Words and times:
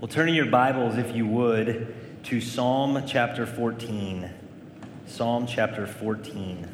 Well, 0.00 0.06
turn 0.06 0.28
in 0.28 0.36
your 0.36 0.46
Bibles, 0.46 0.96
if 0.96 1.16
you 1.16 1.26
would, 1.26 1.92
to 2.22 2.40
Psalm 2.40 3.02
chapter 3.04 3.44
14. 3.44 4.30
Psalm 5.08 5.44
chapter 5.44 5.88
14. 5.88 6.68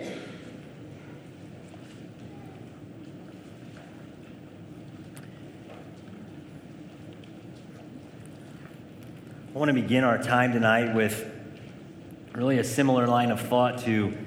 I 0.00 0.08
want 9.52 9.68
to 9.68 9.72
begin 9.72 10.02
our 10.02 10.20
time 10.20 10.52
tonight 10.52 10.96
with 10.96 11.30
really 12.32 12.58
a 12.58 12.64
similar 12.64 13.06
line 13.06 13.30
of 13.30 13.40
thought 13.40 13.78
to 13.84 14.18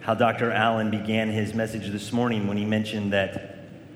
how 0.00 0.14
Dr. 0.14 0.50
Allen 0.50 0.90
began 0.90 1.30
his 1.30 1.54
message 1.54 1.92
this 1.92 2.12
morning 2.12 2.48
when 2.48 2.56
he 2.56 2.64
mentioned 2.64 3.12
that 3.12 3.49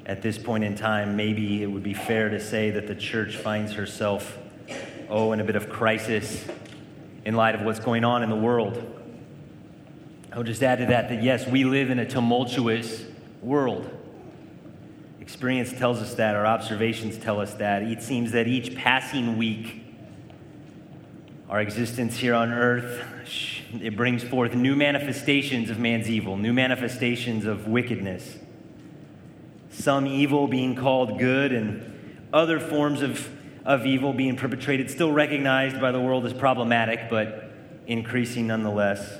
at 0.07 0.23
this 0.23 0.39
point 0.39 0.65
in 0.65 0.75
time, 0.75 1.17
maybe 1.17 1.63
it 1.63 1.67
would 1.67 1.83
be 1.83 1.95
fair 1.95 2.29
to 2.29 2.41
say 2.41 2.71
that 2.71 2.87
the 2.87 2.95
church 2.95 3.37
finds 3.37 3.73
herself, 3.73 4.39
oh, 5.09 5.33
in 5.33 5.41
a 5.41 5.45
bit 5.45 5.57
of 5.57 5.69
crisis 5.69 6.45
in 7.25 7.35
light 7.35 7.55
of 7.55 7.63
what's 7.63 7.81
going 7.81 8.05
on 8.05 8.23
in 8.23 8.29
the 8.29 8.37
world. 8.37 8.91
I'll 10.33 10.43
just 10.43 10.63
add 10.63 10.79
to 10.79 10.87
that 10.87 11.09
that 11.09 11.23
yes, 11.23 11.47
we 11.47 11.65
live 11.65 11.91
in 11.91 11.99
a 11.99 12.07
tumultuous 12.07 13.05
world. 13.41 13.91
Experience 15.21 15.73
tells 15.73 16.03
us 16.03 16.15
that, 16.15 16.37
our 16.37 16.45
observations 16.45 17.17
tell 17.17 17.41
us 17.41 17.55
that. 17.55 17.83
It 17.83 18.03
seems 18.03 18.33
that 18.33 18.47
each 18.47 18.75
passing 18.75 19.39
week, 19.39 19.83
our 21.49 21.61
existence 21.61 22.19
here 22.19 22.35
on 22.35 22.53
earth, 22.53 23.03
it 23.81 23.97
brings 23.97 24.23
forth 24.23 24.55
new 24.55 24.77
manifestations 24.77 25.71
of 25.71 25.79
man's 25.79 26.11
evil, 26.11 26.37
new 26.37 26.53
manifestations 26.53 27.47
of 27.47 27.69
wickedness. 27.69 28.37
Some 29.75 30.07
evil 30.07 30.47
being 30.47 30.77
called 30.77 31.19
good, 31.19 31.53
and 31.53 32.27
other 32.33 32.61
forms 32.61 33.03
of, 33.03 33.29
of 33.65 33.85
evil 33.85 34.13
being 34.13 34.37
perpetrated, 34.37 34.91
still 34.91 35.13
recognized 35.13 35.81
by 35.81 35.91
the 35.91 36.01
world 36.01 36.25
as 36.25 36.33
problematic, 36.33 37.11
but 37.11 37.51
increasing 37.87 38.47
nonetheless. 38.47 39.19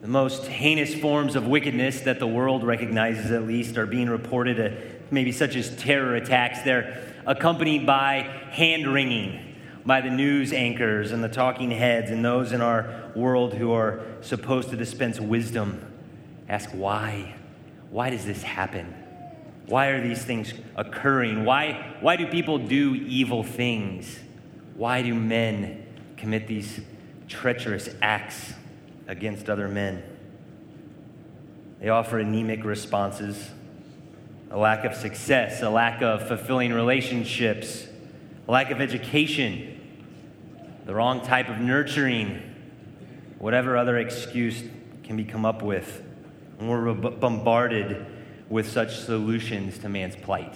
The 0.00 0.08
most 0.08 0.46
heinous 0.46 0.94
forms 0.94 1.36
of 1.36 1.46
wickedness 1.46 2.00
that 2.02 2.18
the 2.18 2.26
world 2.26 2.64
recognizes, 2.64 3.30
at 3.30 3.44
least, 3.44 3.76
are 3.78 3.86
being 3.86 4.10
reported, 4.10 4.60
uh, 4.60 4.76
maybe 5.10 5.32
such 5.32 5.56
as 5.56 5.74
terror 5.76 6.16
attacks. 6.16 6.62
They're 6.62 7.14
accompanied 7.26 7.86
by 7.86 8.22
hand 8.50 8.92
wringing 8.92 9.56
by 9.86 10.00
the 10.00 10.10
news 10.10 10.52
anchors 10.52 11.12
and 11.12 11.22
the 11.22 11.28
talking 11.28 11.70
heads 11.70 12.10
and 12.10 12.24
those 12.24 12.52
in 12.52 12.60
our 12.60 13.10
world 13.14 13.54
who 13.54 13.72
are 13.72 14.00
supposed 14.20 14.70
to 14.70 14.76
dispense 14.76 15.20
wisdom. 15.20 15.84
Ask 16.48 16.70
why? 16.70 17.37
Why 17.90 18.10
does 18.10 18.24
this 18.24 18.42
happen? 18.42 18.94
Why 19.66 19.88
are 19.88 20.00
these 20.00 20.24
things 20.24 20.54
occurring? 20.76 21.44
Why, 21.44 21.96
why 22.00 22.16
do 22.16 22.26
people 22.26 22.58
do 22.58 22.94
evil 22.94 23.42
things? 23.42 24.18
Why 24.74 25.02
do 25.02 25.14
men 25.14 25.86
commit 26.16 26.46
these 26.46 26.80
treacherous 27.28 27.88
acts 28.00 28.54
against 29.06 29.50
other 29.50 29.68
men? 29.68 30.02
They 31.80 31.90
offer 31.90 32.18
anemic 32.18 32.64
responses 32.64 33.50
a 34.50 34.56
lack 34.56 34.84
of 34.84 34.94
success, 34.94 35.62
a 35.62 35.68
lack 35.68 36.00
of 36.00 36.26
fulfilling 36.26 36.72
relationships, 36.72 37.86
a 38.46 38.50
lack 38.50 38.70
of 38.70 38.80
education, 38.80 39.78
the 40.86 40.94
wrong 40.94 41.20
type 41.20 41.50
of 41.50 41.58
nurturing, 41.60 42.40
whatever 43.38 43.76
other 43.76 43.98
excuse 43.98 44.62
can 45.04 45.18
be 45.18 45.24
come 45.24 45.44
up 45.44 45.62
with. 45.62 46.02
We're 46.60 46.92
bombarded 46.92 48.04
with 48.48 48.68
such 48.68 48.98
solutions 48.98 49.78
to 49.78 49.88
man's 49.88 50.16
plight. 50.16 50.54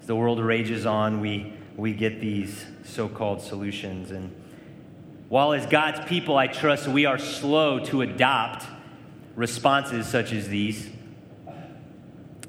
As 0.00 0.06
the 0.06 0.16
world 0.16 0.40
rages 0.40 0.86
on, 0.86 1.20
we, 1.20 1.52
we 1.76 1.92
get 1.92 2.20
these 2.20 2.64
so 2.84 3.08
called 3.08 3.40
solutions. 3.42 4.10
And 4.10 4.34
while, 5.28 5.52
as 5.52 5.66
God's 5.66 6.00
people, 6.08 6.36
I 6.36 6.46
trust 6.48 6.88
we 6.88 7.04
are 7.04 7.18
slow 7.18 7.78
to 7.86 8.02
adopt 8.02 8.66
responses 9.36 10.06
such 10.06 10.32
as 10.32 10.48
these, 10.48 10.88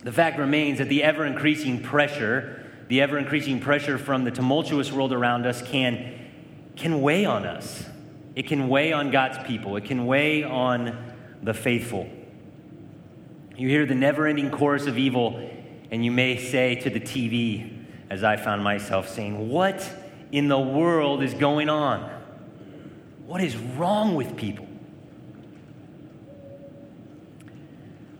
the 0.03 0.11
fact 0.11 0.39
remains 0.39 0.77
that 0.77 0.89
the 0.89 1.03
ever 1.03 1.25
increasing 1.25 1.83
pressure, 1.83 2.65
the 2.87 3.01
ever 3.01 3.17
increasing 3.17 3.59
pressure 3.59 3.97
from 3.97 4.23
the 4.23 4.31
tumultuous 4.31 4.91
world 4.91 5.11
around 5.11 5.45
us 5.45 5.61
can 5.61 6.13
can 6.77 7.01
weigh 7.01 7.25
on 7.25 7.45
us. 7.45 7.83
It 8.35 8.47
can 8.47 8.69
weigh 8.69 8.93
on 8.93 9.11
God's 9.11 9.39
people, 9.47 9.75
it 9.75 9.85
can 9.85 10.05
weigh 10.05 10.43
on 10.43 10.95
the 11.41 11.53
faithful. 11.53 12.09
You 13.55 13.69
hear 13.69 13.85
the 13.85 13.95
never 13.95 14.27
ending 14.27 14.51
chorus 14.51 14.85
of 14.85 14.97
evil, 14.97 15.49
and 15.91 16.05
you 16.05 16.11
may 16.11 16.37
say 16.37 16.75
to 16.75 16.89
the 16.89 16.99
TV, 16.99 17.85
as 18.09 18.23
I 18.23 18.37
found 18.37 18.63
myself 18.63 19.09
saying, 19.09 19.49
What 19.49 19.89
in 20.31 20.47
the 20.47 20.59
world 20.59 21.23
is 21.23 21.33
going 21.33 21.69
on? 21.69 22.09
What 23.25 23.41
is 23.41 23.57
wrong 23.57 24.15
with 24.15 24.37
people? 24.37 24.67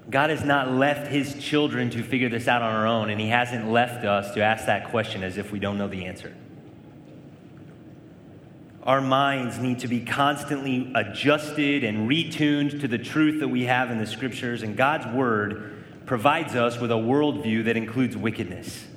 God 0.09 0.29
has 0.29 0.43
not 0.43 0.71
left 0.71 1.07
his 1.07 1.35
children 1.35 1.89
to 1.91 2.01
figure 2.01 2.29
this 2.29 2.47
out 2.47 2.61
on 2.61 2.73
our 2.73 2.87
own, 2.87 3.09
and 3.09 3.19
he 3.19 3.27
hasn't 3.27 3.69
left 3.69 4.05
us 4.05 4.33
to 4.35 4.41
ask 4.41 4.65
that 4.65 4.89
question 4.89 5.23
as 5.23 5.37
if 5.37 5.51
we 5.51 5.59
don't 5.59 5.77
know 5.77 5.87
the 5.87 6.05
answer. 6.05 6.33
Our 8.87 9.01
minds 9.01 9.59
need 9.59 9.79
to 9.79 9.89
be 9.89 9.99
constantly 9.99 10.89
adjusted 10.95 11.83
and 11.83 12.09
retuned 12.09 12.79
to 12.79 12.87
the 12.87 12.97
truth 12.97 13.41
that 13.41 13.49
we 13.49 13.65
have 13.65 13.91
in 13.91 13.97
the 13.97 14.07
scriptures, 14.07 14.63
and 14.63 14.77
God's 14.77 15.05
word 15.07 15.83
provides 16.05 16.55
us 16.55 16.79
with 16.79 16.89
a 16.89 16.95
worldview 16.95 17.65
that 17.65 17.75
includes 17.75 18.15
wickedness. 18.15 18.87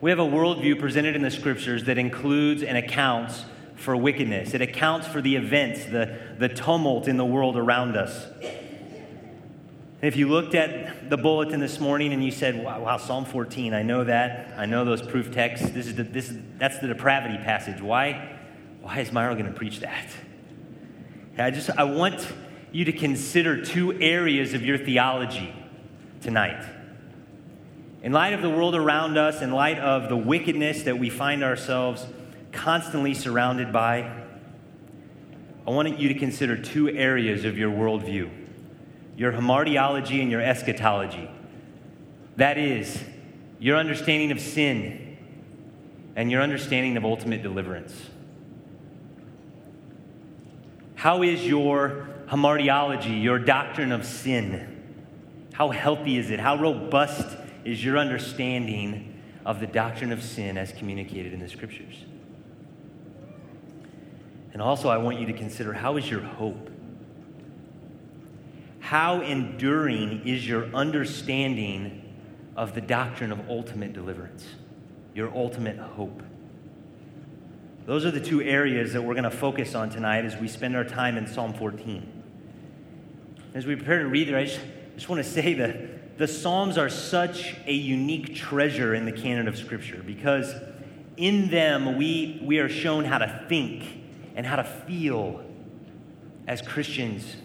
We 0.00 0.10
have 0.10 0.18
a 0.18 0.26
worldview 0.26 0.80
presented 0.80 1.14
in 1.14 1.22
the 1.22 1.30
scriptures 1.30 1.84
that 1.84 1.96
includes 1.96 2.64
and 2.64 2.76
accounts 2.76 3.44
for 3.76 3.96
wickedness. 3.96 4.52
It 4.52 4.62
accounts 4.62 5.06
for 5.06 5.22
the 5.22 5.36
events, 5.36 5.84
the, 5.84 6.18
the 6.38 6.48
tumult 6.48 7.06
in 7.06 7.18
the 7.18 7.24
world 7.24 7.56
around 7.56 7.96
us. 7.96 8.26
If 10.00 10.16
you 10.16 10.28
looked 10.28 10.54
at 10.54 11.10
the 11.10 11.16
bulletin 11.16 11.58
this 11.58 11.80
morning 11.80 12.12
and 12.12 12.24
you 12.24 12.30
said, 12.30 12.62
wow, 12.62 12.80
wow, 12.80 12.96
Psalm 12.98 13.24
14, 13.24 13.74
I 13.74 13.82
know 13.82 14.04
that. 14.04 14.54
I 14.56 14.64
know 14.64 14.84
those 14.84 15.02
proof 15.02 15.32
texts. 15.32 15.70
This 15.70 15.88
is 15.88 15.96
the, 15.96 16.04
this 16.04 16.30
is, 16.30 16.38
that's 16.56 16.78
the 16.78 16.86
depravity 16.86 17.36
passage. 17.38 17.82
Why, 17.82 18.38
why 18.80 19.00
is 19.00 19.10
Myra 19.10 19.34
going 19.34 19.46
to 19.46 19.52
preach 19.52 19.80
that? 19.80 20.06
I 21.36 21.50
just, 21.50 21.70
I 21.70 21.84
want 21.84 22.26
you 22.70 22.84
to 22.84 22.92
consider 22.92 23.64
two 23.64 23.92
areas 24.00 24.54
of 24.54 24.62
your 24.62 24.78
theology 24.78 25.52
tonight. 26.20 26.64
In 28.02 28.12
light 28.12 28.34
of 28.34 28.42
the 28.42 28.50
world 28.50 28.76
around 28.76 29.18
us, 29.18 29.42
in 29.42 29.50
light 29.50 29.80
of 29.80 30.08
the 30.08 30.16
wickedness 30.16 30.84
that 30.84 30.98
we 30.98 31.10
find 31.10 31.42
ourselves 31.42 32.06
constantly 32.52 33.14
surrounded 33.14 33.72
by, 33.72 34.26
I 35.66 35.70
want 35.70 35.98
you 35.98 36.08
to 36.08 36.14
consider 36.14 36.56
two 36.56 36.88
areas 36.88 37.44
of 37.44 37.58
your 37.58 37.70
worldview 37.72 38.46
your 39.18 39.32
hamartiology 39.32 40.22
and 40.22 40.30
your 40.30 40.40
eschatology. 40.40 41.28
That 42.36 42.56
is, 42.56 43.02
your 43.58 43.76
understanding 43.76 44.30
of 44.30 44.40
sin 44.40 45.18
and 46.14 46.30
your 46.30 46.40
understanding 46.40 46.96
of 46.96 47.04
ultimate 47.04 47.42
deliverance. 47.42 47.92
How 50.94 51.24
is 51.24 51.44
your 51.44 52.08
hamartiology, 52.28 53.20
your 53.20 53.40
doctrine 53.40 53.90
of 53.90 54.04
sin? 54.04 54.76
How 55.52 55.70
healthy 55.70 56.16
is 56.16 56.30
it? 56.30 56.38
How 56.38 56.56
robust 56.56 57.36
is 57.64 57.84
your 57.84 57.98
understanding 57.98 59.20
of 59.44 59.58
the 59.58 59.66
doctrine 59.66 60.12
of 60.12 60.22
sin 60.22 60.56
as 60.56 60.70
communicated 60.70 61.32
in 61.32 61.40
the 61.40 61.48
scriptures? 61.48 62.04
And 64.52 64.62
also, 64.62 64.88
I 64.88 64.98
want 64.98 65.18
you 65.18 65.26
to 65.26 65.32
consider 65.32 65.72
how 65.72 65.96
is 65.96 66.08
your 66.08 66.20
hope? 66.20 66.70
How 68.88 69.20
enduring 69.20 70.26
is 70.26 70.48
your 70.48 70.64
understanding 70.74 72.10
of 72.56 72.74
the 72.74 72.80
doctrine 72.80 73.30
of 73.30 73.50
ultimate 73.50 73.92
deliverance, 73.92 74.46
your 75.14 75.30
ultimate 75.36 75.76
hope? 75.76 76.22
Those 77.84 78.06
are 78.06 78.10
the 78.10 78.20
two 78.22 78.40
areas 78.40 78.94
that 78.94 79.02
we're 79.02 79.12
going 79.12 79.24
to 79.24 79.30
focus 79.30 79.74
on 79.74 79.90
tonight 79.90 80.24
as 80.24 80.38
we 80.38 80.48
spend 80.48 80.74
our 80.74 80.84
time 80.84 81.18
in 81.18 81.26
Psalm 81.26 81.52
14. 81.52 82.22
As 83.52 83.66
we 83.66 83.76
prepare 83.76 83.98
to 83.98 84.08
read 84.08 84.26
there, 84.26 84.38
I 84.38 84.46
just, 84.46 84.60
just 84.94 85.10
want 85.10 85.22
to 85.22 85.30
say 85.30 85.52
that 85.52 86.16
the 86.16 86.26
Psalms 86.26 86.78
are 86.78 86.88
such 86.88 87.56
a 87.66 87.74
unique 87.74 88.34
treasure 88.34 88.94
in 88.94 89.04
the 89.04 89.12
canon 89.12 89.48
of 89.48 89.58
Scripture 89.58 90.02
because 90.02 90.54
in 91.18 91.50
them 91.50 91.98
we, 91.98 92.40
we 92.42 92.58
are 92.58 92.70
shown 92.70 93.04
how 93.04 93.18
to 93.18 93.44
think 93.50 93.84
and 94.34 94.46
how 94.46 94.56
to 94.56 94.64
feel 94.64 95.44
as 96.46 96.62
Christians 96.62 97.36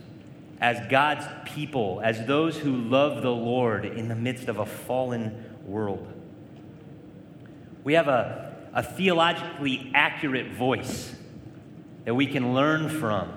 as 0.64 0.80
God's 0.88 1.26
people, 1.44 2.00
as 2.02 2.26
those 2.26 2.58
who 2.58 2.74
love 2.74 3.22
the 3.22 3.30
Lord 3.30 3.84
in 3.84 4.08
the 4.08 4.16
midst 4.16 4.48
of 4.48 4.60
a 4.60 4.66
fallen 4.66 5.58
world. 5.66 6.08
We 7.84 7.96
have 7.96 8.08
a, 8.08 8.56
a 8.74 8.82
theologically 8.82 9.92
accurate 9.94 10.54
voice 10.54 11.14
that 12.06 12.16
we 12.16 12.28
can 12.28 12.54
learn 12.54 12.88
from 12.88 13.34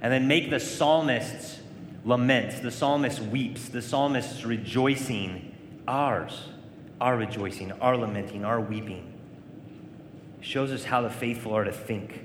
and 0.00 0.10
then 0.10 0.26
make 0.26 0.48
the 0.48 0.58
psalmists 0.58 1.60
laments, 2.02 2.60
the 2.60 2.70
psalmist 2.70 3.20
weeps, 3.20 3.68
the 3.68 3.82
psalmist's 3.82 4.46
rejoicing, 4.46 5.54
ours, 5.86 6.48
our 6.98 7.14
rejoicing, 7.14 7.72
our 7.72 7.98
lamenting, 7.98 8.42
our 8.42 8.58
weeping, 8.58 9.12
shows 10.40 10.72
us 10.72 10.84
how 10.84 11.02
the 11.02 11.10
faithful 11.10 11.52
are 11.54 11.64
to 11.64 11.72
think 11.72 12.24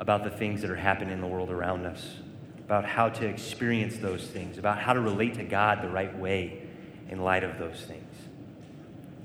about 0.00 0.24
the 0.24 0.30
things 0.30 0.62
that 0.62 0.70
are 0.70 0.74
happening 0.74 1.12
in 1.12 1.20
the 1.20 1.28
world 1.28 1.50
around 1.50 1.86
us, 1.86 2.16
about 2.66 2.84
how 2.84 3.08
to 3.08 3.24
experience 3.24 3.96
those 3.98 4.26
things, 4.26 4.58
about 4.58 4.76
how 4.76 4.92
to 4.92 5.00
relate 5.00 5.34
to 5.34 5.44
God 5.44 5.82
the 5.82 5.88
right 5.88 6.18
way 6.18 6.62
in 7.08 7.22
light 7.22 7.44
of 7.44 7.60
those 7.60 7.80
things. 7.82 8.12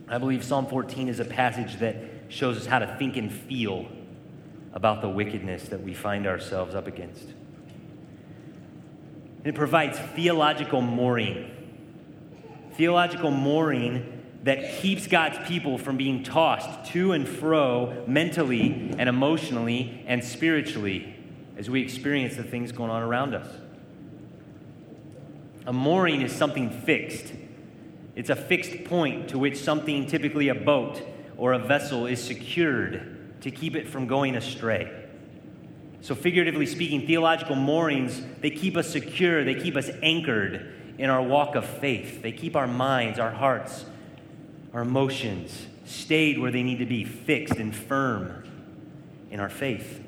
I 0.07 0.19
believe 0.19 0.43
Psalm 0.43 0.67
14 0.67 1.09
is 1.09 1.19
a 1.19 1.25
passage 1.25 1.79
that 1.79 1.95
shows 2.27 2.55
us 2.55 2.67
how 2.67 2.77
to 2.77 2.95
think 2.99 3.17
and 3.17 3.33
feel 3.33 3.87
about 4.73 5.01
the 5.01 5.09
wickedness 5.09 5.69
that 5.69 5.81
we 5.81 5.95
find 5.95 6.27
ourselves 6.27 6.75
up 6.75 6.85
against. 6.85 7.29
It 9.43 9.55
provides 9.55 9.97
theological 9.97 10.81
mooring. 10.81 11.49
Theological 12.75 13.31
mooring 13.31 14.21
that 14.43 14.81
keeps 14.81 15.07
God's 15.07 15.39
people 15.47 15.79
from 15.79 15.97
being 15.97 16.21
tossed 16.21 16.91
to 16.91 17.13
and 17.13 17.27
fro 17.27 18.03
mentally 18.05 18.93
and 18.99 19.09
emotionally 19.09 20.03
and 20.05 20.23
spiritually 20.23 21.15
as 21.57 21.69
we 21.69 21.81
experience 21.81 22.35
the 22.35 22.43
things 22.43 22.71
going 22.71 22.89
on 22.89 23.01
around 23.03 23.35
us. 23.35 23.47
A 25.67 25.73
mooring 25.73 26.21
is 26.21 26.31
something 26.31 26.69
fixed. 26.69 27.33
It's 28.15 28.29
a 28.29 28.35
fixed 28.35 28.83
point 28.85 29.29
to 29.29 29.39
which 29.39 29.57
something, 29.57 30.07
typically 30.07 30.49
a 30.49 30.55
boat 30.55 31.01
or 31.37 31.53
a 31.53 31.59
vessel, 31.59 32.07
is 32.07 32.21
secured 32.23 33.41
to 33.41 33.51
keep 33.51 33.75
it 33.75 33.87
from 33.87 34.07
going 34.07 34.35
astray. 34.35 34.91
So, 36.01 36.15
figuratively 36.15 36.65
speaking, 36.65 37.05
theological 37.05 37.55
moorings, 37.55 38.21
they 38.41 38.49
keep 38.49 38.75
us 38.75 38.89
secure, 38.89 39.43
they 39.43 39.55
keep 39.55 39.75
us 39.75 39.89
anchored 40.01 40.73
in 40.97 41.09
our 41.09 41.21
walk 41.21 41.55
of 41.55 41.65
faith. 41.65 42.21
They 42.21 42.31
keep 42.31 42.55
our 42.55 42.67
minds, 42.67 43.19
our 43.19 43.31
hearts, 43.31 43.85
our 44.73 44.81
emotions 44.81 45.67
stayed 45.85 46.39
where 46.39 46.51
they 46.51 46.63
need 46.63 46.79
to 46.79 46.85
be, 46.85 47.03
fixed 47.03 47.55
and 47.55 47.75
firm 47.75 48.43
in 49.29 49.39
our 49.39 49.49
faith. 49.49 50.03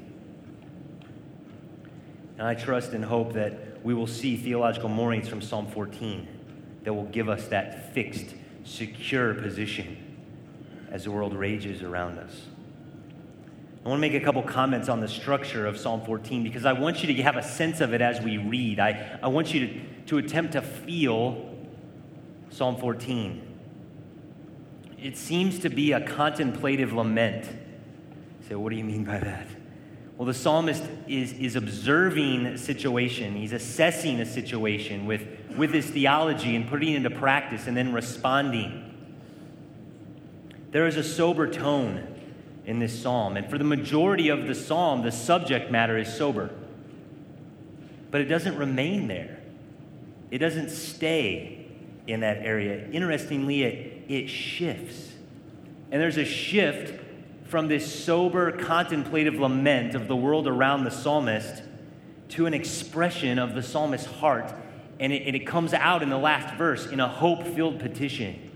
And 2.37 2.47
I 2.47 2.55
trust 2.55 2.93
and 2.93 3.05
hope 3.05 3.33
that 3.33 3.83
we 3.83 3.93
will 3.93 4.07
see 4.07 4.35
theological 4.35 4.89
moorings 4.89 5.27
from 5.27 5.41
Psalm 5.41 5.67
14 5.67 6.27
that 6.83 6.93
will 6.93 7.05
give 7.05 7.29
us 7.29 7.47
that 7.47 7.93
fixed, 7.93 8.35
secure 8.63 9.33
position 9.33 9.97
as 10.91 11.03
the 11.05 11.11
world 11.11 11.33
rages 11.33 11.81
around 11.81 12.17
us. 12.19 12.41
I 13.85 13.89
want 13.89 13.97
to 13.97 14.01
make 14.01 14.13
a 14.13 14.23
couple 14.23 14.41
comments 14.43 14.87
on 14.87 15.01
the 15.01 15.07
structure 15.07 15.65
of 15.67 15.77
Psalm 15.77 16.01
14 16.05 16.43
because 16.43 16.65
I 16.65 16.71
want 16.71 17.03
you 17.03 17.13
to 17.13 17.21
have 17.23 17.35
a 17.35 17.43
sense 17.43 17.81
of 17.81 17.93
it 17.93 18.01
as 18.01 18.21
we 18.21 18.37
read. 18.37 18.79
I, 18.79 19.19
I 19.21 19.27
want 19.27 19.53
you 19.53 19.67
to, 19.67 19.81
to 20.05 20.17
attempt 20.19 20.53
to 20.53 20.61
feel 20.61 21.53
Psalm 22.49 22.77
14. 22.77 23.41
It 25.01 25.17
seems 25.17 25.59
to 25.59 25.69
be 25.69 25.91
a 25.91 25.99
contemplative 25.99 26.93
lament. 26.93 27.49
So, 28.47 28.57
what 28.57 28.69
do 28.69 28.77
you 28.77 28.85
mean 28.85 29.03
by 29.03 29.19
that? 29.19 29.47
Well, 30.17 30.27
the 30.27 30.33
psalmist 30.33 30.83
is, 31.07 31.33
is 31.33 31.55
observing 31.55 32.45
a 32.45 32.57
situation, 32.57 33.35
he's 33.35 33.53
assessing 33.53 34.19
a 34.19 34.25
situation 34.25 35.05
with, 35.05 35.27
with 35.57 35.73
his 35.73 35.89
theology 35.89 36.55
and 36.55 36.69
putting 36.69 36.93
it 36.93 36.97
into 36.97 37.09
practice 37.09 37.67
and 37.67 37.75
then 37.75 37.93
responding. 37.93 38.79
There 40.71 40.85
is 40.87 40.97
a 40.97 41.03
sober 41.03 41.49
tone 41.49 42.07
in 42.65 42.79
this 42.79 43.01
psalm, 43.01 43.37
and 43.37 43.49
for 43.49 43.57
the 43.57 43.63
majority 43.63 44.29
of 44.29 44.47
the 44.47 44.55
psalm, 44.55 45.01
the 45.01 45.11
subject 45.11 45.71
matter 45.71 45.97
is 45.97 46.13
sober. 46.13 46.51
But 48.11 48.21
it 48.21 48.25
doesn't 48.25 48.57
remain 48.57 49.07
there, 49.07 49.39
it 50.29 50.37
doesn't 50.37 50.69
stay 50.69 51.67
in 52.05 52.19
that 52.19 52.37
area. 52.37 52.87
Interestingly, 52.91 53.63
it, 53.63 54.03
it 54.09 54.27
shifts. 54.29 55.11
And 55.91 56.01
there's 56.01 56.17
a 56.17 56.25
shift 56.25 57.02
from 57.53 57.67
this 57.67 58.03
sober, 58.03 58.51
contemplative 58.51 59.35
lament 59.35 59.93
of 59.93 60.07
the 60.07 60.15
world 60.15 60.47
around 60.47 60.85
the 60.85 60.89
psalmist 60.89 61.61
to 62.27 62.47
an 62.47 62.53
expression 62.55 63.37
of 63.37 63.53
the 63.53 63.61
psalmist's 63.61 64.07
heart. 64.07 64.51
And 64.99 65.13
it, 65.13 65.27
and 65.27 65.35
it 65.35 65.45
comes 65.45 65.71
out 65.71 66.01
in 66.01 66.09
the 66.09 66.17
last 66.17 66.57
verse 66.57 66.87
in 66.87 66.99
a 66.99 67.07
hope 67.07 67.45
filled 67.45 67.77
petition. 67.77 68.49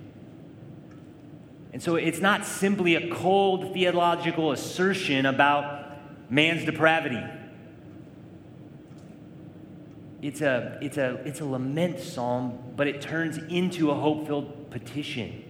And 1.74 1.84
so 1.84 1.94
it's 1.94 2.22
not 2.22 2.44
simply 2.44 2.96
a 2.96 3.14
cold 3.14 3.72
theological 3.72 4.52
assertion 4.52 5.28
about 5.28 6.32
man's 6.32 6.66
depravity. 6.66 7.24
It's 10.24 10.42
a, 10.42 10.80
it's 10.82 10.98
a, 10.98 11.22
it's 11.24 11.40
a 11.40 11.46
lament 11.46 12.00
psalm, 12.00 12.74
but 12.76 12.88
it 12.88 13.00
turns 13.00 13.38
into 13.38 13.92
a 13.92 13.94
hope 13.94 14.26
filled 14.26 14.72
petition. 14.72 15.44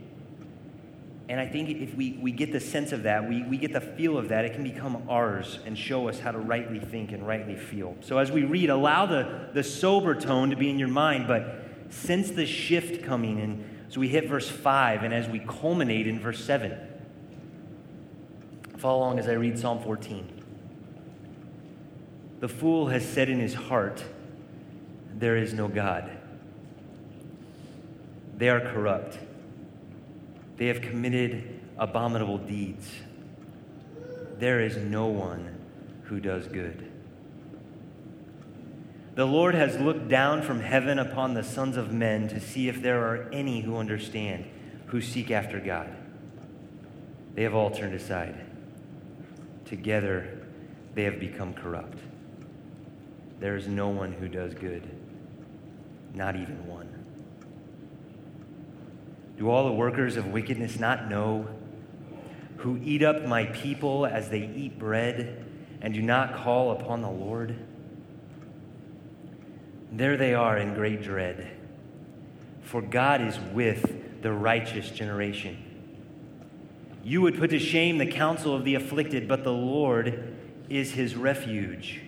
And 1.30 1.42
I 1.42 1.46
think 1.46 1.70
if 1.70 1.94
we, 1.96 2.18
we 2.22 2.32
get 2.32 2.54
the 2.54 2.60
sense 2.60 2.94
of 2.94 3.04
that, 3.04 3.28
we, 3.28 3.44
we 3.44 3.58
get 3.58 3.74
the 3.74 3.82
feel 3.82 4.18
of 4.18 4.30
that, 4.30 4.46
it 4.46 4.54
can 4.54 4.64
become 4.64 5.04
ours 5.10 5.60
and 5.66 5.78
show 5.78 6.08
us 6.08 6.20
how 6.20 6.32
to 6.32 6.40
rightly 6.40 6.80
think 6.80 7.12
and 7.12 7.28
rightly 7.28 7.58
feel. 7.58 7.98
So 8.00 8.18
as 8.18 8.32
we 8.32 8.46
read, 8.46 8.70
allow 8.70 9.06
the, 9.06 9.50
the 9.54 9.64
sober 9.64 10.16
tone 10.16 10.52
to 10.52 10.56
be 10.56 10.70
in 10.70 10.80
your 10.80 10.88
mind, 10.88 11.28
but 11.28 11.66
sense 11.90 12.32
the 12.32 12.46
shift 12.46 13.04
coming 13.04 13.42
and 13.42 13.64
so 13.90 14.02
we 14.02 14.10
hit 14.10 14.28
verse 14.28 14.50
5 14.50 15.04
and 15.04 15.14
as 15.14 15.30
we 15.30 15.40
culminate 15.40 16.08
in 16.08 16.20
verse 16.20 16.44
7. 16.44 16.78
Follow 18.78 19.00
along 19.00 19.20
as 19.20 19.28
I 19.28 19.34
read 19.34 19.58
Psalm 19.58 19.82
14. 19.82 20.44
The 22.40 22.50
fool 22.50 22.88
has 22.88 23.08
said 23.08 23.30
in 23.30 23.40
his 23.40 23.54
heart, 23.54 24.04
There 25.16 25.38
is 25.38 25.54
no 25.54 25.68
God. 25.68 26.12
They 28.38 28.50
are 28.50 28.60
corrupt 28.60 29.18
they 30.58 30.68
have 30.68 30.82
committed 30.82 31.60
abominable 31.78 32.38
deeds. 32.38 32.92
There 34.40 34.62
is 34.62 34.78
no 34.78 35.08
one 35.08 35.56
who 36.04 36.20
does 36.20 36.48
good. 36.48 36.92
The 39.16 39.26
Lord 39.26 39.56
has 39.56 39.80
looked 39.80 40.08
down 40.08 40.44
from 40.44 40.60
heaven 40.60 41.00
upon 41.00 41.34
the 41.34 41.44
sons 41.44 41.76
of 41.76 41.92
men 41.92 42.28
to 42.28 42.40
see 42.40 42.70
if 42.70 42.82
there 42.82 43.04
are 43.04 43.30
any 43.32 43.62
who 43.62 43.78
understand, 43.78 44.46
who 44.88 45.02
seek 45.02 45.32
after 45.32 45.60
God. 45.60 45.96
They 47.34 47.44
have 47.44 47.56
all 47.56 47.72
turned 47.72 47.96
aside. 47.96 48.36
Together, 49.66 50.40
they 50.94 51.04
have 51.04 51.20
become 51.20 51.54
corrupt. 51.54 51.98
There 53.40 53.56
is 53.56 53.68
no 53.68 53.90
one 53.90 54.12
who 54.12 54.28
does 54.28 54.54
good, 54.54 54.88
not 56.14 56.36
even 56.36 56.68
one. 56.68 56.97
Do 59.38 59.50
all 59.50 59.66
the 59.66 59.74
workers 59.74 60.18
of 60.18 60.28
wickedness 60.28 60.80
not 60.80 61.10
know? 61.10 61.48
Who 62.58 62.80
eat 62.84 63.04
up 63.04 63.26
my 63.26 63.46
people 63.46 64.06
as 64.06 64.30
they 64.30 64.50
eat 64.56 64.80
bread 64.80 65.46
and 65.82 65.94
do 65.94 66.02
not 66.02 66.36
call 66.36 66.72
upon 66.72 67.02
the 67.02 67.10
Lord? 67.10 67.56
There 69.92 70.18
they 70.18 70.34
are 70.34 70.58
in 70.58 70.74
great 70.74 71.04
dread, 71.04 71.48
for 72.62 72.82
God 72.82 73.22
is 73.22 73.40
with 73.54 74.22
the 74.22 74.32
righteous 74.32 74.90
generation. 74.90 75.64
You 77.04 77.22
would 77.22 77.38
put 77.38 77.52
to 77.52 77.60
shame 77.60 78.00
the 78.00 78.08
counsel 78.08 78.54
of 78.54 78.66
the 78.66 78.76
afflicted, 78.76 79.28
but 79.28 79.44
the 79.44 79.54
Lord 79.54 80.36
is 80.68 80.92
his 80.92 81.16
refuge. 81.16 82.02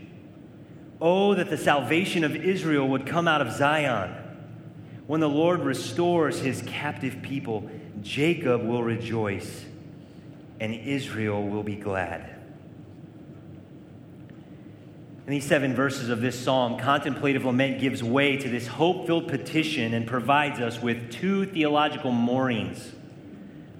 Oh, 1.00 1.36
that 1.36 1.50
the 1.50 1.58
salvation 1.58 2.24
of 2.24 2.36
Israel 2.36 2.88
would 2.90 3.06
come 3.06 3.28
out 3.28 3.42
of 3.42 3.54
Zion. 3.54 4.14
When 5.10 5.22
the 5.22 5.28
Lord 5.28 5.62
restores 5.62 6.39
his 6.39 6.62
captive 6.68 7.24
people, 7.24 7.68
Jacob 8.04 8.63
will 8.63 8.84
rejoice 8.84 9.66
and 10.60 10.72
Israel 10.72 11.48
will 11.48 11.63
be 11.63 11.78
glad. 11.78 12.30
In 15.25 15.32
these 15.32 15.46
seven 15.46 15.74
verses 15.74 16.10
of 16.10 16.22
this 16.22 16.39
psalm, 16.39 16.78
contemplative 16.78 17.44
lament 17.44 17.82
gives 17.82 18.04
way 18.04 18.38
to 18.38 18.48
this 18.50 18.68
hope 18.68 19.08
filled 19.08 19.28
petition 19.28 19.96
and 19.96 20.06
provides 20.06 20.60
us 20.60 20.80
with 20.80 21.12
two 21.12 21.48
theological 21.48 22.12
moorings 22.12 22.92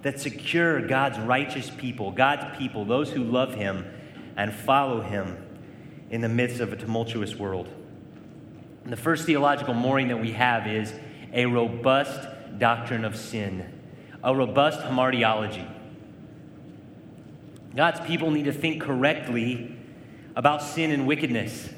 that 0.02 0.18
secure 0.18 0.84
God's 0.84 1.20
righteous 1.20 1.70
people, 1.70 2.10
God's 2.10 2.58
people, 2.58 2.84
those 2.84 3.12
who 3.12 3.22
love 3.22 3.54
Him 3.54 3.88
and 4.36 4.52
follow 4.52 5.00
Him 5.00 5.36
in 6.10 6.22
the 6.22 6.28
midst 6.28 6.58
of 6.58 6.72
a 6.72 6.76
tumultuous 6.76 7.36
world. 7.36 7.68
And 8.82 8.92
the 8.92 8.96
first 8.96 9.26
theological 9.26 9.74
mooring 9.74 10.08
that 10.08 10.20
we 10.20 10.32
have 10.32 10.66
is 10.66 10.92
a 11.32 11.46
robust 11.46 12.28
doctrine 12.58 13.04
of 13.04 13.16
sin, 13.16 13.72
a 14.22 14.34
robust 14.34 14.80
hamartiology. 14.80 15.66
God's 17.74 18.00
people 18.00 18.30
need 18.30 18.46
to 18.46 18.52
think 18.52 18.82
correctly 18.82 19.76
about 20.34 20.62
sin 20.62 20.90
and 20.90 21.06
wickedness. 21.06 21.70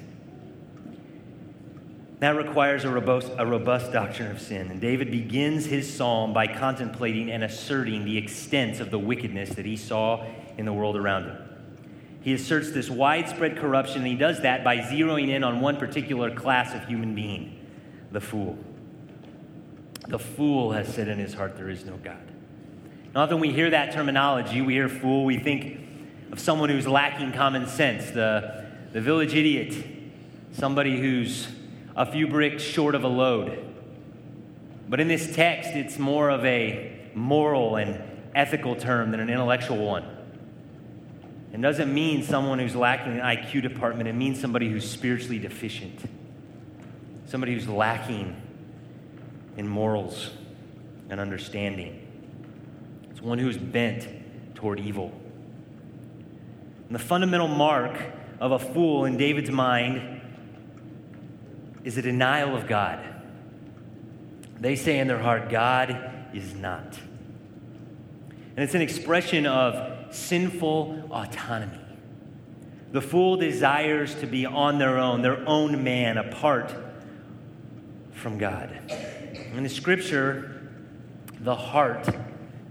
That 2.20 2.36
requires 2.36 2.84
a 2.84 2.88
robust, 2.88 3.32
a 3.36 3.44
robust 3.44 3.92
doctrine 3.92 4.30
of 4.30 4.40
sin. 4.40 4.70
And 4.70 4.80
David 4.80 5.10
begins 5.10 5.66
his 5.66 5.92
psalm 5.92 6.32
by 6.32 6.46
contemplating 6.46 7.30
and 7.30 7.42
asserting 7.42 8.04
the 8.04 8.16
extent 8.16 8.80
of 8.80 8.90
the 8.90 8.98
wickedness 8.98 9.50
that 9.56 9.66
he 9.66 9.76
saw 9.76 10.24
in 10.56 10.64
the 10.64 10.72
world 10.72 10.96
around 10.96 11.24
him. 11.24 11.36
He 12.20 12.32
asserts 12.32 12.70
this 12.70 12.88
widespread 12.88 13.56
corruption, 13.56 13.98
and 13.98 14.06
he 14.06 14.14
does 14.14 14.42
that 14.42 14.62
by 14.62 14.78
zeroing 14.78 15.30
in 15.30 15.42
on 15.42 15.60
one 15.60 15.76
particular 15.76 16.32
class 16.32 16.72
of 16.74 16.86
human 16.86 17.16
being 17.16 17.58
the 18.12 18.20
fool. 18.20 18.56
The 20.08 20.18
fool 20.18 20.72
has 20.72 20.92
said 20.92 21.08
in 21.08 21.18
his 21.18 21.34
heart, 21.34 21.56
There 21.56 21.70
is 21.70 21.84
no 21.84 21.96
God. 21.96 22.18
And 23.06 23.16
often 23.16 23.40
we 23.40 23.52
hear 23.52 23.70
that 23.70 23.92
terminology, 23.92 24.60
we 24.60 24.74
hear 24.74 24.88
fool, 24.88 25.24
we 25.24 25.38
think 25.38 25.80
of 26.32 26.40
someone 26.40 26.70
who's 26.70 26.86
lacking 26.86 27.32
common 27.32 27.66
sense, 27.66 28.10
the, 28.10 28.66
the 28.92 29.00
village 29.00 29.34
idiot, 29.34 29.74
somebody 30.52 30.98
who's 30.98 31.46
a 31.94 32.10
few 32.10 32.26
bricks 32.26 32.62
short 32.62 32.94
of 32.94 33.04
a 33.04 33.08
load. 33.08 33.68
But 34.88 34.98
in 34.98 35.08
this 35.08 35.34
text, 35.34 35.70
it's 35.70 35.98
more 35.98 36.30
of 36.30 36.44
a 36.44 37.10
moral 37.14 37.76
and 37.76 38.02
ethical 38.34 38.76
term 38.76 39.10
than 39.10 39.20
an 39.20 39.28
intellectual 39.28 39.76
one. 39.76 40.04
It 41.52 41.60
doesn't 41.60 41.92
mean 41.92 42.22
someone 42.22 42.58
who's 42.58 42.74
lacking 42.74 43.12
an 43.12 43.20
IQ 43.20 43.60
department, 43.62 44.08
it 44.08 44.14
means 44.14 44.40
somebody 44.40 44.70
who's 44.70 44.88
spiritually 44.88 45.38
deficient, 45.38 46.00
somebody 47.26 47.52
who's 47.52 47.68
lacking 47.68 48.40
in 49.56 49.68
morals 49.68 50.30
and 51.10 51.20
understanding. 51.20 52.06
It's 53.10 53.20
one 53.20 53.38
who's 53.38 53.56
bent 53.56 54.08
toward 54.54 54.80
evil. 54.80 55.12
And 56.86 56.94
the 56.94 57.02
fundamental 57.02 57.48
mark 57.48 58.00
of 58.40 58.52
a 58.52 58.58
fool 58.58 59.04
in 59.04 59.16
David's 59.16 59.50
mind 59.50 60.20
is 61.84 61.96
a 61.96 62.02
denial 62.02 62.56
of 62.56 62.66
God. 62.66 63.04
They 64.60 64.76
say 64.76 64.98
in 64.98 65.08
their 65.08 65.18
heart, 65.18 65.50
God 65.50 66.28
is 66.32 66.54
not. 66.54 66.98
And 68.56 68.58
it's 68.58 68.74
an 68.74 68.82
expression 68.82 69.46
of 69.46 70.14
sinful 70.14 71.08
autonomy. 71.10 71.78
The 72.92 73.00
fool 73.00 73.36
desires 73.36 74.14
to 74.16 74.26
be 74.26 74.44
on 74.44 74.78
their 74.78 74.98
own, 74.98 75.22
their 75.22 75.48
own 75.48 75.82
man, 75.82 76.18
apart 76.18 76.74
from 78.12 78.38
God. 78.38 78.78
In 79.52 79.62
the 79.62 79.68
scripture, 79.68 80.62
the 81.40 81.54
heart, 81.54 82.08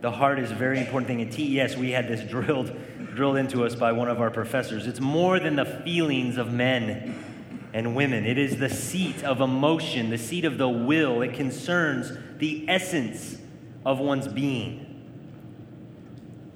the 0.01 0.09
heart 0.09 0.39
is 0.39 0.49
a 0.49 0.55
very 0.55 0.79
important 0.79 1.07
thing. 1.07 1.19
In 1.19 1.29
TES, 1.29 1.77
we 1.77 1.91
had 1.91 2.07
this 2.07 2.21
drilled, 2.29 2.75
drilled 3.13 3.37
into 3.37 3.63
us 3.63 3.75
by 3.75 3.91
one 3.91 4.09
of 4.09 4.19
our 4.19 4.31
professors. 4.31 4.87
It's 4.87 4.99
more 4.99 5.39
than 5.39 5.55
the 5.55 5.65
feelings 5.65 6.37
of 6.37 6.51
men 6.51 7.23
and 7.73 7.95
women. 7.95 8.25
It 8.25 8.39
is 8.39 8.57
the 8.57 8.69
seat 8.69 9.23
of 9.23 9.41
emotion, 9.41 10.09
the 10.09 10.17
seat 10.17 10.43
of 10.43 10.57
the 10.57 10.67
will. 10.67 11.21
It 11.21 11.35
concerns 11.35 12.11
the 12.39 12.65
essence 12.67 13.37
of 13.85 13.99
one's 13.99 14.27
being. 14.27 14.87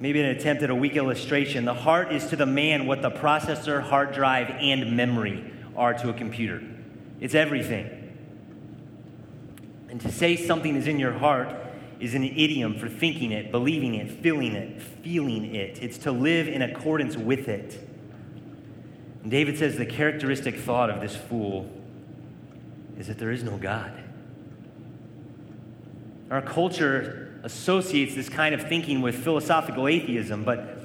Maybe 0.00 0.20
an 0.20 0.26
attempt 0.26 0.62
at 0.62 0.70
a 0.70 0.74
weak 0.74 0.96
illustration. 0.96 1.64
The 1.64 1.72
heart 1.72 2.12
is 2.12 2.26
to 2.28 2.36
the 2.36 2.46
man 2.46 2.86
what 2.86 3.00
the 3.00 3.10
processor, 3.10 3.80
hard 3.80 4.12
drive, 4.12 4.50
and 4.50 4.96
memory 4.96 5.52
are 5.76 5.94
to 5.94 6.10
a 6.10 6.12
computer. 6.12 6.62
It's 7.20 7.34
everything. 7.34 7.95
And 9.96 10.02
to 10.02 10.12
say 10.12 10.36
something 10.36 10.76
is 10.76 10.86
in 10.86 10.98
your 10.98 11.14
heart 11.14 11.56
is 12.00 12.12
an 12.12 12.22
idiom 12.22 12.78
for 12.78 12.86
thinking 12.86 13.32
it, 13.32 13.50
believing 13.50 13.94
it, 13.94 14.10
feeling 14.10 14.52
it, 14.52 14.82
feeling 14.82 15.54
it. 15.54 15.78
It's 15.82 15.96
to 16.00 16.12
live 16.12 16.48
in 16.48 16.60
accordance 16.60 17.16
with 17.16 17.48
it. 17.48 17.80
And 19.22 19.30
David 19.30 19.56
says 19.56 19.78
the 19.78 19.86
characteristic 19.86 20.56
thought 20.58 20.90
of 20.90 21.00
this 21.00 21.16
fool 21.16 21.72
is 22.98 23.06
that 23.06 23.18
there 23.18 23.30
is 23.30 23.42
no 23.42 23.56
God. 23.56 23.90
Our 26.30 26.42
culture 26.42 27.40
associates 27.42 28.14
this 28.14 28.28
kind 28.28 28.54
of 28.54 28.68
thinking 28.68 29.00
with 29.00 29.24
philosophical 29.24 29.88
atheism, 29.88 30.44
but 30.44 30.78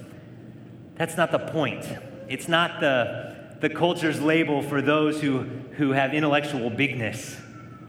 that's 0.95 1.17
not 1.17 1.33
the 1.33 1.39
point. 1.39 1.85
It's 2.29 2.47
not 2.47 2.79
the, 2.79 3.57
the 3.59 3.67
culture's 3.67 4.21
label 4.21 4.61
for 4.61 4.81
those 4.81 5.19
who, 5.19 5.39
who 5.75 5.91
have 5.91 6.13
intellectual 6.13 6.69
bigness. 6.69 7.40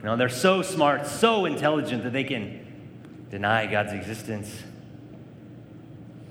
You 0.03 0.09
know, 0.09 0.17
they're 0.17 0.29
so 0.29 0.63
smart, 0.63 1.07
so 1.07 1.47
intelligent 1.47 2.03
that 2.03 2.13
they 2.13 2.25
can 2.25 3.27
deny 3.31 3.67
God's 3.67 3.93
existence 3.93 4.63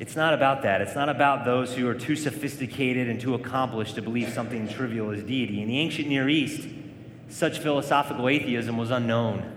it's 0.01 0.15
not 0.15 0.33
about 0.33 0.63
that. 0.63 0.81
It's 0.81 0.95
not 0.95 1.09
about 1.09 1.45
those 1.45 1.75
who 1.75 1.87
are 1.87 1.93
too 1.93 2.15
sophisticated 2.15 3.07
and 3.07 3.21
too 3.21 3.35
accomplished 3.35 3.93
to 3.93 4.01
believe 4.01 4.29
something 4.29 4.67
trivial 4.67 5.11
is 5.11 5.21
deity. 5.21 5.61
In 5.61 5.67
the 5.67 5.77
ancient 5.77 6.07
Near 6.07 6.27
East, 6.27 6.67
such 7.29 7.59
philosophical 7.59 8.27
atheism 8.27 8.79
was 8.79 8.89
unknown. 8.89 9.55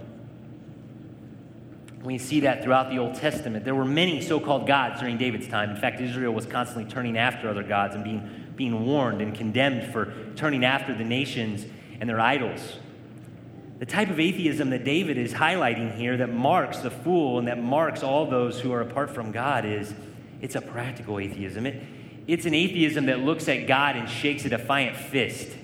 We 2.02 2.18
see 2.18 2.40
that 2.40 2.62
throughout 2.62 2.90
the 2.90 2.99
Old 2.99 3.14
Testament. 3.14 3.64
There 3.64 3.75
were 3.75 3.87
many 3.87 4.21
so 4.21 4.38
called 4.38 4.66
gods 4.66 5.00
during 5.00 5.16
David's 5.16 5.49
time. 5.49 5.71
In 5.71 5.76
fact, 5.76 6.02
Israel 6.02 6.35
was 6.35 6.44
constantly 6.44 6.92
turning 6.92 7.16
after 7.16 7.49
other 7.49 7.62
gods 7.62 7.94
and 7.94 8.04
being, 8.04 8.52
being 8.54 8.85
warned 8.85 9.23
and 9.23 9.35
condemned 9.35 9.94
for 9.94 10.12
turning 10.37 10.62
after 10.62 10.94
the 10.94 11.04
nations 11.04 11.64
and 12.00 12.06
their 12.06 12.21
idols. 12.21 12.61
The 13.85 13.91
type 13.91 14.09
of 14.09 14.19
atheism 14.19 14.71
that 14.71 14.83
David 14.83 15.19
is 15.19 15.35
highlighting 15.35 15.95
here 15.95 16.17
that 16.17 16.33
marks 16.33 16.79
the 16.79 16.91
fool 16.91 17.38
and 17.38 17.49
that 17.49 17.62
marks 17.62 18.03
all 18.03 18.25
those 18.25 18.59
who 18.59 18.73
are 18.73 18.81
apart 18.81 19.11
from 19.11 19.31
God 19.31 19.67
is 19.67 19.93
it's 20.41 20.55
a 20.55 20.62
practical 20.62 21.19
atheism. 21.19 21.67
It, 21.67 21.83
it's 22.26 22.47
an 22.47 22.55
atheism 22.55 23.05
that 23.05 23.19
looks 23.19 23.47
at 23.47 23.67
God 23.67 23.97
and 23.97 24.09
shakes 24.09 24.47
a 24.47 24.49
defiant 24.49 24.97
fist. 24.97 25.55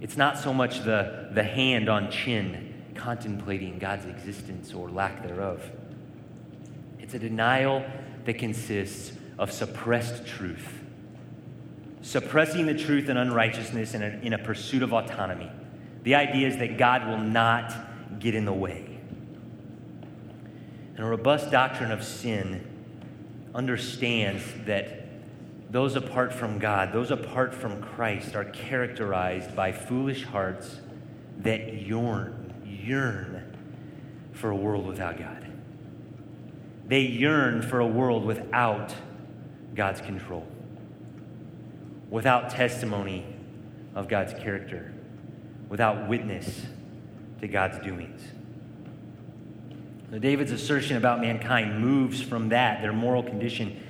It's 0.00 0.16
not 0.16 0.38
so 0.38 0.54
much 0.54 0.84
the, 0.84 1.28
the 1.34 1.42
hand 1.42 1.90
on 1.90 2.10
chin 2.10 2.82
contemplating 2.94 3.78
God's 3.78 4.06
existence 4.06 4.72
or 4.72 4.88
lack 4.88 5.22
thereof. 5.22 5.70
It's 6.98 7.12
a 7.12 7.18
denial 7.18 7.84
that 8.24 8.38
consists 8.38 9.12
of 9.38 9.52
suppressed 9.52 10.26
truth, 10.26 10.66
suppressing 12.00 12.64
the 12.64 12.74
truth 12.74 13.10
and 13.10 13.18
unrighteousness 13.18 13.92
in 13.92 14.02
a, 14.02 14.18
in 14.22 14.32
a 14.32 14.38
pursuit 14.38 14.82
of 14.82 14.94
autonomy. 14.94 15.50
The 16.02 16.14
idea 16.14 16.48
is 16.48 16.56
that 16.58 16.78
God 16.78 17.06
will 17.06 17.18
not 17.18 17.74
get 18.18 18.34
in 18.34 18.44
the 18.44 18.52
way. 18.52 18.98
And 20.96 21.04
a 21.04 21.08
robust 21.08 21.50
doctrine 21.50 21.90
of 21.90 22.04
sin 22.04 22.66
understands 23.54 24.42
that 24.66 25.02
those 25.70 25.96
apart 25.96 26.34
from 26.34 26.58
God, 26.58 26.92
those 26.92 27.10
apart 27.10 27.54
from 27.54 27.82
Christ, 27.82 28.34
are 28.34 28.44
characterized 28.44 29.56
by 29.56 29.72
foolish 29.72 30.24
hearts 30.24 30.80
that 31.38 31.74
yearn, 31.74 32.52
yearn 32.64 33.56
for 34.32 34.50
a 34.50 34.56
world 34.56 34.86
without 34.86 35.18
God. 35.18 35.46
They 36.86 37.00
yearn 37.00 37.62
for 37.62 37.80
a 37.80 37.86
world 37.86 38.24
without 38.24 38.94
God's 39.74 40.02
control, 40.02 40.46
without 42.10 42.50
testimony 42.50 43.24
of 43.94 44.08
God's 44.08 44.34
character, 44.34 44.91
without 45.72 46.06
witness 46.06 46.66
to 47.40 47.48
God's 47.48 47.78
doings. 47.78 48.20
Now, 50.10 50.18
David's 50.18 50.52
assertion 50.52 50.98
about 50.98 51.22
mankind 51.22 51.80
moves 51.80 52.20
from 52.20 52.50
that, 52.50 52.82
their 52.82 52.92
moral 52.92 53.22
condition, 53.22 53.82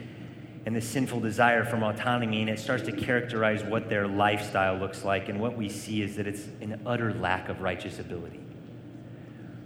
and 0.65 0.77
the 0.77 0.81
sinful 0.81 1.19
desire 1.19 1.65
from 1.65 1.83
autonomy, 1.83 2.41
and 2.41 2.49
it 2.49 2.61
starts 2.61 2.85
to 2.85 2.93
characterize 2.93 3.65
what 3.65 3.89
their 3.89 4.07
lifestyle 4.07 4.77
looks 4.77 5.05
like. 5.05 5.29
And 5.29 5.41
what 5.41 5.59
we 5.59 5.69
see 5.69 6.03
is 6.03 6.15
that 6.15 6.29
it's 6.29 6.47
an 6.61 6.81
utter 6.87 7.15
lack 7.15 7.49
of 7.49 7.63
righteous 7.63 7.99
ability. 7.99 8.39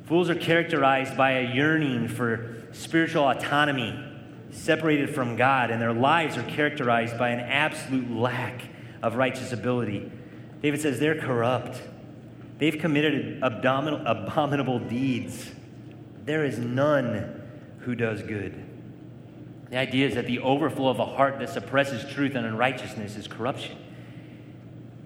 Fools 0.07 0.31
are 0.31 0.37
characterized 0.37 1.19
by 1.19 1.33
a 1.33 1.55
yearning 1.55 2.09
for 2.09 2.67
spiritual 2.73 3.29
autonomy, 3.29 3.95
separated 4.51 5.15
from 5.15 5.37
God, 5.37 5.71
and 5.71 5.83
their 5.83 5.93
lives 5.93 6.39
are 6.39 6.45
characterized 6.45 7.19
by 7.19 7.29
an 7.29 7.41
absolute 7.41 8.11
lack 8.11 8.63
of 9.03 9.17
righteous 9.17 9.53
ability. 9.53 10.11
David 10.63 10.81
says 10.81 10.99
they're 10.99 11.21
corrupt. 11.21 11.79
They've 12.59 12.79
committed 12.79 13.43
abominable 13.43 14.79
deeds. 14.79 15.51
There 16.25 16.45
is 16.45 16.59
none 16.59 17.43
who 17.81 17.95
does 17.95 18.23
good. 18.23 18.65
The 19.71 19.79
idea 19.79 20.07
is 20.07 20.15
that 20.15 20.27
the 20.27 20.39
overflow 20.39 20.89
of 20.89 20.99
a 20.99 21.05
heart 21.05 21.39
that 21.41 21.51
suppresses 21.51 22.11
truth 22.13 22.35
and 22.35 22.47
unrighteousness 22.47 23.17
is 23.17 23.27
corruption. 23.27 23.77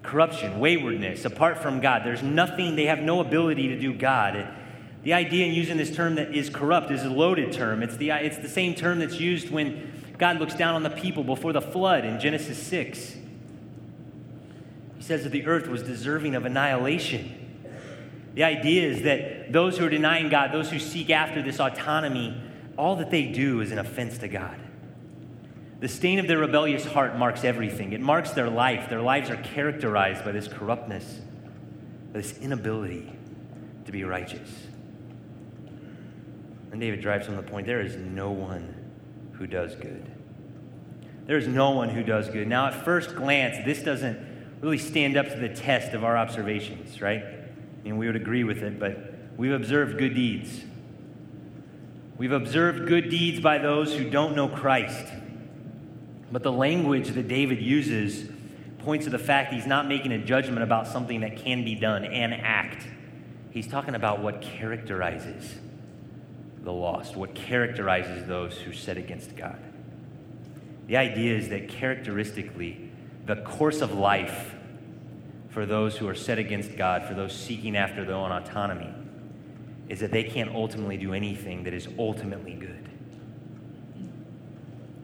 Corruption, 0.03 0.61
waywardness, 0.61 1.25
apart 1.25 1.59
from 1.59 1.81
God. 1.81 2.03
There's 2.05 2.23
nothing, 2.23 2.77
they 2.77 2.87
have 2.87 3.01
no 3.01 3.21
ability 3.21 3.69
to 3.69 3.79
do 3.79 3.93
God. 3.93 4.49
The 5.03 5.15
idea 5.15 5.47
in 5.47 5.55
using 5.55 5.77
this 5.77 5.95
term 5.95 6.17
that 6.17 6.35
is 6.35 6.51
corrupt 6.51 6.91
is 6.91 7.05
a 7.05 7.11
loaded 7.11 7.53
term. 7.53 7.83
It's 7.83 7.97
the, 7.97 8.11
it's 8.11 8.39
the 8.39 8.49
same 8.49 8.75
term 8.75 8.99
that's 8.99 9.19
used 9.19 9.51
when 9.51 9.91
God 10.19 10.39
looks 10.39 10.55
down 10.55 10.75
on 10.75 10.83
the 10.83 10.91
people 10.91 11.25
before 11.25 11.53
the 11.53 11.63
flood 11.63 12.05
in 12.05 12.21
Genesis 12.21 12.63
6. 12.63 13.17
Says 15.11 15.25
that 15.25 15.31
the 15.31 15.45
earth 15.47 15.67
was 15.67 15.83
deserving 15.83 16.37
of 16.37 16.45
annihilation. 16.45 17.35
The 18.35 18.45
idea 18.45 18.89
is 18.89 19.03
that 19.03 19.53
those 19.53 19.77
who 19.77 19.85
are 19.85 19.91
denying 19.91 20.29
God, 20.29 20.53
those 20.53 20.71
who 20.71 20.79
seek 20.79 21.11
after 21.11 21.43
this 21.43 21.59
autonomy, 21.59 22.41
all 22.77 22.95
that 22.95 23.11
they 23.11 23.25
do 23.25 23.61
is 23.61 23.73
an 23.73 23.81
offense 23.81 24.19
to 24.19 24.29
God. 24.29 24.57
The 25.81 25.89
stain 25.89 26.21
of 26.21 26.29
their 26.29 26.39
rebellious 26.39 26.85
heart 26.85 27.17
marks 27.17 27.43
everything. 27.43 27.93
It 27.93 28.01
marks 28.01 28.31
their 28.31 28.49
life. 28.49 28.89
Their 28.89 29.01
lives 29.01 29.31
are 29.31 29.37
characterized 29.39 30.25
by 30.25 30.31
this 30.31 30.47
corruptness, 30.47 31.23
this 32.13 32.39
inability 32.39 33.13
to 33.87 33.91
be 33.91 34.05
righteous. 34.05 34.49
And 36.71 36.81
David 36.81 37.01
drives 37.01 37.27
home 37.27 37.35
the 37.35 37.43
point 37.43 37.67
there 37.67 37.81
is 37.81 37.97
no 37.97 38.31
one 38.31 38.77
who 39.33 39.49
does 39.49 39.75
good. 39.75 40.09
There's 41.27 41.49
no 41.49 41.73
one 41.73 41.89
who 41.89 42.05
does 42.05 42.29
good. 42.29 42.47
Now, 42.47 42.67
at 42.67 42.85
first 42.85 43.17
glance, 43.17 43.57
this 43.65 43.83
doesn't 43.83 44.30
really 44.61 44.79
stand 44.79 45.17
up 45.17 45.29
to 45.29 45.37
the 45.37 45.49
test 45.49 45.95
of 45.95 46.05
our 46.05 46.17
observations, 46.17 47.01
right? 47.01 47.23
I 47.25 47.83
mean, 47.83 47.97
we 47.97 48.07
would 48.07 48.17
agree 48.17 48.45
with 48.45 48.63
it, 48.63 48.79
but 48.79 49.15
we've 49.37 49.53
observed 49.53 49.99
good 49.99 50.15
deeds. 50.15 50.65
We've 52.19 52.33
observed 52.33 52.87
good 52.87 53.09
deeds 53.09 53.41
by 53.41 53.59
those 53.59 53.95
who 53.95 54.11
don't 54.11 54.37
know 54.37 54.49
Christ. 54.49 55.07
But 56.31 56.43
the 56.43 56.53
language 56.53 57.09
that 57.09 57.29
David 57.29 57.63
uses 57.63 58.31
points 58.81 59.07
to 59.07 59.11
the 59.11 59.19
fact 59.19 59.51
that 59.51 59.57
he's 59.57 59.67
not 59.67 59.89
making 59.89 60.13
a 60.13 60.19
judgment 60.19 60.63
about 60.63 60.87
something 60.87 61.21
that 61.21 61.39
can 61.39 61.65
be 61.65 61.75
done, 61.75 62.05
an 62.05 62.33
act. 62.33 62.87
He's 63.51 63.67
talking 63.67 63.95
about 63.95 64.21
what 64.21 64.43
characterizes 64.43 65.55
the 66.63 66.73
lost, 66.73 67.17
what 67.17 67.35
characterizes 67.35 68.27
those 68.27 68.59
who 68.59 68.73
set 68.73 68.99
against 68.99 69.35
God. 69.35 69.59
The 70.87 70.97
idea 70.99 71.37
is 71.37 71.49
that 71.49 71.69
characteristically, 71.69 72.90
the 73.27 73.37
course 73.37 73.81
of 73.81 73.93
life 73.93 74.55
for 75.51 75.67
those 75.67 75.97
who 75.97 76.09
are 76.09 76.15
set 76.15 76.39
against 76.39 76.77
God, 76.77 77.05
for 77.07 77.15
those 77.15 77.33
seeking 77.33 77.77
after 77.77 78.05
their 78.05 78.15
own 78.15 78.31
autonomy, 78.31 78.93
is 79.89 80.01
that 80.01 80.13
they 80.13 80.23
can't 80.25 80.55
ultimately 80.55 80.97
do 80.97 81.13
anything 81.13 81.65
that 81.65 81.75
is 81.75 81.89
ultimately 81.99 82.55
good. 82.55 82.89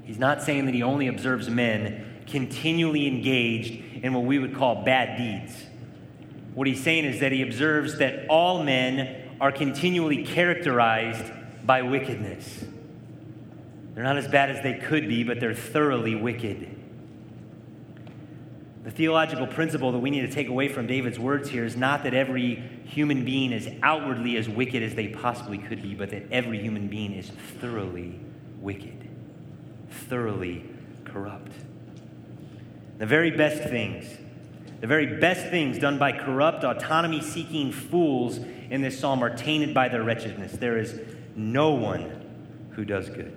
He's 0.04 0.18
not 0.18 0.42
saying 0.42 0.66
that 0.66 0.75
he 0.75 0.85
only 0.85 1.08
observes 1.08 1.50
men 1.50 2.23
continually 2.26 3.08
engaged 3.08 4.04
in 4.04 4.14
what 4.14 4.25
we 4.25 4.38
would 4.38 4.54
call 4.54 4.85
bad 4.85 5.18
deeds. 5.18 5.64
What 6.54 6.68
he's 6.68 6.82
saying 6.82 7.04
is 7.04 7.20
that 7.20 7.32
he 7.32 7.42
observes 7.42 7.99
that 7.99 8.28
all 8.28 8.62
men 8.62 9.37
are 9.40 9.50
continually 9.50 10.25
characterized 10.25 11.32
by 11.64 11.82
wickedness. 11.82 12.64
They're 13.94 14.04
not 14.04 14.16
as 14.16 14.28
bad 14.28 14.50
as 14.50 14.62
they 14.62 14.75
could 14.75 15.08
be, 15.08 15.25
but 15.25 15.40
they're 15.40 15.54
thoroughly 15.54 16.14
wicked. 16.14 16.75
The 18.87 18.93
theological 18.93 19.49
principle 19.49 19.90
that 19.90 19.99
we 19.99 20.11
need 20.11 20.21
to 20.21 20.31
take 20.31 20.47
away 20.47 20.69
from 20.69 20.87
David's 20.87 21.19
words 21.19 21.50
here 21.50 21.64
is 21.64 21.75
not 21.75 22.05
that 22.05 22.14
every 22.14 22.62
human 22.85 23.25
being 23.25 23.50
is 23.50 23.69
outwardly 23.83 24.37
as 24.37 24.49
wicked 24.49 24.81
as 24.81 24.95
they 24.95 25.09
possibly 25.09 25.59
could 25.59 25.83
be, 25.83 25.93
but 25.93 26.11
that 26.11 26.31
every 26.31 26.61
human 26.61 26.87
being 26.87 27.12
is 27.12 27.33
thoroughly 27.61 28.21
wicked, 28.61 29.09
thoroughly 29.90 30.64
corrupt. 31.05 31.50
The 32.99 33.07
very 33.07 33.33
best 33.33 33.69
things, 33.69 34.07
the 34.81 34.87
very 34.87 35.19
best 35.19 35.50
things 35.50 35.81
done 35.81 35.99
by 35.99 36.12
corrupt, 36.12 36.62
autonomy 36.62 37.23
seeking 37.23 37.73
fools 37.73 38.38
in 38.71 38.83
this 38.83 39.00
psalm 39.00 39.21
are 39.25 39.37
tainted 39.37 39.75
by 39.75 39.88
their 39.88 40.05
wretchedness. 40.05 40.52
There 40.52 40.78
is 40.78 41.00
no 41.35 41.73
one 41.73 42.69
who 42.76 42.85
does 42.85 43.11
good. 43.11 43.37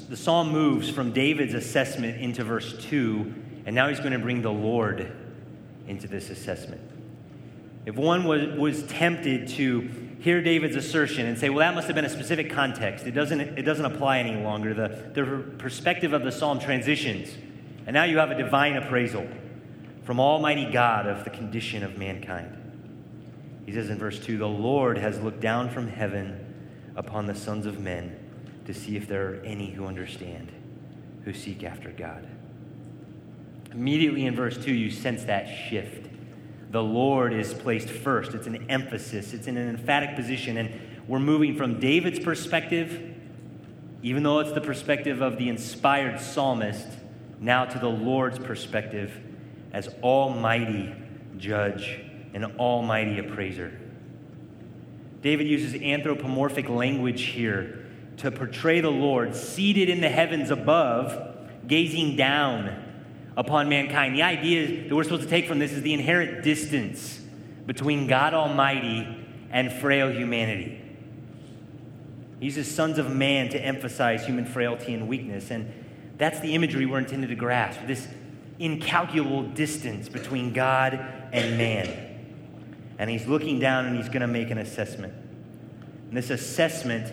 The 0.00 0.16
psalm 0.16 0.50
moves 0.50 0.90
from 0.90 1.12
David's 1.12 1.54
assessment 1.54 2.20
into 2.20 2.44
verse 2.44 2.76
2, 2.84 3.34
and 3.66 3.74
now 3.74 3.88
he's 3.88 4.00
going 4.00 4.12
to 4.12 4.18
bring 4.18 4.42
the 4.42 4.52
Lord 4.52 5.12
into 5.86 6.08
this 6.08 6.30
assessment. 6.30 6.80
If 7.84 7.94
one 7.94 8.24
was, 8.24 8.58
was 8.58 8.82
tempted 8.84 9.48
to 9.48 9.88
hear 10.20 10.42
David's 10.42 10.76
assertion 10.76 11.26
and 11.26 11.38
say, 11.38 11.50
well, 11.50 11.58
that 11.58 11.74
must 11.74 11.86
have 11.86 11.94
been 11.94 12.04
a 12.04 12.10
specific 12.10 12.50
context, 12.50 13.06
it 13.06 13.12
doesn't, 13.12 13.40
it 13.40 13.62
doesn't 13.62 13.84
apply 13.84 14.18
any 14.18 14.42
longer, 14.42 14.74
the, 14.74 15.10
the 15.14 15.44
perspective 15.58 16.12
of 16.12 16.24
the 16.24 16.32
psalm 16.32 16.58
transitions, 16.58 17.28
and 17.86 17.94
now 17.94 18.04
you 18.04 18.18
have 18.18 18.30
a 18.30 18.36
divine 18.36 18.76
appraisal 18.76 19.26
from 20.02 20.18
Almighty 20.18 20.70
God 20.70 21.06
of 21.06 21.24
the 21.24 21.30
condition 21.30 21.84
of 21.84 21.96
mankind. 21.96 22.56
He 23.66 23.72
says 23.72 23.90
in 23.90 23.98
verse 23.98 24.18
2 24.18 24.38
The 24.38 24.48
Lord 24.48 24.98
has 24.98 25.20
looked 25.20 25.40
down 25.40 25.70
from 25.70 25.88
heaven 25.88 26.42
upon 26.96 27.26
the 27.26 27.34
sons 27.34 27.66
of 27.66 27.78
men 27.78 28.25
to 28.66 28.74
see 28.74 28.96
if 28.96 29.08
there 29.08 29.30
are 29.30 29.34
any 29.44 29.70
who 29.70 29.86
understand, 29.86 30.52
who 31.24 31.32
seek 31.32 31.64
after 31.64 31.90
God. 31.90 32.26
Immediately 33.72 34.26
in 34.26 34.34
verse 34.34 34.56
2, 34.62 34.72
you 34.72 34.90
sense 34.90 35.24
that 35.24 35.46
shift. 35.68 36.08
The 36.70 36.82
Lord 36.82 37.32
is 37.32 37.54
placed 37.54 37.88
first. 37.88 38.34
It's 38.34 38.46
an 38.46 38.70
emphasis, 38.70 39.32
it's 39.32 39.46
in 39.46 39.56
an 39.56 39.68
emphatic 39.68 40.16
position. 40.16 40.56
And 40.56 40.80
we're 41.06 41.20
moving 41.20 41.56
from 41.56 41.78
David's 41.78 42.18
perspective, 42.18 43.14
even 44.02 44.22
though 44.22 44.40
it's 44.40 44.52
the 44.52 44.60
perspective 44.60 45.22
of 45.22 45.38
the 45.38 45.48
inspired 45.48 46.20
psalmist, 46.20 46.88
now 47.40 47.64
to 47.64 47.78
the 47.78 47.88
Lord's 47.88 48.38
perspective 48.38 49.12
as 49.72 49.88
Almighty 50.02 50.94
Judge 51.38 52.00
and 52.34 52.44
almighty 52.58 53.18
appraiser. 53.18 53.78
David 55.22 55.46
uses 55.46 55.74
anthropomorphic 55.80 56.68
language 56.68 57.22
here 57.22 57.85
to 58.18 58.30
portray 58.30 58.80
the 58.80 58.90
Lord 58.90 59.34
seated 59.34 59.88
in 59.88 60.00
the 60.00 60.08
heavens 60.08 60.50
above, 60.50 61.36
gazing 61.66 62.16
down 62.16 62.82
upon 63.36 63.68
mankind. 63.68 64.14
The 64.14 64.22
idea 64.22 64.88
that 64.88 64.94
we're 64.94 65.04
supposed 65.04 65.22
to 65.22 65.28
take 65.28 65.46
from 65.46 65.58
this 65.58 65.72
is 65.72 65.82
the 65.82 65.92
inherent 65.92 66.42
distance 66.42 67.20
between 67.66 68.06
God 68.06 68.32
Almighty 68.34 69.06
and 69.50 69.72
frail 69.72 70.10
humanity. 70.10 70.80
He 72.40 72.46
uses 72.46 72.72
sons 72.72 72.98
of 72.98 73.14
man 73.14 73.48
to 73.50 73.58
emphasize 73.58 74.24
human 74.24 74.44
frailty 74.44 74.94
and 74.94 75.08
weakness, 75.08 75.50
and 75.50 75.72
that's 76.16 76.40
the 76.40 76.54
imagery 76.54 76.86
we're 76.86 76.98
intended 76.98 77.28
to 77.28 77.34
grasp 77.34 77.80
this 77.86 78.08
incalculable 78.58 79.42
distance 79.42 80.08
between 80.08 80.52
God 80.52 80.94
and 81.32 81.58
man 81.58 82.06
and 82.98 83.10
he's 83.10 83.26
looking 83.26 83.58
down 83.58 83.86
and 83.86 83.96
he's 83.96 84.08
going 84.08 84.22
to 84.22 84.26
make 84.26 84.50
an 84.50 84.58
assessment. 84.58 85.12
And 86.08 86.16
this 86.16 86.30
assessment 86.30 87.12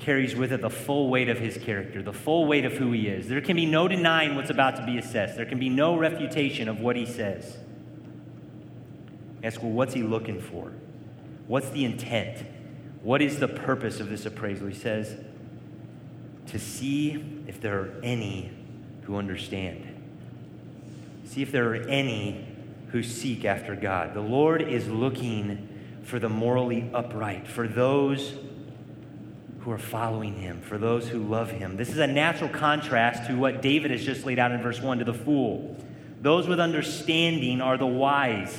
carries 0.00 0.34
with 0.34 0.52
it 0.52 0.60
the 0.62 0.70
full 0.70 1.08
weight 1.08 1.28
of 1.28 1.38
his 1.38 1.56
character, 1.58 2.02
the 2.02 2.12
full 2.12 2.46
weight 2.46 2.64
of 2.64 2.72
who 2.72 2.90
he 2.92 3.06
is. 3.06 3.28
There 3.28 3.40
can 3.40 3.56
be 3.56 3.66
no 3.66 3.86
denying 3.86 4.34
what's 4.34 4.50
about 4.50 4.76
to 4.76 4.84
be 4.84 4.98
assessed, 4.98 5.36
there 5.36 5.46
can 5.46 5.58
be 5.58 5.68
no 5.68 5.96
refutation 5.96 6.68
of 6.68 6.80
what 6.80 6.96
he 6.96 7.06
says. 7.06 7.58
Ask, 9.42 9.62
well, 9.62 9.72
what's 9.72 9.94
he 9.94 10.02
looking 10.02 10.40
for? 10.40 10.72
What's 11.46 11.70
the 11.70 11.84
intent? 11.84 12.44
What 13.02 13.22
is 13.22 13.38
the 13.38 13.48
purpose 13.48 14.00
of 14.00 14.10
this 14.10 14.26
appraisal? 14.26 14.66
He 14.66 14.74
says, 14.74 15.16
to 16.48 16.58
see 16.58 17.42
if 17.46 17.60
there 17.60 17.78
are 17.80 18.00
any 18.02 18.50
who 19.02 19.16
understand. 19.16 19.86
See 21.24 21.42
if 21.42 21.52
there 21.52 21.72
are 21.72 21.76
any 21.76 22.46
who 22.88 23.02
seek 23.02 23.44
after 23.44 23.76
God. 23.76 24.14
The 24.14 24.20
Lord 24.20 24.60
is 24.60 24.88
looking 24.88 25.68
for 26.02 26.18
the 26.18 26.28
morally 26.28 26.90
upright, 26.92 27.46
for 27.46 27.68
those 27.68 28.34
who 29.60 29.70
are 29.70 29.78
following 29.78 30.34
him, 30.34 30.60
for 30.62 30.78
those 30.78 31.08
who 31.08 31.18
love 31.18 31.50
him. 31.50 31.76
This 31.76 31.90
is 31.90 31.98
a 31.98 32.06
natural 32.06 32.48
contrast 32.48 33.28
to 33.28 33.36
what 33.36 33.60
David 33.60 33.90
has 33.90 34.04
just 34.04 34.24
laid 34.24 34.38
out 34.38 34.52
in 34.52 34.62
verse 34.62 34.80
1 34.80 34.98
to 34.98 35.04
the 35.04 35.14
fool. 35.14 35.76
Those 36.22 36.46
with 36.46 36.60
understanding 36.60 37.60
are 37.60 37.76
the 37.76 37.86
wise. 37.86 38.58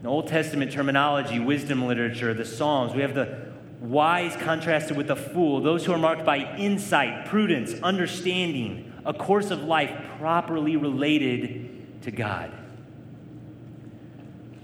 In 0.00 0.06
Old 0.06 0.28
Testament 0.28 0.72
terminology, 0.72 1.38
wisdom 1.38 1.86
literature, 1.86 2.34
the 2.34 2.44
Psalms, 2.44 2.94
we 2.94 3.02
have 3.02 3.14
the 3.14 3.50
wise 3.80 4.34
contrasted 4.36 4.96
with 4.96 5.06
the 5.08 5.16
fool, 5.16 5.60
those 5.60 5.84
who 5.84 5.92
are 5.92 5.98
marked 5.98 6.24
by 6.24 6.56
insight, 6.56 7.26
prudence, 7.26 7.74
understanding, 7.82 8.92
a 9.04 9.14
course 9.14 9.50
of 9.50 9.62
life 9.62 9.90
properly 10.18 10.76
related 10.76 12.02
to 12.02 12.10
God. 12.10 12.52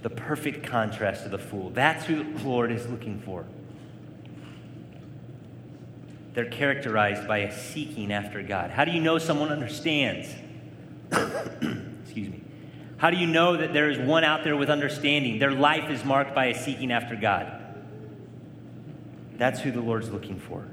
The 0.02 0.10
perfect 0.10 0.66
contrast 0.66 1.24
to 1.24 1.28
the 1.28 1.38
fool. 1.38 1.70
That's 1.70 2.04
who 2.06 2.24
the 2.24 2.44
Lord 2.44 2.70
is 2.70 2.86
looking 2.88 3.20
for. 3.20 3.44
They're 6.36 6.44
characterized 6.44 7.26
by 7.26 7.38
a 7.38 7.50
seeking 7.50 8.12
after 8.12 8.42
God. 8.42 8.70
How 8.70 8.84
do 8.84 8.90
you 8.90 9.00
know 9.00 9.16
someone 9.16 9.48
understands? 9.48 10.28
Excuse 11.10 12.28
me. 12.28 12.42
How 12.98 13.08
do 13.08 13.16
you 13.16 13.26
know 13.26 13.56
that 13.56 13.72
there 13.72 13.88
is 13.88 13.98
one 13.98 14.22
out 14.22 14.44
there 14.44 14.54
with 14.54 14.68
understanding? 14.68 15.38
Their 15.38 15.52
life 15.52 15.88
is 15.88 16.04
marked 16.04 16.34
by 16.34 16.48
a 16.48 16.54
seeking 16.54 16.92
after 16.92 17.16
God. 17.16 17.50
That's 19.38 19.60
who 19.60 19.70
the 19.70 19.80
Lord's 19.80 20.10
looking 20.10 20.38
for. 20.38 20.68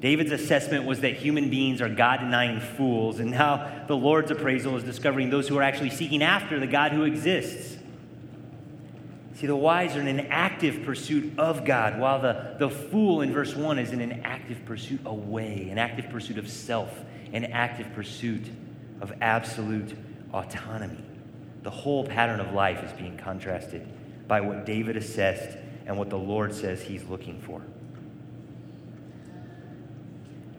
David's 0.00 0.30
assessment 0.30 0.84
was 0.84 1.00
that 1.00 1.14
human 1.14 1.50
beings 1.50 1.80
are 1.80 1.88
God 1.88 2.18
denying 2.18 2.60
fools, 2.60 3.18
and 3.18 3.32
now 3.32 3.84
the 3.88 3.96
Lord's 3.96 4.30
appraisal 4.30 4.76
is 4.76 4.84
discovering 4.84 5.30
those 5.30 5.48
who 5.48 5.58
are 5.58 5.64
actually 5.64 5.90
seeking 5.90 6.22
after 6.22 6.60
the 6.60 6.68
God 6.68 6.92
who 6.92 7.02
exists. 7.02 7.79
See, 9.40 9.46
the 9.46 9.56
wise 9.56 9.96
are 9.96 10.02
in 10.02 10.08
an 10.08 10.26
active 10.26 10.82
pursuit 10.84 11.32
of 11.38 11.64
God, 11.64 11.98
while 11.98 12.20
the, 12.20 12.56
the 12.58 12.68
fool 12.68 13.22
in 13.22 13.32
verse 13.32 13.56
1 13.56 13.78
is 13.78 13.90
in 13.90 14.02
an 14.02 14.20
active 14.22 14.66
pursuit 14.66 15.00
away, 15.06 15.70
an 15.70 15.78
active 15.78 16.10
pursuit 16.10 16.36
of 16.36 16.46
self, 16.46 16.94
an 17.32 17.46
active 17.46 17.90
pursuit 17.94 18.44
of 19.00 19.14
absolute 19.22 19.96
autonomy. 20.34 21.02
The 21.62 21.70
whole 21.70 22.04
pattern 22.04 22.38
of 22.38 22.52
life 22.52 22.84
is 22.84 22.92
being 22.92 23.16
contrasted 23.16 23.88
by 24.28 24.42
what 24.42 24.66
David 24.66 24.98
assessed 24.98 25.56
and 25.86 25.96
what 25.96 26.10
the 26.10 26.18
Lord 26.18 26.54
says 26.54 26.82
he's 26.82 27.04
looking 27.04 27.40
for. 27.40 27.62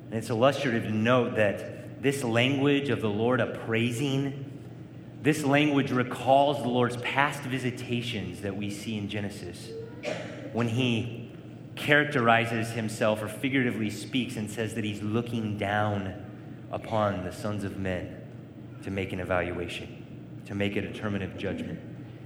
And 0.08 0.16
it's 0.16 0.32
illustrative 0.32 0.86
to 0.86 0.92
note 0.92 1.36
that 1.36 2.02
this 2.02 2.24
language 2.24 2.90
of 2.90 3.02
the 3.02 3.12
Lord 3.12 3.42
appraising, 3.42 4.61
this 5.22 5.44
language 5.44 5.92
recalls 5.92 6.62
the 6.64 6.70
Lord's 6.70 6.98
past 6.98 7.44
visitations 7.44 8.42
that 8.42 8.56
we 8.56 8.70
see 8.70 8.98
in 8.98 9.08
Genesis 9.08 9.70
when 10.54 10.68
he 10.68 11.32
characterizes 11.76 12.72
himself 12.72 13.22
or 13.22 13.28
figuratively 13.28 13.90
speaks 13.90 14.36
and 14.36 14.50
says 14.50 14.74
that 14.74 14.84
he's 14.84 15.02
looking 15.02 15.58
down 15.58 16.14
upon 16.72 17.24
the 17.24 17.32
sons 17.32 17.64
of 17.64 17.78
men 17.78 18.18
to 18.84 18.90
make 18.90 19.14
an 19.14 19.20
evaluation, 19.20 20.04
to 20.46 20.56
make 20.56 20.76
a 20.76 20.82
determinative 20.82 21.38
judgment. 21.38 21.80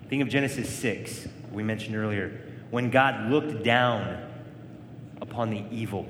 Think 0.10 0.22
of 0.22 0.30
Genesis 0.30 0.70
6, 0.70 1.28
we 1.52 1.64
mentioned 1.64 1.96
earlier, 1.96 2.42
when 2.72 2.90
God 2.90 3.30
looked 3.30 3.64
down 3.64 4.24
upon 5.22 5.50
the 5.50 5.64
evil 5.72 6.08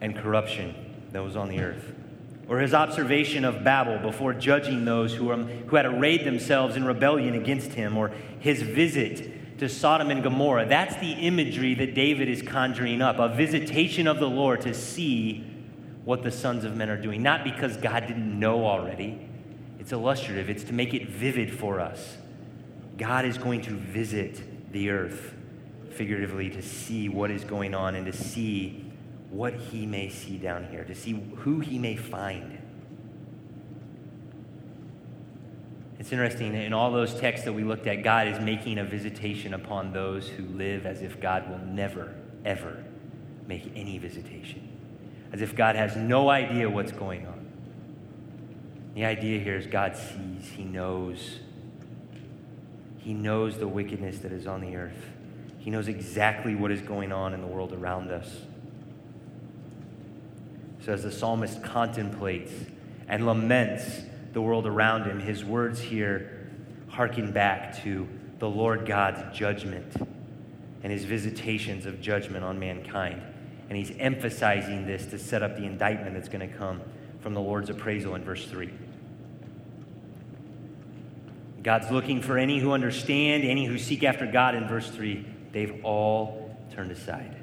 and 0.00 0.14
corruption 0.14 0.74
that 1.12 1.22
was 1.22 1.36
on 1.36 1.48
the 1.48 1.60
earth. 1.60 1.92
Or 2.48 2.58
his 2.58 2.74
observation 2.74 3.44
of 3.44 3.64
Babel 3.64 3.98
before 3.98 4.34
judging 4.34 4.84
those 4.84 5.14
who, 5.14 5.26
were, 5.26 5.36
who 5.36 5.76
had 5.76 5.86
arrayed 5.86 6.24
themselves 6.24 6.76
in 6.76 6.84
rebellion 6.84 7.34
against 7.34 7.72
him, 7.72 7.96
or 7.96 8.12
his 8.38 8.62
visit 8.62 9.58
to 9.58 9.68
Sodom 9.68 10.10
and 10.10 10.22
Gomorrah. 10.22 10.66
That's 10.66 10.96
the 10.96 11.12
imagery 11.12 11.74
that 11.76 11.94
David 11.94 12.28
is 12.28 12.42
conjuring 12.42 13.00
up 13.00 13.18
a 13.18 13.28
visitation 13.28 14.06
of 14.06 14.18
the 14.18 14.28
Lord 14.28 14.60
to 14.62 14.74
see 14.74 15.44
what 16.04 16.22
the 16.22 16.30
sons 16.30 16.64
of 16.64 16.76
men 16.76 16.90
are 16.90 17.00
doing. 17.00 17.22
Not 17.22 17.44
because 17.44 17.76
God 17.76 18.06
didn't 18.06 18.38
know 18.38 18.66
already, 18.66 19.28
it's 19.78 19.92
illustrative, 19.92 20.50
it's 20.50 20.64
to 20.64 20.72
make 20.72 20.92
it 20.92 21.08
vivid 21.08 21.52
for 21.52 21.80
us. 21.80 22.16
God 22.96 23.24
is 23.24 23.38
going 23.38 23.62
to 23.62 23.70
visit 23.70 24.72
the 24.72 24.90
earth 24.90 25.34
figuratively 25.90 26.50
to 26.50 26.62
see 26.62 27.08
what 27.08 27.30
is 27.30 27.44
going 27.44 27.74
on 27.74 27.94
and 27.94 28.06
to 28.06 28.12
see 28.12 28.83
what 29.34 29.54
he 29.54 29.84
may 29.84 30.08
see 30.08 30.38
down 30.38 30.64
here, 30.70 30.84
to 30.84 30.94
see 30.94 31.20
who 31.38 31.58
he 31.58 31.76
may 31.76 31.96
find. 31.96 32.58
It's 35.98 36.12
interesting, 36.12 36.54
in 36.54 36.72
all 36.72 36.92
those 36.92 37.14
texts 37.14 37.44
that 37.46 37.52
we 37.52 37.64
looked 37.64 37.88
at, 37.88 38.04
God 38.04 38.28
is 38.28 38.38
making 38.38 38.78
a 38.78 38.84
visitation 38.84 39.54
upon 39.54 39.92
those 39.92 40.28
who 40.28 40.44
live 40.44 40.86
as 40.86 41.02
if 41.02 41.20
God 41.20 41.50
will 41.50 41.58
never, 41.58 42.14
ever 42.44 42.84
make 43.48 43.72
any 43.74 43.98
visitation, 43.98 44.68
as 45.32 45.42
if 45.42 45.56
God 45.56 45.74
has 45.74 45.96
no 45.96 46.30
idea 46.30 46.70
what's 46.70 46.92
going 46.92 47.26
on. 47.26 47.44
The 48.94 49.04
idea 49.04 49.40
here 49.40 49.56
is 49.56 49.66
God 49.66 49.96
sees, 49.96 50.50
He 50.50 50.62
knows. 50.62 51.40
He 52.98 53.12
knows 53.12 53.58
the 53.58 53.66
wickedness 53.66 54.18
that 54.18 54.30
is 54.30 54.46
on 54.46 54.60
the 54.60 54.76
earth. 54.76 55.10
He 55.58 55.70
knows 55.70 55.88
exactly 55.88 56.54
what 56.54 56.70
is 56.70 56.80
going 56.80 57.10
on 57.10 57.34
in 57.34 57.40
the 57.40 57.46
world 57.48 57.72
around 57.72 58.10
us. 58.12 58.30
So, 60.84 60.92
as 60.92 61.02
the 61.02 61.10
psalmist 61.10 61.62
contemplates 61.62 62.52
and 63.08 63.24
laments 63.24 64.02
the 64.34 64.42
world 64.42 64.66
around 64.66 65.04
him, 65.04 65.18
his 65.18 65.42
words 65.42 65.80
here 65.80 66.50
harken 66.88 67.32
back 67.32 67.82
to 67.84 68.06
the 68.38 68.48
Lord 68.48 68.84
God's 68.84 69.36
judgment 69.36 69.94
and 70.82 70.92
his 70.92 71.04
visitations 71.04 71.86
of 71.86 72.02
judgment 72.02 72.44
on 72.44 72.58
mankind. 72.58 73.22
And 73.70 73.78
he's 73.78 73.92
emphasizing 73.98 74.86
this 74.86 75.06
to 75.06 75.18
set 75.18 75.42
up 75.42 75.56
the 75.56 75.64
indictment 75.64 76.14
that's 76.14 76.28
going 76.28 76.46
to 76.46 76.54
come 76.54 76.82
from 77.20 77.32
the 77.32 77.40
Lord's 77.40 77.70
appraisal 77.70 78.14
in 78.14 78.22
verse 78.22 78.44
3. 78.44 78.70
God's 81.62 81.90
looking 81.90 82.20
for 82.20 82.36
any 82.36 82.58
who 82.58 82.72
understand, 82.72 83.42
any 83.42 83.64
who 83.64 83.78
seek 83.78 84.04
after 84.04 84.26
God 84.30 84.54
in 84.54 84.68
verse 84.68 84.90
3. 84.90 85.24
They've 85.52 85.82
all 85.82 86.54
turned 86.74 86.92
aside. 86.92 87.34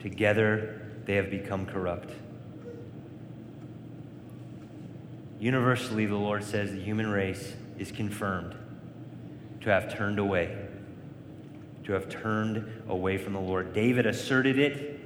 Together, 0.00 0.82
they 1.06 1.16
have 1.16 1.30
become 1.30 1.66
corrupt. 1.66 2.10
Universally, 5.38 6.06
the 6.06 6.16
Lord 6.16 6.42
says 6.42 6.72
the 6.72 6.80
human 6.80 7.08
race 7.08 7.54
is 7.78 7.92
confirmed 7.92 8.54
to 9.60 9.70
have 9.70 9.94
turned 9.94 10.18
away, 10.18 10.56
to 11.84 11.92
have 11.92 12.08
turned 12.08 12.82
away 12.88 13.18
from 13.18 13.34
the 13.34 13.40
Lord. 13.40 13.72
David 13.72 14.06
asserted 14.06 14.58
it. 14.58 15.00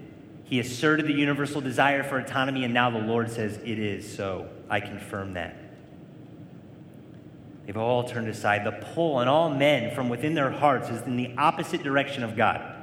He 0.44 0.60
asserted 0.60 1.06
the 1.06 1.12
universal 1.12 1.60
desire 1.60 2.02
for 2.02 2.18
autonomy, 2.18 2.64
and 2.64 2.72
now 2.72 2.90
the 2.90 2.98
Lord 2.98 3.30
says, 3.30 3.58
It 3.64 3.78
is 3.78 4.10
so. 4.16 4.48
I 4.70 4.80
confirm 4.80 5.34
that. 5.34 5.56
They've 7.66 7.76
all 7.76 8.04
turned 8.04 8.28
aside. 8.28 8.64
The 8.64 8.72
pull 8.94 9.16
on 9.16 9.28
all 9.28 9.50
men 9.50 9.94
from 9.94 10.08
within 10.08 10.34
their 10.34 10.50
hearts 10.50 10.88
is 10.88 11.02
in 11.02 11.16
the 11.16 11.34
opposite 11.36 11.82
direction 11.82 12.22
of 12.22 12.36
God 12.36 12.77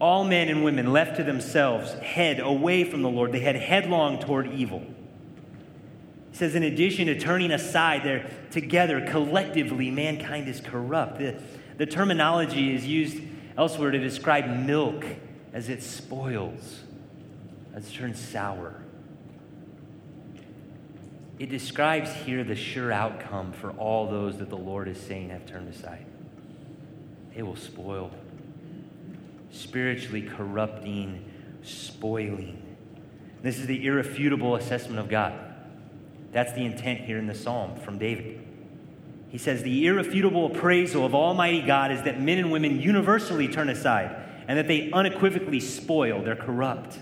all 0.00 0.24
men 0.24 0.48
and 0.48 0.64
women 0.64 0.92
left 0.92 1.16
to 1.16 1.24
themselves 1.24 1.92
head 1.94 2.40
away 2.40 2.84
from 2.84 3.02
the 3.02 3.08
Lord. 3.08 3.32
They 3.32 3.40
head 3.40 3.56
headlong 3.56 4.18
toward 4.18 4.50
evil. 4.52 4.82
He 6.30 6.36
says, 6.36 6.54
in 6.54 6.62
addition 6.62 7.06
to 7.06 7.18
turning 7.18 7.50
aside, 7.50 8.02
they're 8.02 8.30
together, 8.50 9.04
collectively, 9.06 9.90
mankind 9.90 10.48
is 10.48 10.60
corrupt. 10.60 11.18
The, 11.18 11.40
the 11.76 11.86
terminology 11.86 12.74
is 12.74 12.86
used 12.86 13.22
elsewhere 13.58 13.90
to 13.90 13.98
describe 13.98 14.46
milk 14.46 15.04
as 15.52 15.68
it 15.68 15.82
spoils, 15.82 16.80
as 17.74 17.88
it 17.88 17.92
turns 17.92 18.18
sour. 18.18 18.74
It 21.38 21.50
describes 21.50 22.12
here 22.12 22.44
the 22.44 22.54
sure 22.54 22.92
outcome 22.92 23.52
for 23.52 23.70
all 23.72 24.10
those 24.10 24.38
that 24.38 24.48
the 24.48 24.56
Lord 24.56 24.88
is 24.88 25.00
saying 25.00 25.30
have 25.30 25.46
turned 25.46 25.74
aside. 25.74 26.06
They 27.34 27.42
will 27.42 27.56
spoil 27.56 28.10
spiritually 29.50 30.22
corrupting, 30.22 31.24
spoiling. 31.62 32.62
This 33.42 33.58
is 33.58 33.66
the 33.66 33.86
irrefutable 33.86 34.56
assessment 34.56 34.98
of 34.98 35.08
God. 35.08 35.34
That's 36.32 36.52
the 36.52 36.64
intent 36.64 37.00
here 37.00 37.18
in 37.18 37.26
the 37.26 37.34
psalm 37.34 37.76
from 37.80 37.98
David. 37.98 38.40
He 39.30 39.38
says, 39.38 39.62
The 39.62 39.86
irrefutable 39.86 40.46
appraisal 40.46 41.04
of 41.04 41.14
Almighty 41.14 41.62
God 41.62 41.92
is 41.92 42.02
that 42.02 42.20
men 42.20 42.38
and 42.38 42.52
women 42.52 42.80
universally 42.80 43.48
turn 43.48 43.68
aside 43.68 44.16
and 44.48 44.58
that 44.58 44.68
they 44.68 44.90
unequivocally 44.90 45.60
spoil, 45.60 46.22
they're 46.22 46.36
corrupt. 46.36 46.98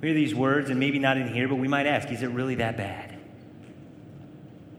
We 0.00 0.08
hear 0.08 0.14
these 0.14 0.34
words, 0.34 0.70
and 0.70 0.78
maybe 0.78 0.98
not 0.98 1.16
in 1.16 1.28
here, 1.28 1.48
but 1.48 1.56
we 1.56 1.68
might 1.68 1.86
ask, 1.86 2.10
is 2.10 2.22
it 2.22 2.28
really 2.28 2.54
that 2.56 2.76
bad? 2.76 3.17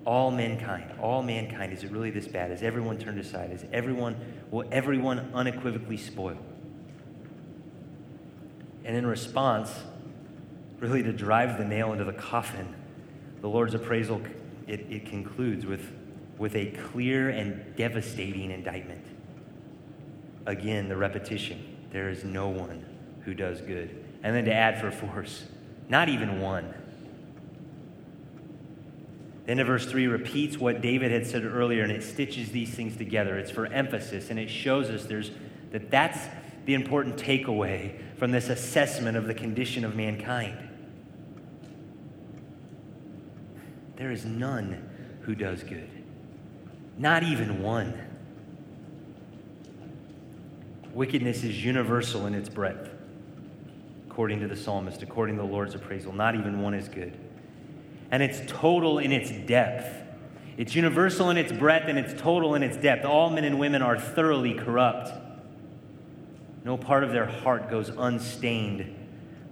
All 0.09 0.31
mankind, 0.31 0.91
all 0.99 1.21
mankind, 1.21 1.71
is 1.71 1.83
it 1.83 1.91
really 1.91 2.09
this 2.09 2.27
bad? 2.27 2.49
Is 2.49 2.63
everyone 2.63 2.97
turned 2.97 3.19
aside? 3.19 3.51
Is 3.51 3.63
everyone, 3.71 4.15
will 4.49 4.65
everyone 4.71 5.29
unequivocally 5.35 5.97
spoil? 5.97 6.35
And 8.83 8.97
in 8.97 9.05
response, 9.05 9.71
really 10.79 11.03
to 11.03 11.13
drive 11.13 11.59
the 11.59 11.63
nail 11.63 11.91
into 11.91 12.05
the 12.05 12.13
coffin, 12.13 12.73
the 13.41 13.47
Lord's 13.47 13.75
appraisal, 13.75 14.19
it, 14.65 14.87
it 14.89 15.05
concludes 15.05 15.67
with, 15.67 15.91
with 16.39 16.55
a 16.55 16.71
clear 16.71 17.29
and 17.29 17.75
devastating 17.75 18.49
indictment. 18.49 19.05
Again, 20.47 20.89
the 20.89 20.97
repetition 20.97 21.77
there 21.91 22.09
is 22.09 22.23
no 22.23 22.47
one 22.49 22.83
who 23.25 23.35
does 23.35 23.61
good. 23.61 24.03
And 24.23 24.35
then 24.35 24.45
to 24.45 24.53
add 24.53 24.81
for 24.81 24.89
force, 24.89 25.45
not 25.87 26.09
even 26.09 26.41
one. 26.41 26.73
Then 29.49 29.65
verse 29.65 29.87
3 29.87 30.05
repeats 30.05 30.59
what 30.59 30.79
David 30.79 31.11
had 31.11 31.25
said 31.25 31.43
earlier 31.43 31.81
and 31.81 31.91
it 31.91 32.03
stitches 32.03 32.51
these 32.51 32.69
things 32.69 32.95
together. 32.95 33.35
It's 33.39 33.49
for 33.49 33.65
emphasis 33.65 34.29
and 34.29 34.37
it 34.37 34.47
shows 34.47 34.91
us 34.91 35.05
there's, 35.05 35.31
that 35.71 35.89
that's 35.89 36.19
the 36.65 36.75
important 36.75 37.17
takeaway 37.17 37.99
from 38.17 38.29
this 38.29 38.49
assessment 38.49 39.17
of 39.17 39.25
the 39.25 39.33
condition 39.33 39.83
of 39.83 39.95
mankind. 39.95 40.55
There 43.95 44.11
is 44.11 44.23
none 44.23 44.87
who 45.21 45.33
does 45.33 45.63
good, 45.63 45.89
not 46.99 47.23
even 47.23 47.63
one. 47.63 47.99
Wickedness 50.93 51.43
is 51.43 51.65
universal 51.65 52.27
in 52.27 52.35
its 52.35 52.49
breadth, 52.49 52.91
according 54.07 54.41
to 54.41 54.47
the 54.47 54.55
psalmist, 54.55 55.01
according 55.01 55.37
to 55.37 55.41
the 55.41 55.47
Lord's 55.47 55.73
appraisal. 55.73 56.13
Not 56.13 56.35
even 56.35 56.61
one 56.61 56.75
is 56.75 56.87
good 56.87 57.17
and 58.11 58.23
it's 58.23 58.41
total 58.47 58.99
in 58.99 59.11
its 59.11 59.31
depth. 59.31 59.95
It's 60.57 60.75
universal 60.75 61.29
in 61.29 61.37
its 61.37 61.51
breadth 61.51 61.85
and 61.87 61.97
it's 61.97 62.19
total 62.21 62.55
in 62.55 62.63
its 62.63 62.77
depth. 62.77 63.05
All 63.05 63.29
men 63.29 63.43
and 63.43 63.59
women 63.59 63.81
are 63.81 63.97
thoroughly 63.97 64.53
corrupt. 64.53 65.11
No 66.65 66.77
part 66.77 67.03
of 67.03 67.11
their 67.11 67.25
heart 67.25 67.69
goes 67.69 67.89
unstained 67.89 68.95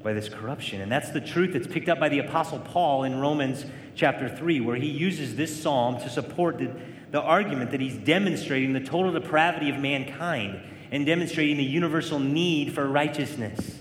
by 0.03 0.13
this 0.13 0.29
corruption. 0.29 0.81
And 0.81 0.91
that's 0.91 1.09
the 1.11 1.21
truth 1.21 1.53
that's 1.53 1.67
picked 1.67 1.89
up 1.89 1.99
by 1.99 2.09
the 2.09 2.19
Apostle 2.19 2.59
Paul 2.59 3.03
in 3.03 3.19
Romans 3.19 3.65
chapter 3.95 4.29
3, 4.29 4.61
where 4.61 4.75
he 4.75 4.87
uses 4.87 5.35
this 5.35 5.61
psalm 5.61 5.99
to 6.01 6.09
support 6.09 6.57
the, 6.57 6.71
the 7.11 7.21
argument 7.21 7.71
that 7.71 7.81
he's 7.81 7.97
demonstrating 7.97 8.73
the 8.73 8.79
total 8.79 9.11
depravity 9.11 9.69
of 9.69 9.77
mankind 9.77 10.61
and 10.91 11.05
demonstrating 11.05 11.57
the 11.57 11.63
universal 11.63 12.19
need 12.19 12.73
for 12.73 12.87
righteousness. 12.87 13.76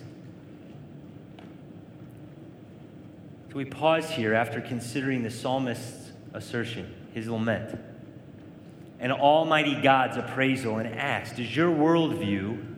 We 3.56 3.64
pause 3.64 4.10
here 4.10 4.34
after 4.34 4.60
considering 4.60 5.22
the 5.22 5.30
psalmist's 5.30 6.12
assertion, 6.34 6.94
his 7.14 7.26
lament, 7.26 7.80
and 9.00 9.10
Almighty 9.10 9.80
God's 9.80 10.18
appraisal 10.18 10.76
and 10.76 10.94
ask 10.94 11.36
Does 11.36 11.56
your 11.56 11.70
worldview, 11.74 12.76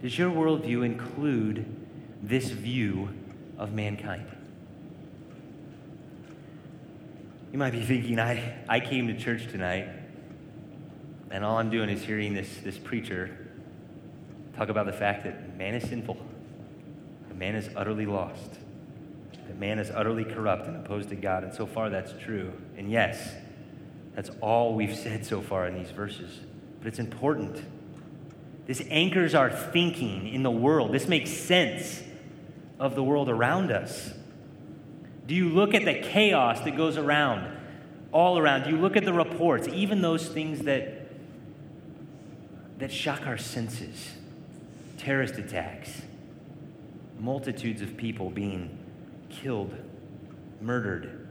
does 0.00 0.16
your 0.16 0.30
worldview 0.30 0.84
include 0.84 1.66
this 2.22 2.50
view 2.50 3.08
of 3.58 3.72
mankind? 3.72 4.28
You 7.50 7.58
might 7.58 7.72
be 7.72 7.82
thinking, 7.82 8.20
I, 8.20 8.58
I 8.68 8.78
came 8.78 9.08
to 9.08 9.18
church 9.18 9.48
tonight 9.48 9.88
And 11.30 11.44
all 11.44 11.58
I'm 11.58 11.70
doing 11.70 11.90
is 11.90 12.02
hearing 12.02 12.34
this, 12.34 12.48
this 12.62 12.78
preacher 12.78 13.36
talk 14.56 14.68
about 14.68 14.86
the 14.86 14.92
fact 14.92 15.24
that 15.24 15.56
man 15.58 15.74
is 15.74 15.88
sinful, 15.88 16.18
man 17.42 17.56
is 17.56 17.68
utterly 17.74 18.06
lost, 18.06 18.61
that 19.46 19.58
man 19.58 19.78
is 19.78 19.90
utterly 19.90 20.24
corrupt 20.24 20.66
and 20.66 20.76
opposed 20.76 21.08
to 21.10 21.16
God. 21.16 21.44
And 21.44 21.52
so 21.52 21.66
far, 21.66 21.90
that's 21.90 22.14
true. 22.22 22.52
And 22.76 22.90
yes, 22.90 23.32
that's 24.14 24.30
all 24.40 24.74
we've 24.74 24.96
said 24.96 25.24
so 25.24 25.40
far 25.40 25.66
in 25.66 25.74
these 25.74 25.90
verses. 25.90 26.40
But 26.78 26.88
it's 26.88 26.98
important. 26.98 27.62
This 28.66 28.82
anchors 28.90 29.34
our 29.34 29.50
thinking 29.50 30.28
in 30.28 30.42
the 30.42 30.50
world. 30.50 30.92
This 30.92 31.08
makes 31.08 31.30
sense 31.30 32.02
of 32.78 32.94
the 32.94 33.02
world 33.02 33.28
around 33.28 33.70
us. 33.70 34.12
Do 35.26 35.34
you 35.34 35.48
look 35.48 35.74
at 35.74 35.84
the 35.84 35.94
chaos 35.94 36.60
that 36.60 36.76
goes 36.76 36.96
around, 36.96 37.56
all 38.12 38.38
around? 38.38 38.64
Do 38.64 38.70
you 38.70 38.76
look 38.76 38.96
at 38.96 39.04
the 39.04 39.12
reports, 39.12 39.68
even 39.68 40.02
those 40.02 40.28
things 40.28 40.60
that, 40.60 41.08
that 42.78 42.92
shock 42.92 43.26
our 43.26 43.38
senses? 43.38 44.12
Terrorist 44.98 45.36
attacks, 45.36 46.02
multitudes 47.18 47.82
of 47.82 47.96
people 47.96 48.30
being 48.30 48.78
killed, 49.32 49.74
murdered. 50.60 51.28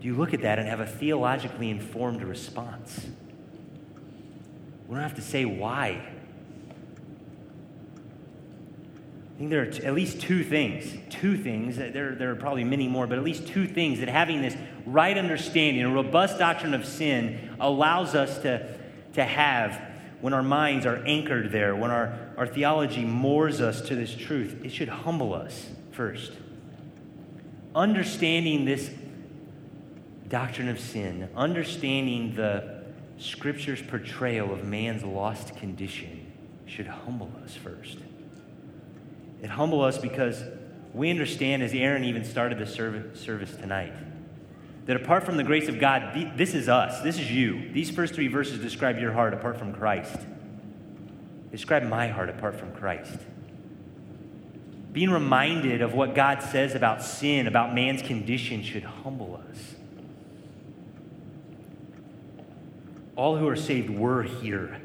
Do 0.00 0.06
you 0.06 0.14
look 0.14 0.34
at 0.34 0.42
that 0.42 0.58
and 0.58 0.68
have 0.68 0.80
a 0.80 0.86
theologically 0.86 1.70
informed 1.70 2.22
response? 2.22 3.06
We 4.86 4.94
don't 4.94 5.02
have 5.02 5.16
to 5.16 5.22
say 5.22 5.44
why. 5.44 6.02
I 9.34 9.38
think 9.38 9.50
there 9.50 9.62
are 9.62 9.66
t- 9.66 9.84
at 9.84 9.94
least 9.94 10.20
two 10.20 10.42
things, 10.42 10.96
two 11.10 11.36
things, 11.36 11.78
uh, 11.78 11.90
there, 11.92 12.14
there 12.14 12.30
are 12.30 12.36
probably 12.36 12.64
many 12.64 12.88
more, 12.88 13.06
but 13.06 13.18
at 13.18 13.24
least 13.24 13.46
two 13.46 13.68
things 13.68 14.00
that 14.00 14.08
having 14.08 14.42
this 14.42 14.56
right 14.84 15.16
understanding, 15.16 15.84
a 15.84 15.90
robust 15.90 16.38
doctrine 16.38 16.74
of 16.74 16.84
sin, 16.84 17.54
allows 17.60 18.14
us 18.14 18.38
to, 18.38 18.78
to 19.12 19.24
have 19.24 19.80
when 20.20 20.32
our 20.32 20.42
minds 20.42 20.86
are 20.86 20.96
anchored 21.06 21.52
there, 21.52 21.76
when 21.76 21.90
our, 21.90 22.18
our 22.36 22.46
theology 22.46 23.04
moors 23.04 23.60
us 23.60 23.80
to 23.82 23.94
this 23.94 24.12
truth. 24.12 24.64
It 24.64 24.70
should 24.70 24.88
humble 24.88 25.34
us 25.34 25.66
first. 25.92 26.32
Understanding 27.74 28.64
this 28.64 28.90
doctrine 30.28 30.68
of 30.68 30.80
sin, 30.80 31.28
understanding 31.36 32.34
the 32.34 32.82
Scripture's 33.18 33.82
portrayal 33.82 34.52
of 34.52 34.64
man's 34.64 35.02
lost 35.02 35.56
condition, 35.56 36.32
should 36.66 36.86
humble 36.86 37.30
us 37.44 37.54
first. 37.54 37.98
It 39.42 39.50
humble 39.50 39.82
us 39.82 39.98
because 39.98 40.42
we 40.92 41.10
understand, 41.10 41.62
as 41.62 41.72
Aaron 41.72 42.04
even 42.04 42.24
started 42.24 42.58
the 42.58 42.66
service 42.66 43.56
tonight, 43.56 43.92
that 44.86 44.96
apart 44.96 45.24
from 45.24 45.36
the 45.36 45.44
grace 45.44 45.68
of 45.68 45.78
God, 45.78 46.36
this 46.36 46.54
is 46.54 46.68
us. 46.68 47.02
This 47.02 47.18
is 47.18 47.30
you. 47.30 47.70
These 47.72 47.90
first 47.90 48.14
three 48.14 48.28
verses 48.28 48.60
describe 48.60 48.98
your 48.98 49.12
heart 49.12 49.34
apart 49.34 49.58
from 49.58 49.72
Christ. 49.72 50.18
Describe 51.50 51.82
my 51.84 52.08
heart 52.08 52.28
apart 52.28 52.58
from 52.58 52.72
Christ. 52.72 53.18
Being 54.92 55.10
reminded 55.10 55.82
of 55.82 55.94
what 55.94 56.14
God 56.14 56.42
says 56.42 56.74
about 56.74 57.02
sin, 57.02 57.46
about 57.46 57.74
man's 57.74 58.02
condition, 58.02 58.62
should 58.62 58.84
humble 58.84 59.40
us. 59.50 59.74
All 63.16 63.36
who 63.36 63.48
are 63.48 63.56
saved 63.56 63.90
were 63.90 64.22
here, 64.22 64.80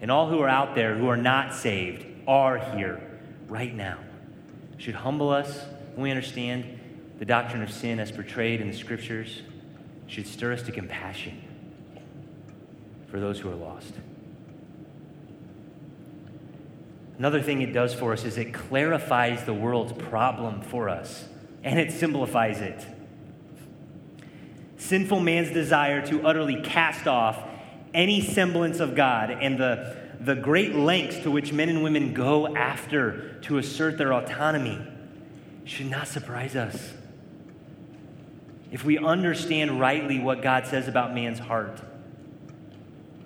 and 0.00 0.10
all 0.10 0.28
who 0.28 0.40
are 0.40 0.48
out 0.48 0.74
there 0.74 0.96
who 0.96 1.08
are 1.08 1.16
not 1.16 1.54
saved 1.54 2.04
are 2.26 2.58
here 2.58 3.00
right 3.48 3.74
now 3.74 3.98
should 4.76 4.94
humble 4.94 5.28
us 5.28 5.64
when 5.94 6.04
we 6.04 6.10
understand 6.10 6.64
the 7.18 7.24
doctrine 7.24 7.62
of 7.62 7.70
sin 7.70 8.00
as 8.00 8.10
portrayed 8.10 8.60
in 8.60 8.68
the 8.68 8.76
scriptures, 8.76 9.42
should 10.06 10.26
stir 10.26 10.54
us 10.54 10.62
to 10.62 10.72
compassion 10.72 11.40
for 13.08 13.20
those 13.20 13.38
who 13.38 13.50
are 13.50 13.54
lost. 13.54 13.92
Another 17.20 17.42
thing 17.42 17.60
it 17.60 17.74
does 17.74 17.92
for 17.92 18.14
us 18.14 18.24
is 18.24 18.38
it 18.38 18.54
clarifies 18.54 19.44
the 19.44 19.52
world's 19.52 19.92
problem 19.92 20.62
for 20.62 20.88
us 20.88 21.28
and 21.62 21.78
it 21.78 21.92
simplifies 21.92 22.62
it. 22.62 22.82
Sinful 24.78 25.20
man's 25.20 25.50
desire 25.50 26.00
to 26.06 26.26
utterly 26.26 26.62
cast 26.62 27.06
off 27.06 27.38
any 27.92 28.22
semblance 28.22 28.80
of 28.80 28.94
God 28.94 29.30
and 29.30 29.58
the 29.58 29.98
the 30.18 30.34
great 30.34 30.74
lengths 30.74 31.18
to 31.18 31.30
which 31.30 31.52
men 31.52 31.68
and 31.68 31.82
women 31.82 32.14
go 32.14 32.56
after 32.56 33.38
to 33.42 33.58
assert 33.58 33.98
their 33.98 34.14
autonomy 34.14 34.80
should 35.66 35.90
not 35.90 36.08
surprise 36.08 36.56
us. 36.56 36.94
If 38.72 38.82
we 38.82 38.96
understand 38.96 39.78
rightly 39.78 40.18
what 40.20 40.40
God 40.40 40.66
says 40.66 40.88
about 40.88 41.14
man's 41.14 41.38
heart, 41.38 41.82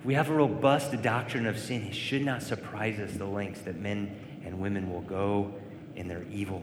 we 0.05 0.15
have 0.15 0.29
a 0.29 0.35
robust 0.35 1.01
doctrine 1.03 1.47
of 1.47 1.59
sin, 1.59 1.83
it 1.83 1.95
should 1.95 2.25
not 2.25 2.43
surprise 2.43 3.01
us 3.01 3.13
the 3.15 3.25
lengths 3.25 3.63
that 3.63 3.81
men 3.81 4.15
and 4.45 4.61
women 4.61 4.93
will 4.93 5.01
go 5.01 5.53
in 5.97 6.07
their 6.07 6.25
evil. 6.31 6.63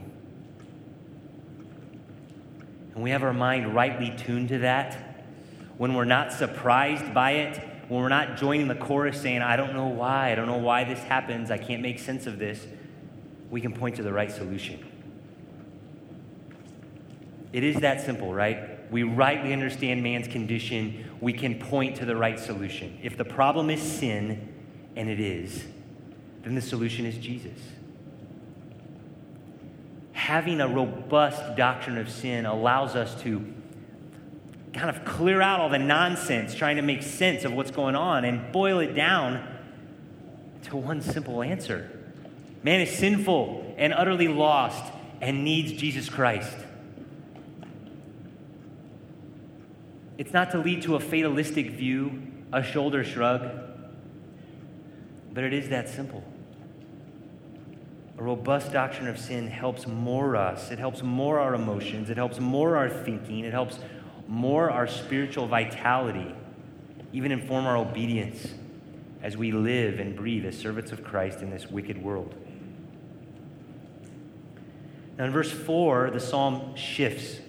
And 2.94 3.04
we 3.04 3.10
have 3.10 3.24
our 3.24 3.34
mind 3.34 3.74
rightly 3.74 4.14
tuned 4.16 4.50
to 4.50 4.60
that, 4.60 5.26
when 5.78 5.96
we're 5.96 6.06
not 6.06 6.32
surprised 6.32 7.14
by 7.14 7.32
it, 7.32 7.58
when 7.88 8.02
we're 8.02 8.10
not 8.10 8.38
joining 8.38 8.68
the 8.68 8.76
chorus 8.76 9.20
saying, 9.20 9.42
I 9.42 9.56
don't 9.56 9.74
know 9.74 9.88
why, 9.88 10.32
I 10.32 10.36
don't 10.36 10.46
know 10.46 10.58
why 10.58 10.84
this 10.84 11.00
happens, 11.00 11.50
I 11.50 11.58
can't 11.58 11.82
make 11.82 11.98
sense 11.98 12.28
of 12.28 12.38
this, 12.38 12.68
we 13.50 13.60
can 13.60 13.74
point 13.74 13.96
to 13.96 14.04
the 14.04 14.14
right 14.14 14.32
solution. 14.32 14.86
It 17.52 17.64
is 17.64 17.78
that 17.78 18.02
simple, 18.02 18.34
right? 18.34 18.71
We 18.92 19.04
rightly 19.04 19.54
understand 19.54 20.04
man's 20.04 20.28
condition, 20.28 21.10
we 21.22 21.32
can 21.32 21.58
point 21.58 21.96
to 21.98 22.06
the 22.06 22.16
right 22.16 22.38
solution. 22.38 23.00
If 23.02 23.18
the 23.18 23.26
problem 23.26 23.70
is 23.70 23.82
sin, 23.82 24.50
and 24.98 25.10
it 25.10 25.20
is, 25.20 25.64
then 26.44 26.56
the 26.56 26.62
solution 26.62 27.06
is 27.06 27.18
Jesus. 27.18 27.58
Having 30.12 30.60
a 30.60 30.68
robust 30.68 31.56
doctrine 31.56 31.98
of 31.98 32.10
sin 32.10 32.46
allows 32.46 32.96
us 32.96 33.20
to 33.24 33.46
kind 34.74 34.90
of 34.90 35.06
clear 35.06 35.42
out 35.42 35.62
all 35.62 35.70
the 35.70 35.80
nonsense, 35.80 36.54
trying 36.54 36.76
to 36.76 36.82
make 36.82 37.02
sense 37.02 37.46
of 37.46 37.54
what's 37.54 37.72
going 37.72 37.96
on, 37.96 38.26
and 38.26 38.52
boil 38.52 38.80
it 38.80 38.94
down 38.94 39.48
to 40.64 40.78
one 40.78 41.02
simple 41.02 41.42
answer 41.42 41.90
man 42.64 42.80
is 42.80 42.92
sinful 42.92 43.74
and 43.78 43.92
utterly 43.94 44.28
lost 44.28 44.94
and 45.20 45.44
needs 45.44 45.74
Jesus 45.74 46.10
Christ. 46.10 46.56
It's 50.22 50.34
not 50.34 50.52
to 50.52 50.60
lead 50.60 50.84
to 50.84 50.94
a 50.94 51.00
fatalistic 51.00 51.72
view, 51.72 52.22
a 52.54 52.62
shoulder 52.62 53.04
shrug, 53.04 53.42
but 55.34 55.44
it 55.44 55.52
is 55.52 55.70
that 55.70 55.90
simple. 55.90 56.24
A 58.20 58.22
robust 58.22 58.72
doctrine 58.72 59.08
of 59.08 59.18
sin 59.18 59.48
helps 59.48 59.88
moor 59.88 60.36
us. 60.36 60.70
It 60.70 60.78
helps 60.78 61.02
moor 61.02 61.40
our 61.40 61.56
emotions. 61.56 62.12
It 62.12 62.18
helps 62.18 62.40
moor 62.40 62.78
our 62.78 62.88
thinking. 62.88 63.46
It 63.46 63.52
helps 63.52 63.80
moor 64.28 64.70
our 64.70 64.86
spiritual 64.86 65.48
vitality, 65.48 66.36
even 67.12 67.32
inform 67.32 67.66
our 67.66 67.78
obedience 67.78 68.54
as 69.24 69.36
we 69.36 69.52
live 69.52 70.00
and 70.00 70.16
breathe 70.16 70.46
as 70.46 70.56
servants 70.56 70.92
of 70.92 71.04
Christ 71.04 71.42
in 71.42 71.50
this 71.50 71.66
wicked 71.66 72.00
world. 72.00 72.36
Now, 75.18 75.26
in 75.26 75.32
verse 75.32 75.52
4, 75.52 76.12
the 76.12 76.20
psalm 76.20 76.76
shifts. 76.76 77.40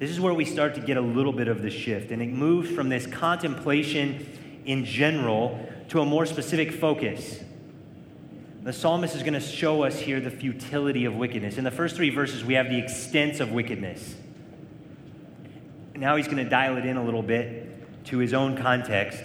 This 0.00 0.10
is 0.10 0.18
where 0.18 0.34
we 0.34 0.44
start 0.44 0.74
to 0.74 0.80
get 0.80 0.96
a 0.96 1.00
little 1.00 1.32
bit 1.32 1.46
of 1.46 1.62
the 1.62 1.70
shift, 1.70 2.10
and 2.10 2.20
it 2.20 2.30
moves 2.30 2.68
from 2.68 2.88
this 2.88 3.06
contemplation 3.06 4.26
in 4.64 4.84
general 4.84 5.64
to 5.90 6.00
a 6.00 6.04
more 6.04 6.26
specific 6.26 6.72
focus. 6.72 7.38
The 8.64 8.72
psalmist 8.72 9.14
is 9.14 9.22
going 9.22 9.34
to 9.34 9.40
show 9.40 9.84
us 9.84 10.00
here 10.00 10.18
the 10.18 10.30
futility 10.32 11.04
of 11.04 11.14
wickedness. 11.14 11.56
In 11.56 11.62
the 11.62 11.70
first 11.70 11.94
three 11.94 12.10
verses, 12.10 12.44
we 12.44 12.54
have 12.54 12.68
the 12.68 12.78
extent 12.78 13.38
of 13.38 13.52
wickedness 13.52 14.16
now 16.00 16.16
he's 16.16 16.26
going 16.26 16.38
to 16.38 16.48
dial 16.48 16.78
it 16.78 16.86
in 16.86 16.96
a 16.96 17.04
little 17.04 17.22
bit 17.22 18.04
to 18.06 18.18
his 18.18 18.32
own 18.32 18.56
context, 18.56 19.22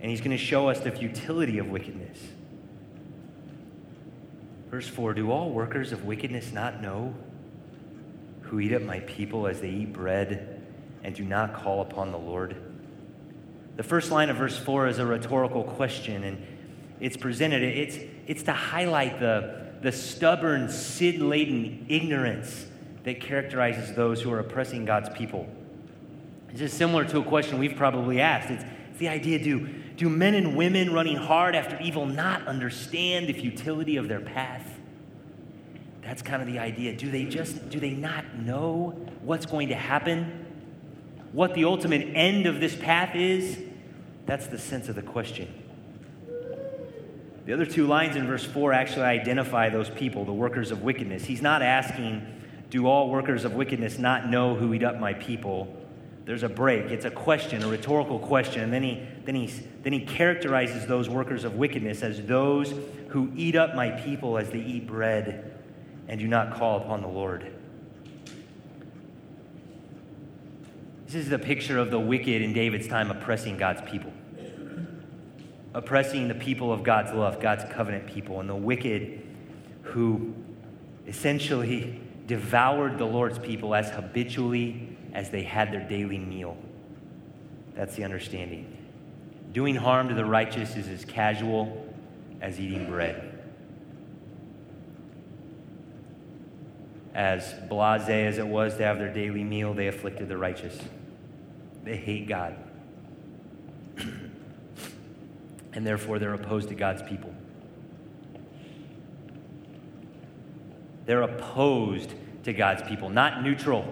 and 0.00 0.10
he's 0.10 0.20
going 0.20 0.36
to 0.36 0.44
show 0.44 0.68
us 0.68 0.80
the 0.80 0.90
futility 0.90 1.58
of 1.58 1.70
wickedness. 1.70 2.18
Verse 4.68 4.88
4 4.88 5.14
Do 5.14 5.30
all 5.30 5.50
workers 5.50 5.92
of 5.92 6.04
wickedness 6.04 6.52
not 6.52 6.82
know 6.82 7.14
who 8.46 8.60
eat 8.60 8.72
up 8.72 8.82
my 8.82 9.00
people 9.00 9.46
as 9.46 9.60
they 9.60 9.70
eat 9.70 9.92
bread 9.92 10.62
and 11.02 11.14
do 11.14 11.24
not 11.24 11.54
call 11.54 11.82
upon 11.82 12.12
the 12.12 12.18
Lord? 12.18 12.56
The 13.76 13.82
first 13.82 14.10
line 14.10 14.30
of 14.30 14.36
verse 14.36 14.58
4 14.58 14.86
is 14.86 14.98
a 14.98 15.06
rhetorical 15.06 15.64
question, 15.64 16.24
and 16.24 16.44
it's 17.00 17.16
presented, 17.16 17.62
it's, 17.62 17.98
it's 18.26 18.42
to 18.44 18.52
highlight 18.52 19.20
the, 19.20 19.66
the 19.82 19.92
stubborn, 19.92 20.70
sin 20.70 21.28
laden 21.28 21.86
ignorance 21.88 22.66
that 23.04 23.20
characterizes 23.20 23.94
those 23.94 24.22
who 24.22 24.32
are 24.32 24.38
oppressing 24.38 24.84
God's 24.84 25.10
people. 25.10 25.46
It's 26.48 26.58
just 26.58 26.78
similar 26.78 27.04
to 27.04 27.18
a 27.18 27.22
question 27.22 27.58
we've 27.58 27.76
probably 27.76 28.20
asked. 28.20 28.50
It's, 28.50 28.64
it's 28.90 28.98
the 28.98 29.08
idea 29.08 29.38
do, 29.38 29.68
do 29.96 30.08
men 30.08 30.34
and 30.34 30.56
women 30.56 30.92
running 30.92 31.16
hard 31.16 31.54
after 31.54 31.78
evil 31.80 32.06
not 32.06 32.46
understand 32.46 33.26
the 33.26 33.34
futility 33.34 33.96
of 33.98 34.08
their 34.08 34.20
path? 34.20 34.75
That's 36.06 36.22
kind 36.22 36.40
of 36.40 36.46
the 36.46 36.60
idea. 36.60 36.94
Do 36.94 37.10
they 37.10 37.24
just 37.24 37.68
do 37.68 37.80
they 37.80 37.90
not 37.90 38.38
know 38.38 38.90
what's 39.22 39.44
going 39.44 39.68
to 39.68 39.74
happen? 39.74 40.46
What 41.32 41.54
the 41.54 41.64
ultimate 41.64 42.12
end 42.14 42.46
of 42.46 42.60
this 42.60 42.76
path 42.76 43.16
is? 43.16 43.58
That's 44.24 44.46
the 44.46 44.56
sense 44.56 44.88
of 44.88 44.94
the 44.94 45.02
question. 45.02 45.52
The 47.44 47.52
other 47.52 47.66
two 47.66 47.88
lines 47.88 48.14
in 48.14 48.26
verse 48.26 48.44
4 48.44 48.72
actually 48.72 49.04
identify 49.04 49.68
those 49.68 49.90
people, 49.90 50.24
the 50.24 50.32
workers 50.32 50.70
of 50.70 50.82
wickedness. 50.82 51.24
He's 51.24 51.42
not 51.42 51.60
asking, 51.60 52.24
Do 52.70 52.86
all 52.86 53.10
workers 53.10 53.44
of 53.44 53.54
wickedness 53.54 53.98
not 53.98 54.28
know 54.28 54.54
who 54.54 54.74
eat 54.74 54.84
up 54.84 55.00
my 55.00 55.12
people? 55.14 55.74
There's 56.24 56.44
a 56.44 56.48
break. 56.48 56.92
It's 56.92 57.04
a 57.04 57.10
question, 57.10 57.64
a 57.64 57.68
rhetorical 57.68 58.20
question. 58.20 58.62
And 58.62 58.72
then 58.72 58.84
he, 58.84 59.02
then, 59.24 59.34
he, 59.34 59.46
then 59.82 59.92
he 59.92 60.00
characterizes 60.00 60.86
those 60.86 61.08
workers 61.08 61.42
of 61.42 61.54
wickedness 61.54 62.02
as 62.02 62.24
those 62.26 62.72
who 63.08 63.32
eat 63.36 63.56
up 63.56 63.74
my 63.74 63.90
people 63.90 64.38
as 64.38 64.50
they 64.50 64.60
eat 64.60 64.86
bread 64.86 65.55
and 66.08 66.20
do 66.20 66.28
not 66.28 66.54
call 66.54 66.78
upon 66.78 67.02
the 67.02 67.08
Lord. 67.08 67.52
This 71.06 71.14
is 71.14 71.28
the 71.28 71.38
picture 71.38 71.78
of 71.78 71.90
the 71.90 72.00
wicked 72.00 72.42
in 72.42 72.52
David's 72.52 72.88
time 72.88 73.10
oppressing 73.10 73.56
God's 73.56 73.82
people 73.90 74.12
oppressing 75.76 76.26
the 76.26 76.34
people 76.34 76.72
of 76.72 76.82
God's 76.82 77.12
love, 77.12 77.38
God's 77.38 77.64
covenant 77.70 78.06
people, 78.06 78.40
and 78.40 78.48
the 78.48 78.56
wicked 78.56 79.20
who 79.82 80.34
essentially 81.06 82.00
devoured 82.26 82.96
the 82.96 83.04
Lord's 83.04 83.38
people 83.38 83.74
as 83.74 83.90
habitually 83.90 84.96
as 85.12 85.28
they 85.28 85.42
had 85.42 85.70
their 85.70 85.86
daily 85.86 86.18
meal. 86.18 86.56
That's 87.74 87.94
the 87.94 88.04
understanding. 88.04 88.74
Doing 89.52 89.76
harm 89.76 90.08
to 90.08 90.14
the 90.14 90.24
righteous 90.24 90.76
is 90.76 90.88
as 90.88 91.04
casual 91.04 91.86
as 92.40 92.58
eating 92.58 92.86
bread. 92.86 93.35
As 97.16 97.54
blase 97.70 98.10
as 98.10 98.36
it 98.36 98.46
was 98.46 98.76
to 98.76 98.84
have 98.84 98.98
their 98.98 99.10
daily 99.10 99.42
meal, 99.42 99.72
they 99.72 99.88
afflicted 99.88 100.28
the 100.28 100.36
righteous. 100.36 100.78
They 101.82 101.96
hate 101.96 102.28
God 102.28 102.54
and 105.72 105.86
therefore 105.86 106.18
they're 106.18 106.34
opposed 106.34 106.68
to 106.68 106.74
God's 106.74 107.00
people. 107.02 107.32
They're 111.06 111.22
opposed 111.22 112.12
to 112.44 112.52
God's 112.52 112.82
people, 112.82 113.08
not 113.08 113.42
neutral. 113.42 113.86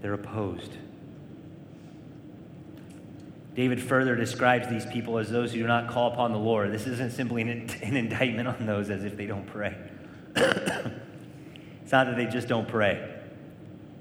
They're 0.00 0.14
opposed. 0.14 0.72
David 3.54 3.82
further 3.82 4.16
describes 4.16 4.68
these 4.68 4.86
people 4.86 5.18
as 5.18 5.28
those 5.28 5.52
who 5.52 5.58
do 5.58 5.66
not 5.66 5.88
call 5.88 6.12
upon 6.12 6.32
the 6.32 6.38
Lord. 6.38 6.72
This 6.72 6.86
isn't 6.86 7.12
simply 7.12 7.42
an, 7.42 7.68
an 7.82 7.96
indictment 7.96 8.48
on 8.48 8.64
those 8.64 8.88
as 8.88 9.04
if 9.04 9.18
they 9.18 9.26
don't 9.26 9.46
pray. 9.46 9.76
it's 11.86 11.92
not 11.92 12.08
that 12.08 12.16
they 12.16 12.26
just 12.26 12.48
don't 12.48 12.66
pray, 12.66 13.14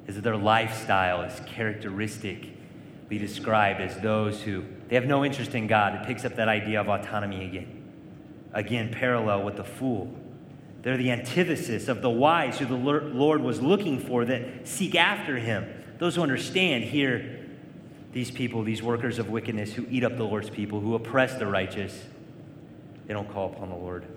it's 0.08 0.16
that 0.16 0.24
their 0.24 0.36
lifestyle 0.36 1.22
is 1.22 1.40
characteristically 1.46 2.50
described 3.08 3.80
as 3.80 3.96
those 4.00 4.42
who 4.42 4.66
they 4.88 4.96
have 4.96 5.06
no 5.06 5.24
interest 5.24 5.54
in 5.54 5.68
God. 5.68 5.94
It 5.94 6.08
picks 6.08 6.26
up 6.26 6.36
that 6.38 6.48
idea 6.48 6.82
of 6.82 6.90
autonomy 6.90 7.46
again. 7.46 7.84
Again, 8.54 8.90
parallel 8.92 9.44
with 9.44 9.58
the 9.58 9.64
fool. 9.64 10.12
They're 10.82 10.98
the 10.98 11.12
antithesis 11.12 11.88
of 11.88 12.02
the 12.02 12.10
wise 12.10 12.58
who 12.58 12.66
the 12.66 12.74
Lord 12.74 13.42
was 13.44 13.62
looking 13.62 14.00
for 14.00 14.26
that 14.26 14.68
seek 14.68 14.96
after 14.96 15.38
him. 15.38 15.68
Those 16.00 16.16
who 16.16 16.24
understand 16.24 16.86
here, 16.86 17.46
these 18.14 18.32
people, 18.32 18.64
these 18.64 18.82
workers 18.82 19.20
of 19.20 19.30
wickedness 19.30 19.74
who 19.74 19.86
eat 19.92 20.04
up 20.04 20.18
the 20.18 20.24
Lord's 20.24 20.50
people, 20.50 20.80
who 20.80 20.96
oppress 20.96 21.36
the 21.36 21.46
righteous, 21.46 22.04
they 23.06 23.14
don't 23.14 23.32
call 23.32 23.54
upon 23.54 23.70
the 23.70 23.76
Lord. 23.76 24.08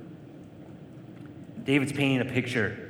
David's 1.65 1.93
painting 1.93 2.27
a 2.27 2.33
picture, 2.33 2.88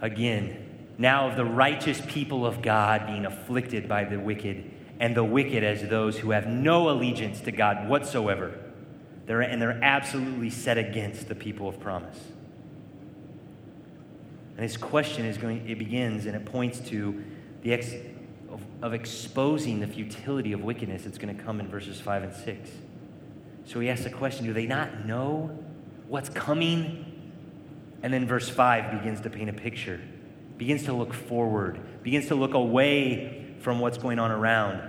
again, 0.00 0.66
now 0.98 1.30
of 1.30 1.36
the 1.36 1.44
righteous 1.44 2.00
people 2.06 2.44
of 2.44 2.62
God 2.62 3.06
being 3.06 3.24
afflicted 3.24 3.88
by 3.88 4.04
the 4.04 4.18
wicked 4.18 4.70
and 4.98 5.16
the 5.16 5.24
wicked 5.24 5.64
as 5.64 5.88
those 5.88 6.18
who 6.18 6.30
have 6.30 6.46
no 6.46 6.90
allegiance 6.90 7.40
to 7.40 7.52
God 7.52 7.88
whatsoever. 7.88 8.58
They're, 9.26 9.40
and 9.40 9.60
they're 9.60 9.80
absolutely 9.82 10.50
set 10.50 10.76
against 10.76 11.28
the 11.28 11.34
people 11.34 11.68
of 11.68 11.80
promise. 11.80 12.18
And 14.56 14.62
his 14.62 14.76
question 14.76 15.24
is 15.24 15.38
going, 15.38 15.66
it 15.66 15.78
begins 15.78 16.26
and 16.26 16.36
it 16.36 16.44
points 16.44 16.80
to 16.90 17.24
the 17.62 17.72
ex, 17.72 17.94
of, 18.50 18.60
of 18.82 18.92
exposing 18.92 19.80
the 19.80 19.86
futility 19.86 20.52
of 20.52 20.62
wickedness 20.62 21.04
that's 21.04 21.16
going 21.16 21.34
to 21.34 21.42
come 21.42 21.60
in 21.60 21.68
verses 21.68 21.98
5 21.98 22.24
and 22.24 22.34
6. 22.34 22.70
So 23.64 23.80
he 23.80 23.88
asks 23.88 24.04
the 24.04 24.10
question 24.10 24.44
do 24.44 24.52
they 24.52 24.66
not 24.66 25.06
know 25.06 25.58
what's 26.08 26.28
coming? 26.28 27.09
And 28.02 28.12
then 28.12 28.26
verse 28.26 28.48
5 28.48 28.98
begins 28.98 29.20
to 29.22 29.30
paint 29.30 29.50
a 29.50 29.52
picture, 29.52 30.00
begins 30.56 30.84
to 30.84 30.92
look 30.92 31.12
forward, 31.12 31.80
begins 32.02 32.28
to 32.28 32.34
look 32.34 32.54
away 32.54 33.54
from 33.60 33.78
what's 33.78 33.98
going 33.98 34.18
on 34.18 34.30
around 34.30 34.80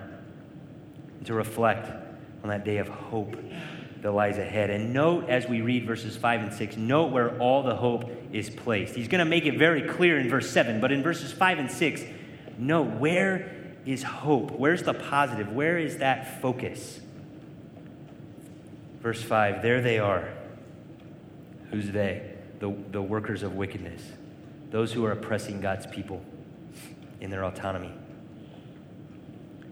and 1.17 1.25
to 1.25 1.33
reflect 1.33 1.91
on 2.43 2.49
that 2.49 2.63
day 2.63 2.77
of 2.77 2.87
hope 2.87 3.35
that 4.01 4.11
lies 4.11 4.37
ahead. 4.37 4.69
And 4.69 4.93
note 4.93 5.29
as 5.29 5.47
we 5.47 5.61
read 5.61 5.85
verses 5.85 6.15
5 6.17 6.41
and 6.41 6.53
6, 6.53 6.77
note 6.77 7.11
where 7.11 7.37
all 7.37 7.63
the 7.63 7.75
hope 7.75 8.09
is 8.31 8.49
placed. 8.49 8.95
He's 8.95 9.07
going 9.07 9.19
to 9.19 9.29
make 9.29 9.45
it 9.45 9.57
very 9.57 9.83
clear 9.83 10.17
in 10.19 10.29
verse 10.29 10.49
7, 10.49 10.81
but 10.81 10.91
in 10.91 11.03
verses 11.03 11.31
5 11.31 11.59
and 11.59 11.71
6, 11.71 12.01
note 12.57 12.97
where 12.97 13.75
is 13.85 14.03
hope? 14.03 14.51
Where's 14.51 14.83
the 14.83 14.93
positive? 14.93 15.51
Where 15.51 15.77
is 15.77 15.97
that 15.97 16.41
focus? 16.41 16.99
Verse 19.01 19.21
5 19.21 19.61
There 19.61 19.81
they 19.81 19.99
are. 19.99 20.29
Who's 21.71 21.91
they? 21.91 22.30
The, 22.61 22.73
the 22.91 23.01
workers 23.01 23.41
of 23.41 23.55
wickedness, 23.55 24.03
those 24.69 24.93
who 24.93 25.03
are 25.03 25.11
oppressing 25.11 25.61
God's 25.61 25.87
people 25.87 26.23
in 27.19 27.31
their 27.31 27.43
autonomy. 27.43 27.91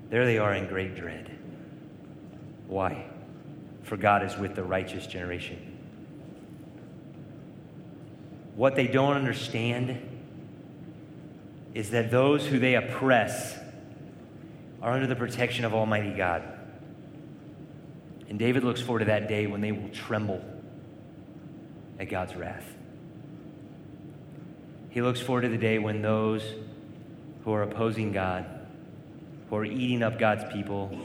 There 0.10 0.25
they 0.25 0.39
are 0.39 0.56
in 0.56 0.65
great 0.65 0.95
dread. 0.95 1.38
Why? 2.67 3.06
For 3.84 3.95
God 3.95 4.23
is 4.23 4.36
with 4.38 4.56
the 4.56 4.63
righteous 4.63 5.06
generation. 5.06 5.78
What 8.56 8.75
they 8.75 8.88
don't 8.88 9.15
understand 9.15 10.02
is 11.75 11.91
that 11.91 12.10
those 12.10 12.47
who 12.47 12.58
they 12.58 12.73
oppress 12.73 13.56
are 14.82 14.93
under 14.93 15.06
the 15.06 15.15
protection 15.15 15.63
of 15.63 15.75
Almighty 15.75 16.12
God. 16.12 16.43
And 18.30 18.39
David 18.39 18.63
looks 18.63 18.82
forward 18.82 18.99
to 18.99 19.06
that 19.06 19.28
day 19.28 19.45
when 19.45 19.62
they 19.62 19.71
will 19.71 19.89
tremble 19.89 20.43
at 21.99 22.10
God's 22.10 22.36
wrath. 22.36 22.65
He 24.89 25.02
looks 25.02 25.19
forward 25.19 25.41
to 25.41 25.49
the 25.49 25.58
day 25.58 25.80
when 25.80 26.02
those 26.02 26.43
who 27.43 27.54
are 27.54 27.63
opposing 27.63 28.12
God, 28.12 28.45
who 29.49 29.56
are 29.56 29.65
eating 29.65 30.04
up 30.04 30.17
God's 30.17 30.52
people, 30.52 30.97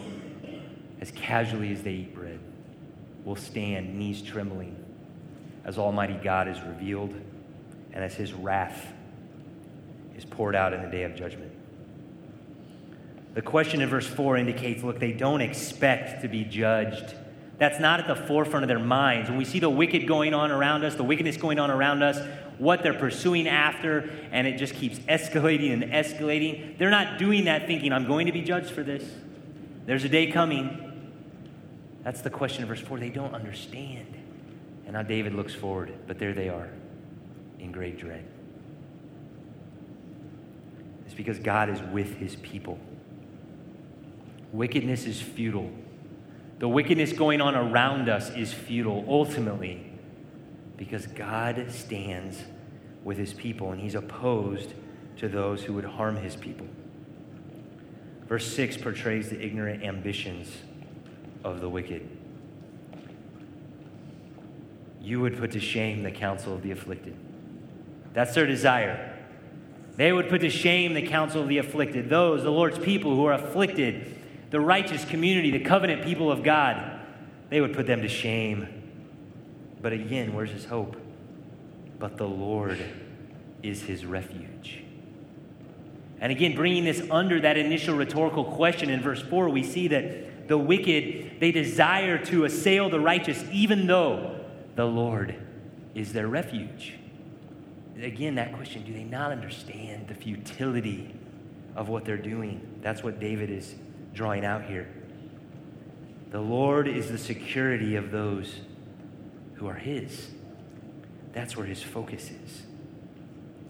as 1.00 1.10
casually 1.10 1.72
as 1.72 1.82
they 1.82 1.92
eat 1.92 2.14
bread, 2.14 2.40
will 3.24 3.36
stand, 3.36 3.98
knees 3.98 4.22
trembling, 4.22 4.76
as 5.64 5.78
Almighty 5.78 6.18
God 6.22 6.48
is 6.48 6.60
revealed 6.62 7.14
and 7.92 8.04
as 8.04 8.14
his 8.14 8.32
wrath 8.32 8.86
is 10.16 10.24
poured 10.24 10.54
out 10.54 10.72
in 10.72 10.82
the 10.82 10.88
day 10.88 11.02
of 11.04 11.14
judgment. 11.14 11.52
The 13.34 13.42
question 13.42 13.80
in 13.82 13.88
verse 13.88 14.06
4 14.06 14.36
indicates 14.36 14.82
look, 14.82 15.00
they 15.00 15.12
don't 15.12 15.40
expect 15.40 16.22
to 16.22 16.28
be 16.28 16.44
judged. 16.44 17.14
That's 17.58 17.78
not 17.78 18.00
at 18.00 18.08
the 18.08 18.16
forefront 18.16 18.64
of 18.64 18.68
their 18.68 18.78
minds. 18.78 19.28
When 19.28 19.38
we 19.38 19.44
see 19.44 19.60
the 19.60 19.70
wicked 19.70 20.08
going 20.08 20.34
on 20.34 20.50
around 20.50 20.84
us, 20.84 20.96
the 20.96 21.04
wickedness 21.04 21.36
going 21.36 21.58
on 21.58 21.70
around 21.70 22.02
us, 22.02 22.18
what 22.58 22.82
they're 22.82 22.94
pursuing 22.94 23.48
after, 23.48 24.10
and 24.32 24.46
it 24.46 24.58
just 24.58 24.74
keeps 24.74 24.98
escalating 25.00 25.72
and 25.72 25.84
escalating, 25.84 26.78
they're 26.78 26.90
not 26.90 27.18
doing 27.18 27.44
that 27.44 27.66
thinking, 27.66 27.92
I'm 27.92 28.06
going 28.06 28.26
to 28.26 28.32
be 28.32 28.42
judged 28.42 28.70
for 28.70 28.82
this. 28.82 29.04
There's 29.86 30.04
a 30.04 30.08
day 30.08 30.30
coming 30.30 30.84
that's 32.04 32.20
the 32.20 32.30
question 32.30 32.62
of 32.62 32.68
verse 32.68 32.80
4. 32.80 33.00
They 33.00 33.08
don't 33.08 33.34
understand. 33.34 34.14
And 34.84 34.92
now 34.92 35.02
David 35.02 35.34
looks 35.34 35.54
forward, 35.54 35.92
but 36.06 36.18
there 36.18 36.34
they 36.34 36.50
are 36.50 36.68
in 37.58 37.72
great 37.72 37.98
dread. 37.98 38.24
It's 41.06 41.14
because 41.14 41.38
God 41.38 41.70
is 41.70 41.80
with 41.80 42.18
his 42.18 42.36
people. 42.36 42.78
Wickedness 44.52 45.06
is 45.06 45.20
futile. 45.20 45.72
The 46.58 46.68
wickedness 46.68 47.12
going 47.12 47.40
on 47.40 47.54
around 47.54 48.08
us 48.08 48.30
is 48.30 48.52
futile, 48.52 49.04
ultimately, 49.08 49.90
because 50.76 51.06
God 51.06 51.66
stands 51.70 52.42
with 53.02 53.18
his 53.18 53.32
people 53.32 53.72
and 53.72 53.80
he's 53.80 53.94
opposed 53.94 54.72
to 55.18 55.28
those 55.28 55.62
who 55.62 55.74
would 55.74 55.84
harm 55.84 56.16
his 56.16 56.36
people. 56.36 56.66
Verse 58.26 58.46
6 58.54 58.78
portrays 58.78 59.28
the 59.28 59.40
ignorant 59.40 59.82
ambitions 59.82 60.50
of 61.44 61.60
the 61.60 61.68
wicked. 61.68 62.08
You 65.00 65.20
would 65.20 65.38
put 65.38 65.52
to 65.52 65.60
shame 65.60 66.02
the 66.02 66.10
counsel 66.10 66.54
of 66.54 66.62
the 66.62 66.70
afflicted. 66.70 67.14
That's 68.14 68.34
their 68.34 68.46
desire. 68.46 69.18
They 69.96 70.12
would 70.12 70.28
put 70.28 70.40
to 70.40 70.50
shame 70.50 70.94
the 70.94 71.06
counsel 71.06 71.42
of 71.42 71.48
the 71.48 71.58
afflicted, 71.58 72.08
those, 72.08 72.42
the 72.42 72.50
Lord's 72.50 72.78
people 72.78 73.14
who 73.14 73.26
are 73.26 73.34
afflicted, 73.34 74.18
the 74.50 74.60
righteous 74.60 75.04
community, 75.04 75.50
the 75.50 75.64
covenant 75.64 76.04
people 76.04 76.30
of 76.30 76.42
God. 76.42 77.00
They 77.50 77.60
would 77.60 77.74
put 77.74 77.86
them 77.86 78.02
to 78.02 78.08
shame. 78.08 78.82
But 79.80 79.92
again, 79.92 80.32
where's 80.32 80.50
his 80.50 80.64
hope? 80.64 80.96
But 81.98 82.16
the 82.16 82.26
Lord 82.28 82.82
is 83.62 83.82
his 83.82 84.04
refuge. 84.04 84.82
And 86.20 86.32
again, 86.32 86.54
bringing 86.54 86.84
this 86.84 87.02
under 87.10 87.40
that 87.40 87.56
initial 87.56 87.96
rhetorical 87.96 88.44
question 88.44 88.88
in 88.88 89.00
verse 89.02 89.20
4, 89.22 89.48
we 89.48 89.62
see 89.62 89.88
that 89.88 90.48
the 90.48 90.56
wicked, 90.56 91.40
they 91.40 91.52
desire 91.52 92.22
to 92.26 92.44
assail 92.44 92.88
the 92.88 93.00
righteous, 93.00 93.44
even 93.50 93.86
though 93.86 94.40
the 94.76 94.86
Lord 94.86 95.34
is 95.94 96.12
their 96.12 96.28
refuge. 96.28 96.94
Again, 98.00 98.34
that 98.36 98.52
question 98.54 98.84
do 98.84 98.92
they 98.92 99.04
not 99.04 99.32
understand 99.32 100.08
the 100.08 100.14
futility 100.14 101.14
of 101.76 101.88
what 101.88 102.04
they're 102.04 102.16
doing? 102.16 102.78
That's 102.82 103.02
what 103.02 103.20
David 103.20 103.50
is 103.50 103.74
drawing 104.14 104.44
out 104.44 104.64
here. 104.64 104.88
The 106.30 106.40
Lord 106.40 106.88
is 106.88 107.10
the 107.10 107.18
security 107.18 107.96
of 107.96 108.10
those 108.10 108.60
who 109.54 109.66
are 109.66 109.74
His. 109.74 110.30
That's 111.32 111.56
where 111.56 111.66
His 111.66 111.82
focus 111.82 112.30
is. 112.30 112.62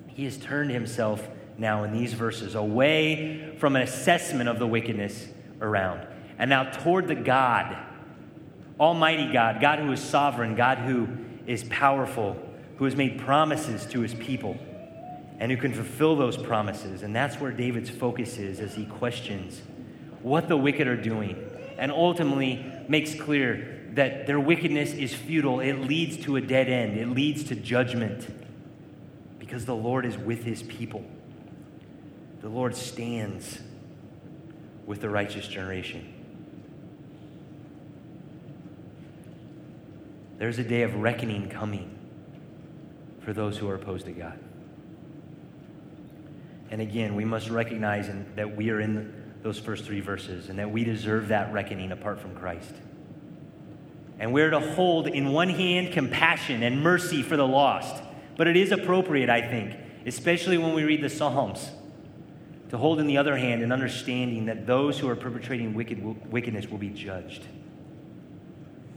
He 0.06 0.24
has 0.24 0.36
turned 0.36 0.70
Himself 0.70 1.26
now 1.58 1.84
in 1.84 1.92
these 1.92 2.12
verses 2.12 2.54
away 2.54 3.56
from 3.58 3.74
an 3.74 3.82
assessment 3.82 4.48
of 4.48 4.58
the 4.58 4.66
wickedness 4.66 5.28
around 5.60 6.06
and 6.38 6.50
now 6.50 6.64
toward 6.64 7.06
the 7.06 7.14
God, 7.14 7.76
Almighty 8.78 9.32
God, 9.32 9.60
God 9.60 9.78
who 9.78 9.92
is 9.92 10.00
sovereign, 10.00 10.54
God 10.54 10.78
who 10.78 11.08
is 11.46 11.64
powerful, 11.64 12.36
who 12.76 12.84
has 12.84 12.96
made 12.96 13.20
promises 13.20 13.86
to 13.86 14.00
His 14.00 14.14
people 14.14 14.58
and 15.38 15.50
who 15.50 15.58
can 15.58 15.72
fulfill 15.72 16.16
those 16.16 16.36
promises. 16.36 17.02
And 17.02 17.14
that's 17.14 17.36
where 17.36 17.52
David's 17.52 17.90
focus 17.90 18.38
is 18.38 18.60
as 18.60 18.74
he 18.74 18.86
questions 18.86 19.62
what 20.24 20.48
the 20.48 20.56
wicked 20.56 20.88
are 20.88 20.96
doing 20.96 21.36
and 21.76 21.92
ultimately 21.92 22.64
makes 22.88 23.14
clear 23.14 23.82
that 23.92 24.26
their 24.26 24.40
wickedness 24.40 24.94
is 24.94 25.12
futile. 25.12 25.60
It 25.60 25.74
leads 25.74 26.16
to 26.24 26.36
a 26.36 26.40
dead 26.40 26.68
end, 26.68 26.98
it 26.98 27.08
leads 27.08 27.44
to 27.44 27.54
judgment 27.54 28.26
because 29.38 29.66
the 29.66 29.74
Lord 29.74 30.06
is 30.06 30.16
with 30.16 30.42
his 30.42 30.62
people. 30.62 31.04
The 32.40 32.48
Lord 32.48 32.74
stands 32.74 33.60
with 34.86 35.02
the 35.02 35.10
righteous 35.10 35.46
generation. 35.46 36.10
There's 40.38 40.58
a 40.58 40.64
day 40.64 40.82
of 40.82 40.94
reckoning 40.94 41.50
coming 41.50 41.98
for 43.20 43.34
those 43.34 43.58
who 43.58 43.68
are 43.68 43.74
opposed 43.74 44.06
to 44.06 44.12
God. 44.12 44.38
And 46.70 46.80
again, 46.80 47.14
we 47.14 47.26
must 47.26 47.50
recognize 47.50 48.10
that 48.36 48.56
we 48.56 48.70
are 48.70 48.80
in 48.80 49.23
those 49.44 49.58
first 49.58 49.84
three 49.84 50.00
verses 50.00 50.48
and 50.48 50.58
that 50.58 50.70
we 50.70 50.84
deserve 50.84 51.28
that 51.28 51.52
reckoning 51.52 51.92
apart 51.92 52.18
from 52.18 52.34
Christ. 52.34 52.74
And 54.18 54.32
we're 54.32 54.48
to 54.48 54.58
hold 54.58 55.06
in 55.06 55.32
one 55.32 55.50
hand 55.50 55.92
compassion 55.92 56.62
and 56.62 56.82
mercy 56.82 57.22
for 57.22 57.36
the 57.36 57.46
lost. 57.46 58.02
But 58.38 58.46
it 58.46 58.56
is 58.56 58.72
appropriate, 58.72 59.28
I 59.28 59.42
think, 59.42 59.76
especially 60.06 60.56
when 60.56 60.72
we 60.72 60.82
read 60.82 61.02
the 61.02 61.10
Psalms, 61.10 61.70
to 62.70 62.78
hold 62.78 63.00
in 63.00 63.06
the 63.06 63.18
other 63.18 63.36
hand 63.36 63.62
an 63.62 63.70
understanding 63.70 64.46
that 64.46 64.66
those 64.66 64.98
who 64.98 65.10
are 65.10 65.16
perpetrating 65.16 65.74
wicked, 65.74 66.02
wickedness 66.32 66.70
will 66.70 66.78
be 66.78 66.88
judged. 66.88 67.44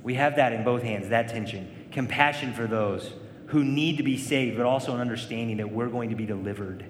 We 0.02 0.14
have 0.14 0.38
that 0.38 0.54
in 0.54 0.64
both 0.64 0.82
hands, 0.82 1.10
that 1.10 1.28
tension. 1.28 1.88
Compassion 1.92 2.54
for 2.54 2.68
those 2.68 3.12
who 3.48 3.66
need 3.66 3.98
to 3.98 4.04
be 4.04 4.18
saved, 4.18 4.56
but 4.56 4.66
also 4.66 4.96
an 4.96 5.02
understanding 5.02 5.58
that 5.58 5.70
we're 5.70 5.90
going 5.90 6.10
to 6.10 6.16
be 6.16 6.26
delivered 6.26 6.86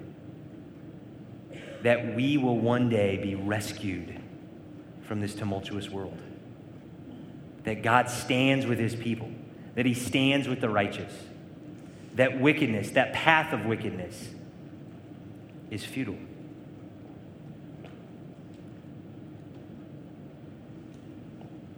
that 1.82 2.14
we 2.14 2.36
will 2.36 2.58
one 2.58 2.88
day 2.88 3.16
be 3.16 3.34
rescued 3.34 4.20
from 5.02 5.20
this 5.20 5.34
tumultuous 5.34 5.88
world. 5.88 6.18
That 7.64 7.82
God 7.82 8.10
stands 8.10 8.66
with 8.66 8.78
his 8.78 8.94
people, 8.94 9.30
that 9.74 9.86
he 9.86 9.94
stands 9.94 10.48
with 10.48 10.60
the 10.60 10.68
righteous, 10.68 11.12
that 12.14 12.40
wickedness, 12.40 12.90
that 12.90 13.12
path 13.12 13.52
of 13.52 13.66
wickedness, 13.66 14.28
is 15.70 15.84
futile. 15.84 16.18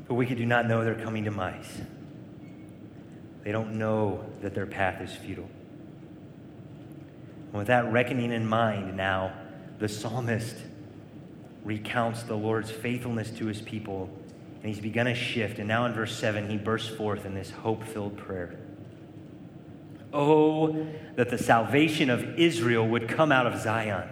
The 0.07 0.15
wicked 0.15 0.39
do 0.39 0.47
not 0.47 0.67
know 0.67 0.85
their 0.85 0.97
coming 0.97 1.25
demise. 1.25 1.81
They 3.45 3.53
don't 3.53 3.79
know 3.79 4.25
that 4.43 4.55
their 4.55 4.67
path 4.67 5.01
is 5.01 5.15
futile. 5.15 5.49
And 7.51 7.55
with 7.55 7.69
that 7.69 7.91
reckoning 7.93 8.33
in 8.33 8.47
mind 8.47 8.97
now, 8.97 9.33
the 9.81 9.89
psalmist 9.89 10.57
recounts 11.64 12.22
the 12.22 12.37
Lord's 12.37 12.70
faithfulness 12.70 13.31
to 13.31 13.47
his 13.47 13.61
people, 13.61 14.11
and 14.62 14.72
he's 14.72 14.81
begun 14.81 15.07
a 15.07 15.14
shift. 15.14 15.59
And 15.59 15.66
now 15.66 15.87
in 15.87 15.95
verse 15.95 16.16
7, 16.16 16.49
he 16.49 16.59
bursts 16.59 16.89
forth 16.89 17.24
in 17.24 17.35
this 17.35 17.51
hope 17.51 17.83
filled 17.85 18.16
prayer. 18.16 18.59
Oh, 20.12 20.87
that 21.16 21.31
the 21.31 21.39
salvation 21.39 22.11
of 22.11 22.39
Israel 22.39 22.87
would 22.89 23.09
come 23.09 23.33
out 23.33 23.47
of 23.47 23.61
Zion. 23.61 24.09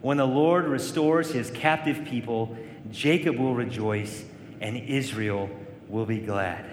When 0.00 0.16
the 0.16 0.26
Lord 0.26 0.66
restores 0.66 1.32
his 1.32 1.50
captive 1.50 2.04
people, 2.04 2.56
Jacob 2.92 3.36
will 3.36 3.54
rejoice 3.54 4.24
and 4.60 4.76
Israel 4.76 5.50
will 5.88 6.06
be 6.06 6.18
glad. 6.18 6.64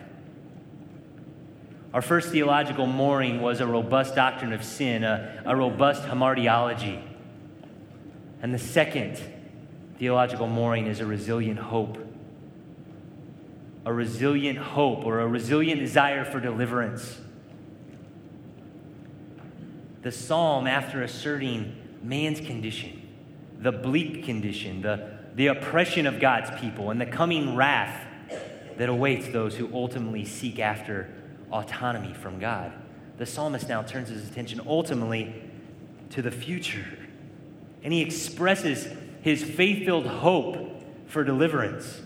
Our 1.93 2.01
first 2.01 2.30
theological 2.30 2.86
mooring 2.86 3.41
was 3.41 3.61
a 3.61 3.67
robust 3.67 4.15
doctrine 4.15 4.53
of 4.53 4.63
sin, 4.63 5.03
a, 5.03 5.41
a 5.45 5.55
robust 5.55 6.03
hamartiology. 6.03 7.01
And 8.44 8.54
the 8.54 8.60
second 8.60 9.18
theological 9.98 10.48
mooring 10.48 10.88
is 10.88 11.00
a 11.00 11.06
resilient 11.06 11.58
hope. 11.58 11.98
A 13.86 13.94
resilient 13.94 14.60
hope 14.60 15.06
or 15.06 15.22
a 15.22 15.28
resilient 15.28 15.80
desire 15.80 16.26
for 16.26 16.41
deliverance. 16.41 17.22
The 20.02 20.12
psalm, 20.12 20.68
after 20.68 21.02
asserting 21.02 21.74
man's 22.02 22.41
condition, 22.41 23.02
the 23.60 23.72
bleak 23.72 24.26
condition, 24.26 24.82
the, 24.82 25.20
the 25.36 25.48
oppression 25.48 26.06
of 26.06 26.20
God's 26.20 26.52
people, 26.60 26.91
and 26.91 27.00
the 27.00 27.06
coming 27.06 27.56
wrath 27.56 28.06
that 28.76 28.89
awaits 28.89 29.30
those 29.30 29.56
who 29.56 29.74
ultimately 29.74 30.26
seek 30.26 30.60
after 30.60 31.10
autonomy 31.50 32.14
from 32.14 32.39
God, 32.39 32.74
the 33.18 33.26
psalmist 33.26 33.70
now 33.70 33.84
turns 33.84 34.10
his 34.10 34.30
attention 34.30 34.60
ultimately 34.68 35.34
to 36.10 36.22
the 36.22 36.32
future 36.32 37.03
and 37.84 37.91
he 37.91 38.01
expresses 38.01 38.88
his 39.21 39.43
faith 39.43 39.86
filled 39.86 40.07
hope 40.07 40.81
for 41.07 41.23
deliverance. 41.23 42.01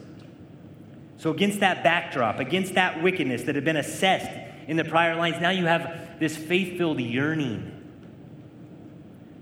So, 1.18 1.32
against 1.32 1.62
that 1.62 1.84
backdrop, 1.84 2.40
against 2.40 2.76
that 2.76 3.02
wickedness 3.02 3.44
that 3.44 3.56
had 3.56 3.66
been 3.66 3.78
assessed 3.78 4.30
in 4.68 4.78
the 4.78 4.84
prior 4.84 5.16
lines, 5.16 5.42
now 5.42 5.50
you 5.50 5.66
have 5.66 6.20
this 6.20 6.36
faith 6.38 6.78
filled 6.78 7.00
yearning. 7.00 7.74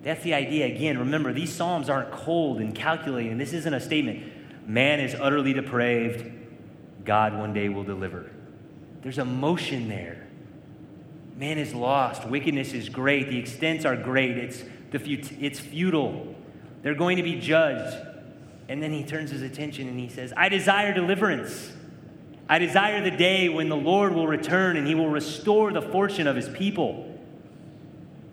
That's 0.03 0.23
the 0.23 0.36
idea. 0.36 0.67
Again, 0.67 0.99
remember, 0.99 1.33
these 1.33 1.51
Psalms 1.51 1.89
aren't 1.89 2.11
cold 2.11 2.59
and 2.59 2.75
calculating. 2.75 3.38
This 3.38 3.53
isn't 3.53 3.73
a 3.73 3.79
statement. 3.79 4.31
Man 4.67 4.99
is 4.99 5.15
utterly 5.15 5.51
depraved. 5.51 6.31
God 7.03 7.38
one 7.38 7.53
day 7.53 7.69
will 7.69 7.83
deliver. 7.83 8.29
There's 9.01 9.17
emotion 9.17 9.89
there. 9.89 10.27
Man 11.38 11.57
is 11.57 11.73
lost. 11.73 12.25
Wickedness 12.25 12.73
is 12.73 12.88
great. 12.88 13.29
The 13.29 13.38
extents 13.38 13.83
are 13.83 13.95
great. 13.95 14.38
It's 14.38 14.63
the 14.91 14.99
fut- 14.99 15.38
it's 15.39 15.59
futile. 15.59 16.36
They're 16.81 16.95
going 16.95 17.17
to 17.17 17.23
be 17.23 17.39
judged. 17.39 17.95
And 18.67 18.81
then 18.81 18.91
he 18.91 19.03
turns 19.03 19.31
his 19.31 19.41
attention 19.41 19.88
and 19.88 19.99
he 19.99 20.09
says, 20.09 20.33
I 20.36 20.49
desire 20.49 20.93
deliverance. 20.93 21.71
I 22.47 22.59
desire 22.59 23.03
the 23.03 23.15
day 23.15 23.49
when 23.49 23.69
the 23.69 23.75
Lord 23.75 24.13
will 24.13 24.27
return 24.27 24.77
and 24.77 24.88
he 24.88 24.95
will 24.95 25.09
restore 25.09 25.71
the 25.71 25.81
fortune 25.81 26.27
of 26.27 26.36
his 26.36 26.49
people. 26.49 27.11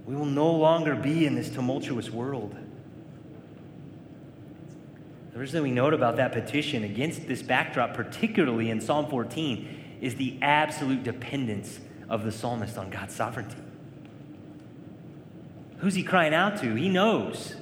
We 0.07 0.15
will 0.15 0.27
no 0.27 0.51
longer 0.51 0.95
be 0.95 1.27
in 1.27 1.35
this 1.35 1.49
tumultuous 1.49 2.11
world. 2.11 2.55
The 5.33 5.39
first 5.39 5.53
thing 5.53 5.63
we 5.63 5.71
note 5.71 5.95
about 5.95 6.17
that 6.17 6.33
petition 6.33 6.85
against 6.85 7.27
this 7.27 7.43
backdrop, 7.43 7.95
particularly 7.95 8.69
in 8.69 8.81
Psalm 8.83 9.09
14, 9.09 9.99
is 10.03 10.17
the 10.17 10.37
absolute 10.43 11.03
dependence 11.05 11.81
of 12.11 12.25
the 12.25 12.33
psalmist 12.33 12.77
on 12.77 12.91
God's 12.91 13.15
sovereignty. 13.15 13.57
Who's 15.83 15.95
he 15.97 16.05
crying 16.05 16.33
out 16.33 16.59
to? 16.59 16.77
He 16.77 16.89
knows. 16.89 17.57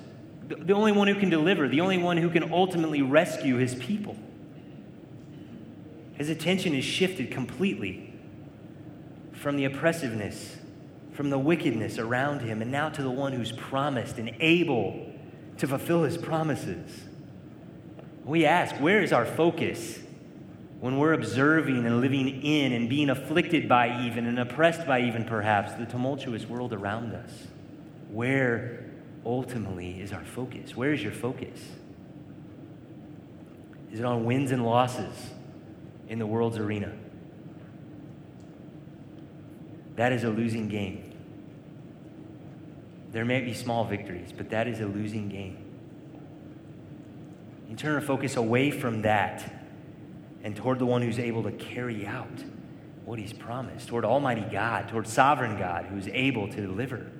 The 0.46 0.74
only 0.74 0.92
one 0.92 1.08
who 1.08 1.14
can 1.14 1.30
deliver, 1.30 1.68
the 1.68 1.80
only 1.80 1.96
one 1.96 2.18
who 2.18 2.28
can 2.28 2.52
ultimately 2.52 3.00
rescue 3.00 3.56
his 3.56 3.74
people. 3.76 4.14
His 6.16 6.28
attention 6.28 6.74
is 6.74 6.84
shifted 6.84 7.30
completely 7.30 8.12
from 9.32 9.56
the 9.56 9.64
oppressiveness, 9.64 10.58
from 11.12 11.30
the 11.30 11.38
wickedness 11.38 11.96
around 11.96 12.42
him, 12.42 12.60
and 12.60 12.70
now 12.70 12.90
to 12.90 13.02
the 13.02 13.10
one 13.10 13.32
who's 13.32 13.52
promised 13.52 14.18
and 14.18 14.36
able 14.38 15.10
to 15.56 15.66
fulfill 15.66 16.02
his 16.02 16.18
promises. 16.18 17.04
We 18.26 18.44
ask, 18.44 18.74
where 18.74 19.02
is 19.02 19.14
our 19.14 19.24
focus 19.24 19.98
when 20.80 20.98
we're 20.98 21.14
observing 21.14 21.86
and 21.86 22.02
living 22.02 22.42
in 22.42 22.74
and 22.74 22.86
being 22.86 23.08
afflicted 23.08 23.66
by 23.66 24.04
even 24.04 24.26
and 24.26 24.38
oppressed 24.38 24.86
by 24.86 25.00
even 25.00 25.24
perhaps 25.24 25.72
the 25.72 25.86
tumultuous 25.86 26.46
world 26.46 26.74
around 26.74 27.14
us? 27.14 27.46
Where 28.12 28.84
ultimately 29.24 30.00
is 30.00 30.12
our 30.12 30.24
focus? 30.24 30.76
Where 30.76 30.92
is 30.92 31.02
your 31.02 31.12
focus? 31.12 31.60
Is 33.92 33.98
it 34.00 34.04
on 34.04 34.24
wins 34.24 34.52
and 34.52 34.64
losses 34.64 35.14
in 36.08 36.18
the 36.18 36.26
world's 36.26 36.58
arena? 36.58 36.92
That 39.96 40.12
is 40.12 40.24
a 40.24 40.30
losing 40.30 40.68
game. 40.68 41.12
There 43.12 43.24
may 43.24 43.40
be 43.40 43.52
small 43.52 43.84
victories, 43.84 44.32
but 44.36 44.50
that 44.50 44.68
is 44.68 44.80
a 44.80 44.86
losing 44.86 45.28
game. 45.28 45.58
You 47.68 47.76
turn 47.76 47.94
our 47.94 48.00
focus 48.00 48.36
away 48.36 48.70
from 48.70 49.02
that 49.02 49.52
and 50.42 50.56
toward 50.56 50.78
the 50.78 50.86
one 50.86 51.02
who's 51.02 51.18
able 51.18 51.42
to 51.42 51.52
carry 51.52 52.06
out 52.06 52.44
what 53.04 53.18
he's 53.18 53.32
promised, 53.32 53.88
toward 53.88 54.04
Almighty 54.04 54.46
God, 54.50 54.88
toward 54.88 55.06
sovereign 55.06 55.58
God 55.58 55.86
who's 55.86 56.08
able 56.08 56.48
to 56.48 56.60
deliver. 56.60 57.10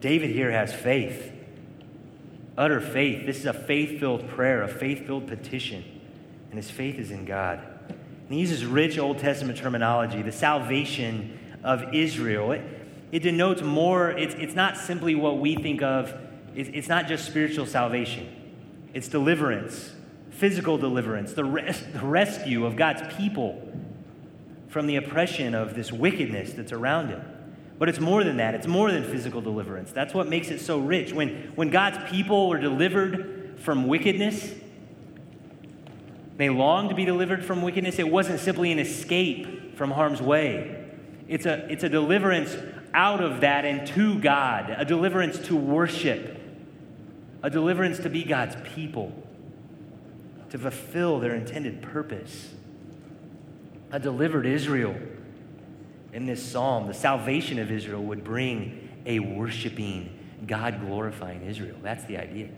David 0.00 0.30
here 0.30 0.50
has 0.50 0.72
faith, 0.72 1.32
utter 2.56 2.80
faith. 2.80 3.26
This 3.26 3.38
is 3.38 3.46
a 3.46 3.52
faith 3.52 3.98
filled 3.98 4.28
prayer, 4.28 4.62
a 4.62 4.68
faith 4.68 5.06
filled 5.06 5.26
petition, 5.26 5.84
and 6.50 6.56
his 6.58 6.70
faith 6.70 6.98
is 6.98 7.10
in 7.10 7.24
God. 7.24 7.60
And 7.88 8.34
he 8.34 8.40
uses 8.40 8.64
rich 8.64 8.98
Old 8.98 9.18
Testament 9.18 9.58
terminology, 9.58 10.22
the 10.22 10.32
salvation 10.32 11.38
of 11.62 11.94
Israel. 11.94 12.52
It, 12.52 12.62
it 13.12 13.20
denotes 13.20 13.62
more, 13.62 14.10
it's, 14.10 14.34
it's 14.34 14.54
not 14.54 14.76
simply 14.76 15.14
what 15.14 15.38
we 15.38 15.54
think 15.54 15.82
of, 15.82 16.14
it's, 16.54 16.68
it's 16.72 16.88
not 16.88 17.06
just 17.06 17.24
spiritual 17.24 17.66
salvation, 17.66 18.28
it's 18.92 19.08
deliverance, 19.08 19.92
physical 20.30 20.76
deliverance, 20.76 21.32
the, 21.32 21.44
res- 21.44 21.82
the 21.92 22.04
rescue 22.04 22.66
of 22.66 22.76
God's 22.76 23.02
people 23.16 23.62
from 24.68 24.86
the 24.86 24.96
oppression 24.96 25.54
of 25.54 25.74
this 25.74 25.92
wickedness 25.92 26.52
that's 26.52 26.72
around 26.72 27.08
him. 27.08 27.22
But 27.78 27.88
it's 27.88 28.00
more 28.00 28.24
than 28.24 28.38
that. 28.38 28.54
It's 28.54 28.66
more 28.66 28.90
than 28.90 29.04
physical 29.04 29.40
deliverance. 29.40 29.92
That's 29.92 30.14
what 30.14 30.28
makes 30.28 30.48
it 30.48 30.60
so 30.60 30.78
rich. 30.78 31.12
When, 31.12 31.52
when 31.54 31.70
God's 31.70 31.98
people 32.10 32.48
were 32.48 32.58
delivered 32.58 33.60
from 33.60 33.86
wickedness, 33.86 34.54
they 36.36 36.48
longed 36.48 36.90
to 36.90 36.94
be 36.94 37.04
delivered 37.04 37.44
from 37.44 37.62
wickedness. 37.62 37.98
It 37.98 38.08
wasn't 38.08 38.40
simply 38.40 38.72
an 38.72 38.78
escape 38.78 39.76
from 39.76 39.90
harm's 39.90 40.22
way. 40.22 40.84
It's 41.28 41.44
a, 41.44 41.70
it's 41.70 41.84
a 41.84 41.88
deliverance 41.88 42.56
out 42.94 43.22
of 43.22 43.42
that 43.42 43.64
and 43.64 43.86
to 43.88 44.18
God, 44.20 44.74
a 44.76 44.84
deliverance 44.84 45.38
to 45.48 45.56
worship, 45.56 46.40
a 47.42 47.50
deliverance 47.50 47.98
to 48.00 48.08
be 48.08 48.24
God's 48.24 48.56
people, 48.74 49.12
to 50.50 50.58
fulfill 50.58 51.20
their 51.20 51.34
intended 51.34 51.82
purpose. 51.82 52.54
A 53.92 53.98
delivered 53.98 54.46
Israel 54.46 54.96
in 56.12 56.26
this 56.26 56.42
psalm, 56.42 56.86
the 56.86 56.94
salvation 56.94 57.58
of 57.58 57.70
Israel 57.70 58.02
would 58.04 58.24
bring 58.24 58.88
a 59.04 59.18
worshiping, 59.20 60.18
God 60.46 60.80
glorifying 60.80 61.42
Israel. 61.42 61.76
That's 61.82 62.04
the 62.04 62.16
idea. 62.16 62.48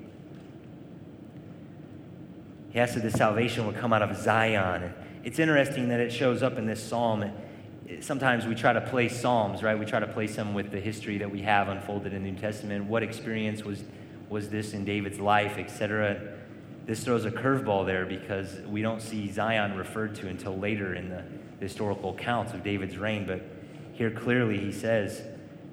He 2.71 2.79
asked 2.79 2.95
that 2.95 3.03
the 3.03 3.11
salvation 3.11 3.67
would 3.67 3.77
come 3.77 3.93
out 3.93 4.03
of 4.03 4.17
Zion. 4.17 4.93
It's 5.25 5.39
interesting 5.39 5.89
that 5.89 6.01
it 6.01 6.13
shows 6.13 6.43
up 6.43 6.59
in 6.59 6.67
this 6.67 6.83
psalm 6.83 7.31
sometimes 8.01 8.47
we 8.47 8.55
try 8.55 8.73
to 8.73 8.81
place 8.81 9.21
psalms, 9.21 9.63
right? 9.63 9.79
We 9.79 9.87
try 9.87 10.01
to 10.01 10.07
place 10.07 10.37
them 10.37 10.55
with 10.55 10.71
the 10.71 10.81
history 10.81 11.19
that 11.19 11.31
we 11.31 11.43
have 11.43 11.69
unfolded 11.69 12.13
in 12.13 12.23
the 12.23 12.31
New 12.31 12.39
Testament. 12.39 12.85
What 12.85 13.03
experience 13.03 13.65
was, 13.65 13.83
was 14.29 14.51
this 14.51 14.73
in 14.73 14.85
David's 14.85 15.19
life, 15.19 15.59
etc. 15.59 16.21
This 16.87 17.05
throws 17.05 17.25
a 17.25 17.31
curveball 17.31 17.87
there 17.87 18.07
because 18.07 18.61
we 18.67 18.83
don't 18.83 19.01
see 19.01 19.31
Zion 19.31 19.77
referred 19.77 20.15
to 20.17 20.29
until 20.29 20.57
later 20.57 20.95
in 20.95 21.09
the, 21.09 21.25
historical 21.61 22.15
accounts 22.15 22.53
of 22.53 22.63
David's 22.63 22.97
reign. 22.97 23.27
But 23.27 23.43
here 23.93 24.11
clearly 24.11 24.59
he 24.59 24.73
says, 24.73 25.23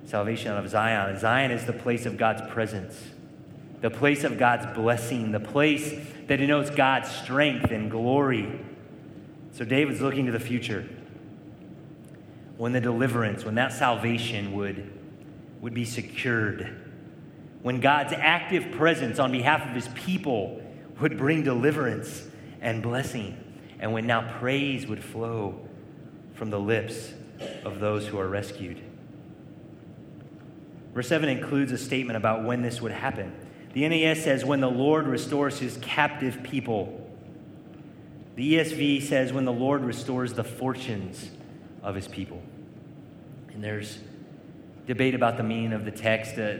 salvation 0.06 0.52
out 0.52 0.64
of 0.64 0.70
Zion. 0.70 1.18
Zion 1.20 1.52
is 1.52 1.66
the 1.66 1.74
place 1.74 2.06
of 2.06 2.18
God's 2.18 2.42
presence, 2.52 3.00
the 3.82 3.90
place 3.90 4.24
of 4.24 4.38
God's 4.38 4.66
blessing, 4.76 5.32
the 5.32 5.40
place 5.40 5.94
that 6.28 6.38
denotes 6.38 6.70
God's 6.70 7.10
strength 7.10 7.72
and 7.72 7.90
glory. 7.90 8.60
So 9.52 9.66
David's 9.66 10.02
looking 10.02 10.26
to 10.26 10.32
the 10.32 10.40
future 10.40 10.88
when 12.58 12.72
the 12.72 12.82
deliverance, 12.82 13.44
when 13.44 13.56
that 13.56 13.74
salvation 13.74 14.54
would, 14.54 14.92
would 15.62 15.74
be 15.74 15.86
secured, 15.86 16.76
when 17.62 17.80
God's 17.80 18.14
active 18.14 18.72
presence 18.72 19.20
on 19.20 19.32
behalf 19.32 19.68
of 19.68 19.74
his 19.76 19.88
people 19.90 20.62
would 21.02 21.18
bring 21.18 21.44
deliverance 21.44 22.28
and 22.62 22.82
blessing, 22.82 23.38
and 23.80 23.92
when 23.92 24.08
now 24.08 24.32
praise 24.40 24.88
would 24.88 25.04
flow 25.04 25.64
from 26.36 26.50
the 26.50 26.60
lips 26.60 27.12
of 27.64 27.80
those 27.80 28.06
who 28.06 28.20
are 28.20 28.28
rescued. 28.28 28.82
Verse 30.94 31.08
7 31.08 31.28
includes 31.28 31.72
a 31.72 31.78
statement 31.78 32.16
about 32.18 32.46
when 32.46 32.62
this 32.62 32.82
would 32.82 32.92
happen. 32.92 33.34
The 33.74 33.88
NAS 33.88 34.24
says, 34.24 34.46
when 34.46 34.62
the 34.62 34.70
Lord 34.70 35.08
restores 35.08 35.60
his 35.60 35.78
captive 35.82 36.42
people. 36.44 37.02
The 38.36 38.56
ESV 38.56 39.02
says, 39.02 39.34
when 39.34 39.44
the 39.44 39.52
Lord 39.52 39.84
restores 39.84 40.34
the 40.34 40.44
fortunes 40.46 41.30
of 41.84 41.96
his 41.96 42.08
people. 42.08 42.42
And 43.54 43.62
there's 43.62 44.00
debate 44.88 45.16
about 45.16 45.36
the 45.36 45.44
meaning 45.44 45.74
of 45.74 45.84
the 45.84 45.92
text. 45.92 46.38
Uh, 46.38 46.58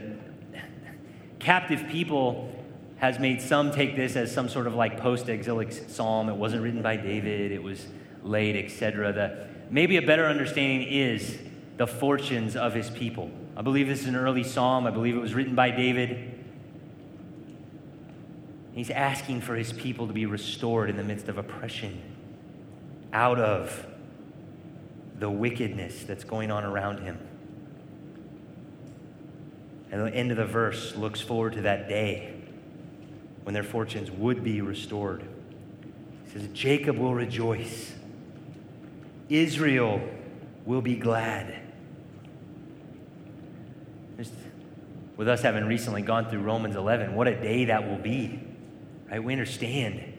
captive 1.38 1.88
people 1.88 2.52
has 2.98 3.18
made 3.18 3.40
some 3.40 3.70
take 3.70 3.96
this 3.96 4.16
as 4.16 4.32
some 4.32 4.48
sort 4.48 4.66
of 4.66 4.74
like 4.74 5.00
post-exilic 5.00 5.72
psalm. 5.72 6.28
It 6.28 6.36
wasn't 6.36 6.62
written 6.62 6.82
by 6.82 6.96
David. 6.96 7.52
It 7.52 7.62
was 7.62 7.86
late, 8.22 8.56
etc. 8.62 9.48
Maybe 9.70 9.96
a 9.96 10.02
better 10.02 10.26
understanding 10.26 10.86
is 10.88 11.38
the 11.76 11.86
fortunes 11.86 12.56
of 12.56 12.74
his 12.74 12.88
people. 12.90 13.30
I 13.56 13.62
believe 13.62 13.88
this 13.88 14.00
is 14.00 14.06
an 14.06 14.16
early 14.16 14.44
psalm. 14.44 14.86
I 14.86 14.90
believe 14.90 15.16
it 15.16 15.20
was 15.20 15.34
written 15.34 15.54
by 15.54 15.70
David. 15.70 16.32
He's 18.72 18.90
asking 18.90 19.40
for 19.40 19.56
his 19.56 19.72
people 19.72 20.06
to 20.06 20.12
be 20.12 20.26
restored 20.26 20.90
in 20.90 20.96
the 20.96 21.02
midst 21.02 21.28
of 21.28 21.38
oppression, 21.38 22.02
out 23.12 23.38
of 23.38 23.86
the 25.18 25.30
wickedness 25.30 26.04
that's 26.04 26.24
going 26.24 26.50
on 26.50 26.62
around 26.64 26.98
him. 26.98 27.18
And 29.90 30.06
the 30.06 30.14
end 30.14 30.30
of 30.30 30.36
the 30.36 30.44
verse 30.44 30.94
looks 30.94 31.22
forward 31.22 31.54
to 31.54 31.62
that 31.62 31.88
day 31.88 32.34
when 33.44 33.54
their 33.54 33.62
fortunes 33.62 34.10
would 34.10 34.44
be 34.44 34.60
restored. 34.60 35.24
He 36.24 36.32
says, 36.32 36.48
Jacob 36.52 36.98
will 36.98 37.14
rejoice, 37.14 37.94
Israel 39.28 40.00
will 40.64 40.82
be 40.82 40.96
glad. 40.96 41.54
Just 44.16 44.32
with 45.16 45.28
us 45.28 45.42
having 45.42 45.64
recently 45.64 46.02
gone 46.02 46.28
through 46.28 46.40
Romans 46.40 46.76
11, 46.76 47.14
what 47.14 47.28
a 47.28 47.40
day 47.40 47.66
that 47.66 47.88
will 47.88 47.98
be. 47.98 48.40
Right? 49.10 49.22
We 49.22 49.32
understand 49.32 50.12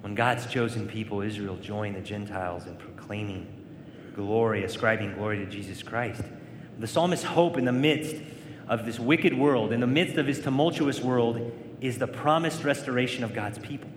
when 0.00 0.14
God's 0.14 0.46
chosen 0.46 0.88
people, 0.88 1.20
Israel, 1.20 1.56
join 1.56 1.94
the 1.94 2.00
Gentiles 2.00 2.66
in 2.66 2.76
proclaiming 2.76 3.46
glory, 4.14 4.64
ascribing 4.64 5.14
glory 5.14 5.38
to 5.38 5.46
Jesus 5.46 5.82
Christ. 5.82 6.22
The 6.78 6.86
psalmist's 6.86 7.24
hope 7.24 7.56
in 7.56 7.64
the 7.64 7.72
midst 7.72 8.16
of 8.68 8.84
this 8.84 8.98
wicked 8.98 9.36
world, 9.36 9.72
in 9.72 9.80
the 9.80 9.86
midst 9.86 10.16
of 10.16 10.26
his 10.26 10.40
tumultuous 10.40 11.00
world, 11.00 11.52
is 11.80 11.98
the 11.98 12.06
promised 12.06 12.64
restoration 12.64 13.24
of 13.24 13.34
God's 13.34 13.58
people. 13.58 13.90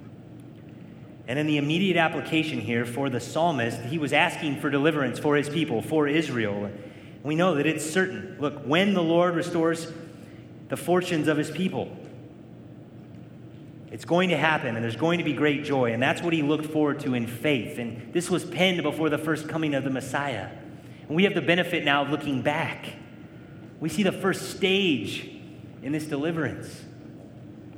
And 1.32 1.40
in 1.40 1.48
the 1.48 1.56
immediate 1.56 1.96
application 1.96 2.60
here 2.60 2.86
for 2.86 3.10
the 3.10 3.22
psalmist, 3.22 3.80
he 3.84 3.98
was 3.98 4.12
asking 4.12 4.60
for 4.60 4.70
deliverance 4.70 5.18
for 5.18 5.38
his 5.38 5.48
people, 5.48 5.82
for 5.82 6.06
Israel. 6.06 6.70
We 7.24 7.36
know 7.36 7.56
that 7.56 7.66
it's 7.66 7.90
certain. 7.90 8.36
Look, 8.38 8.66
when 8.66 8.94
the 8.94 9.02
Lord 9.02 9.36
restores 9.36 9.94
the 10.68 10.76
fortunes 10.76 11.30
of 11.30 11.38
his 11.38 11.50
people, 11.50 11.98
it's 13.94 14.04
going 14.04 14.28
to 14.28 14.36
happen, 14.36 14.76
and 14.76 14.84
there's 14.84 14.98
going 14.98 15.20
to 15.20 15.24
be 15.24 15.32
great 15.32 15.64
joy. 15.64 15.94
And 15.94 16.04
that's 16.04 16.22
what 16.22 16.34
he 16.34 16.42
looked 16.42 16.66
forward 16.66 17.00
to 17.00 17.14
in 17.14 17.28
faith. 17.28 17.80
And 17.80 18.12
this 18.12 18.30
was 18.30 18.44
penned 18.44 18.84
before 18.84 19.10
the 19.10 19.18
first 19.18 19.48
coming 19.48 19.74
of 19.74 19.86
the 19.86 19.90
Messiah. 19.90 20.50
And 21.08 21.16
we 21.16 21.24
have 21.24 21.34
the 21.34 21.42
benefit 21.42 21.86
now 21.86 22.02
of 22.02 22.10
looking 22.10 22.42
back. 22.42 22.88
We 23.80 23.88
see 23.88 24.04
the 24.04 24.12
first 24.12 24.52
stage 24.58 25.32
in 25.82 25.94
this 25.94 26.08
deliverance. 26.08 26.84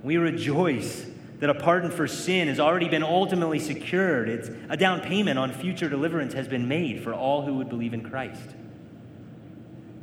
We 0.01 0.17
rejoice 0.17 1.05
that 1.43 1.49
a 1.49 1.53
pardon 1.53 1.91
for 1.91 2.07
sin 2.07 2.47
has 2.47 2.57
already 2.57 2.87
been 2.87 3.03
ultimately 3.03 3.59
secured. 3.59 4.29
It's 4.29 4.49
a 4.69 4.77
down 4.77 5.01
payment 5.01 5.37
on 5.37 5.51
future 5.51 5.89
deliverance 5.89 6.33
has 6.35 6.47
been 6.47 6.69
made 6.69 7.03
for 7.03 7.13
all 7.13 7.41
who 7.41 7.55
would 7.55 7.67
believe 7.67 7.93
in 7.93 8.01
Christ. 8.01 8.55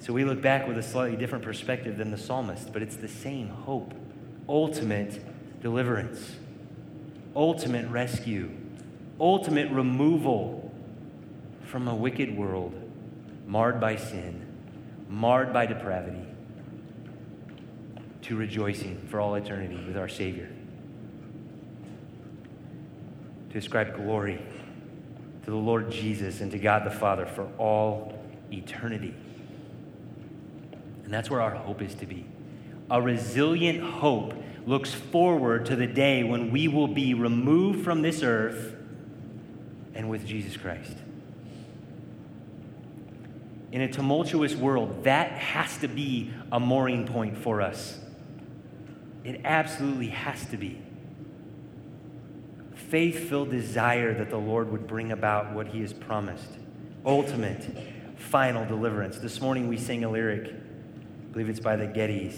So 0.00 0.12
we 0.12 0.26
look 0.26 0.42
back 0.42 0.68
with 0.68 0.76
a 0.76 0.82
slightly 0.82 1.16
different 1.16 1.42
perspective 1.42 1.96
than 1.96 2.10
the 2.10 2.18
psalmist, 2.18 2.74
but 2.74 2.82
it's 2.82 2.96
the 2.96 3.08
same 3.08 3.48
hope, 3.48 3.94
ultimate 4.50 5.62
deliverance, 5.62 6.36
ultimate 7.34 7.88
rescue, 7.88 8.50
ultimate 9.18 9.70
removal 9.70 10.70
from 11.64 11.88
a 11.88 11.94
wicked 11.94 12.36
world 12.36 12.74
marred 13.46 13.80
by 13.80 13.96
sin, 13.96 14.46
marred 15.08 15.54
by 15.54 15.64
depravity, 15.64 16.26
to 18.20 18.36
rejoicing 18.36 19.00
for 19.08 19.20
all 19.20 19.36
eternity 19.36 19.82
with 19.86 19.96
our 19.96 20.06
Savior. 20.06 20.50
To 23.50 23.58
ascribe 23.58 23.96
glory 23.96 24.40
to 25.44 25.50
the 25.50 25.56
Lord 25.56 25.90
Jesus 25.90 26.40
and 26.40 26.50
to 26.52 26.58
God 26.58 26.84
the 26.84 26.90
Father 26.90 27.26
for 27.26 27.48
all 27.58 28.18
eternity. 28.52 29.14
And 31.04 31.12
that's 31.12 31.30
where 31.30 31.40
our 31.40 31.54
hope 31.54 31.82
is 31.82 31.94
to 31.96 32.06
be 32.06 32.26
a 32.90 33.00
resilient 33.00 33.80
hope 33.80 34.34
looks 34.66 34.92
forward 34.92 35.64
to 35.66 35.76
the 35.76 35.86
day 35.86 36.24
when 36.24 36.50
we 36.50 36.66
will 36.66 36.88
be 36.88 37.14
removed 37.14 37.84
from 37.84 38.02
this 38.02 38.22
earth 38.24 38.74
and 39.94 40.10
with 40.10 40.26
Jesus 40.26 40.56
Christ. 40.56 40.96
in 43.72 43.82
a 43.82 43.88
tumultuous 43.88 44.54
world, 44.54 45.04
that 45.04 45.30
has 45.32 45.78
to 45.78 45.88
be 45.88 46.30
a 46.50 46.58
mooring 46.58 47.06
point 47.06 47.36
for 47.36 47.60
us. 47.60 47.98
It 49.22 49.42
absolutely 49.44 50.08
has 50.08 50.44
to 50.46 50.56
be. 50.56 50.80
Faith 52.90 53.28
filled 53.28 53.50
desire 53.50 54.12
that 54.12 54.30
the 54.30 54.36
Lord 54.36 54.72
would 54.72 54.88
bring 54.88 55.12
about 55.12 55.54
what 55.54 55.68
He 55.68 55.80
has 55.80 55.92
promised 55.92 56.58
ultimate, 57.06 57.64
final 58.16 58.66
deliverance. 58.66 59.18
This 59.18 59.40
morning 59.40 59.68
we 59.68 59.78
sing 59.78 60.02
a 60.02 60.10
lyric, 60.10 60.52
I 60.52 61.32
believe 61.32 61.48
it's 61.48 61.60
by 61.60 61.76
the 61.76 61.86
Gettys. 61.86 62.34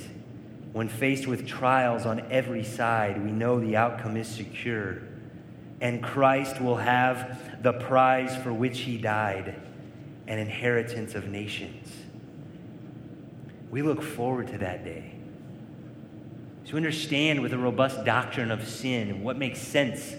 When 0.72 0.90
faced 0.90 1.26
with 1.26 1.46
trials 1.46 2.04
on 2.04 2.20
every 2.30 2.62
side, 2.64 3.24
we 3.24 3.32
know 3.32 3.58
the 3.58 3.76
outcome 3.76 4.16
is 4.18 4.28
secure, 4.28 4.98
and 5.80 6.02
Christ 6.02 6.60
will 6.60 6.76
have 6.76 7.62
the 7.62 7.72
prize 7.72 8.36
for 8.36 8.52
which 8.52 8.80
He 8.80 8.98
died 8.98 9.56
an 10.26 10.38
inheritance 10.38 11.14
of 11.14 11.28
nations. 11.28 11.90
We 13.70 13.80
look 13.80 14.02
forward 14.02 14.48
to 14.48 14.58
that 14.58 14.84
day. 14.84 15.14
To 16.66 16.76
understand 16.76 17.40
with 17.40 17.54
a 17.54 17.58
robust 17.58 18.04
doctrine 18.04 18.50
of 18.50 18.68
sin 18.68 19.22
what 19.22 19.38
makes 19.38 19.58
sense 19.58 20.14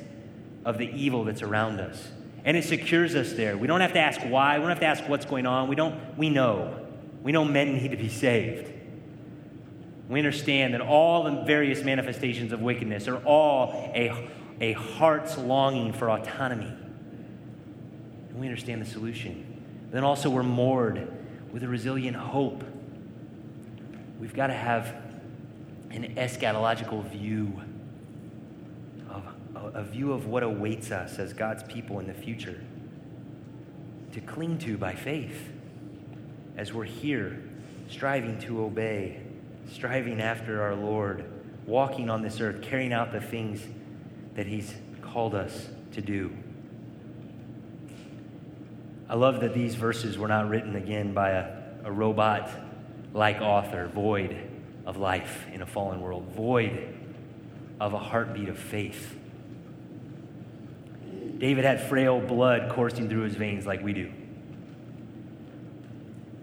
of 0.66 0.78
the 0.78 0.88
evil 0.88 1.24
that's 1.24 1.42
around 1.42 1.80
us. 1.80 2.10
And 2.46 2.58
it 2.58 2.64
secures 2.64 3.16
us 3.16 3.34
there. 3.34 3.58
We 3.58 3.68
don't 3.68 3.82
have 3.82 3.94
to 3.94 4.00
ask 4.00 4.22
why. 4.22 4.58
We 4.58 4.62
don't 4.62 4.70
have 4.70 4.80
to 4.80 4.86
ask 4.86 5.08
what's 5.08 5.26
going 5.26 5.46
on. 5.46 5.68
We 5.68 5.76
don't, 5.76 6.18
we 6.18 6.30
know. 6.30 6.80
We 7.22 7.32
know 7.32 7.46
men 7.46 7.76
need 7.76 7.92
to 7.92 7.98
be 7.98 8.10
saved. 8.10 8.72
We 10.10 10.20
understand 10.20 10.74
that 10.74 10.82
all 10.82 11.24
the 11.24 11.44
various 11.44 11.84
manifestations 11.84 12.52
of 12.52 12.62
wickedness 12.62 13.08
are 13.08 13.18
all 13.24 13.72
a, 13.96 14.30
a 14.60 14.74
heart's 14.74 15.38
longing 15.38 15.94
for 15.94 16.10
autonomy. 16.10 16.74
And 18.30 18.40
we 18.40 18.46
understand 18.46 18.82
the 18.82 18.86
solution. 18.86 19.62
Then 19.92 20.04
also, 20.04 20.30
we're 20.30 20.44
moored 20.44 21.08
with 21.54 21.64
a 21.64 21.68
resilient 21.68 22.18
hope. 22.18 22.64
We've 24.20 24.34
got 24.34 24.48
to 24.48 24.54
have 24.54 24.88
an 25.92 26.16
eschatological 26.16 27.10
view 27.10 27.62
a 29.74 29.84
view 29.84 30.14
of 30.14 30.28
what 30.28 30.44
awaits 30.44 30.92
us 30.92 31.20
as 31.20 31.34
God's 31.34 31.64
people 31.64 32.00
in 32.00 32.08
the 32.08 32.14
future 32.14 32.62
to 34.14 34.22
cling 34.22 34.58
to 34.60 34.78
by 34.78 34.94
faith 34.94 35.50
as 36.56 36.74
we're 36.74 36.84
here 36.84 37.42
striving 37.90 38.40
to 38.40 38.64
obey, 38.64 39.22
striving 39.72 40.22
after 40.22 40.62
our 40.62 40.76
Lord, 40.76 41.26
walking 41.66 42.10
on 42.10 42.22
this 42.22 42.40
earth, 42.40 42.62
carrying 42.62 42.94
out 42.94 43.12
the 43.12 43.22
things 43.22 43.62
that 44.36 44.48
He's 44.48 44.74
called 45.02 45.36
us 45.36 45.68
to 45.94 46.02
do. 46.02 46.32
I 49.10 49.16
love 49.16 49.42
that 49.42 49.54
these 49.54 49.76
verses 49.76 50.18
were 50.18 50.28
not 50.28 50.50
written 50.50 50.76
again 50.76 51.14
by 51.14 51.32
a, 51.32 51.48
a 51.84 51.92
robot 51.92 52.50
like 53.14 53.42
author, 53.42 53.88
void 53.88 54.50
of 54.86 54.98
life 54.98 55.46
in 55.54 55.62
a 55.62 55.66
fallen 55.66 56.02
world, 56.02 56.26
void 56.36 56.96
of 57.80 57.94
a 57.94 58.00
heartbeat 58.00 58.50
of 58.50 58.58
faith. 58.58 59.16
David 61.38 61.66
had 61.66 61.82
frail 61.90 62.20
blood 62.20 62.72
coursing 62.72 63.10
through 63.10 63.24
his 63.24 63.36
veins 63.36 63.66
like 63.66 63.84
we 63.84 63.94
do. 63.94 64.12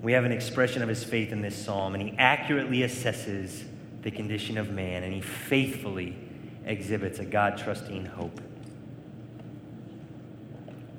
We 0.03 0.13
have 0.13 0.25
an 0.25 0.33
expression 0.33 0.83
of 0.83 0.89
his 0.89 1.05
faith 1.05 1.31
in 1.31 1.43
this 1.43 1.57
psalm, 1.63 1.95
and 1.95 2.03
he 2.03 2.17
accurately 2.17 2.79
assesses 2.79 3.65
the 4.03 4.11
condition 4.11 4.57
of 4.59 4.71
man, 4.71 5.03
and 5.03 5.13
he 5.13 5.21
faithfully 5.21 6.17
exhibits 6.65 7.19
a 7.19 7.25
God 7.25 7.59
trusting 7.59 8.07
hope. 8.07 8.41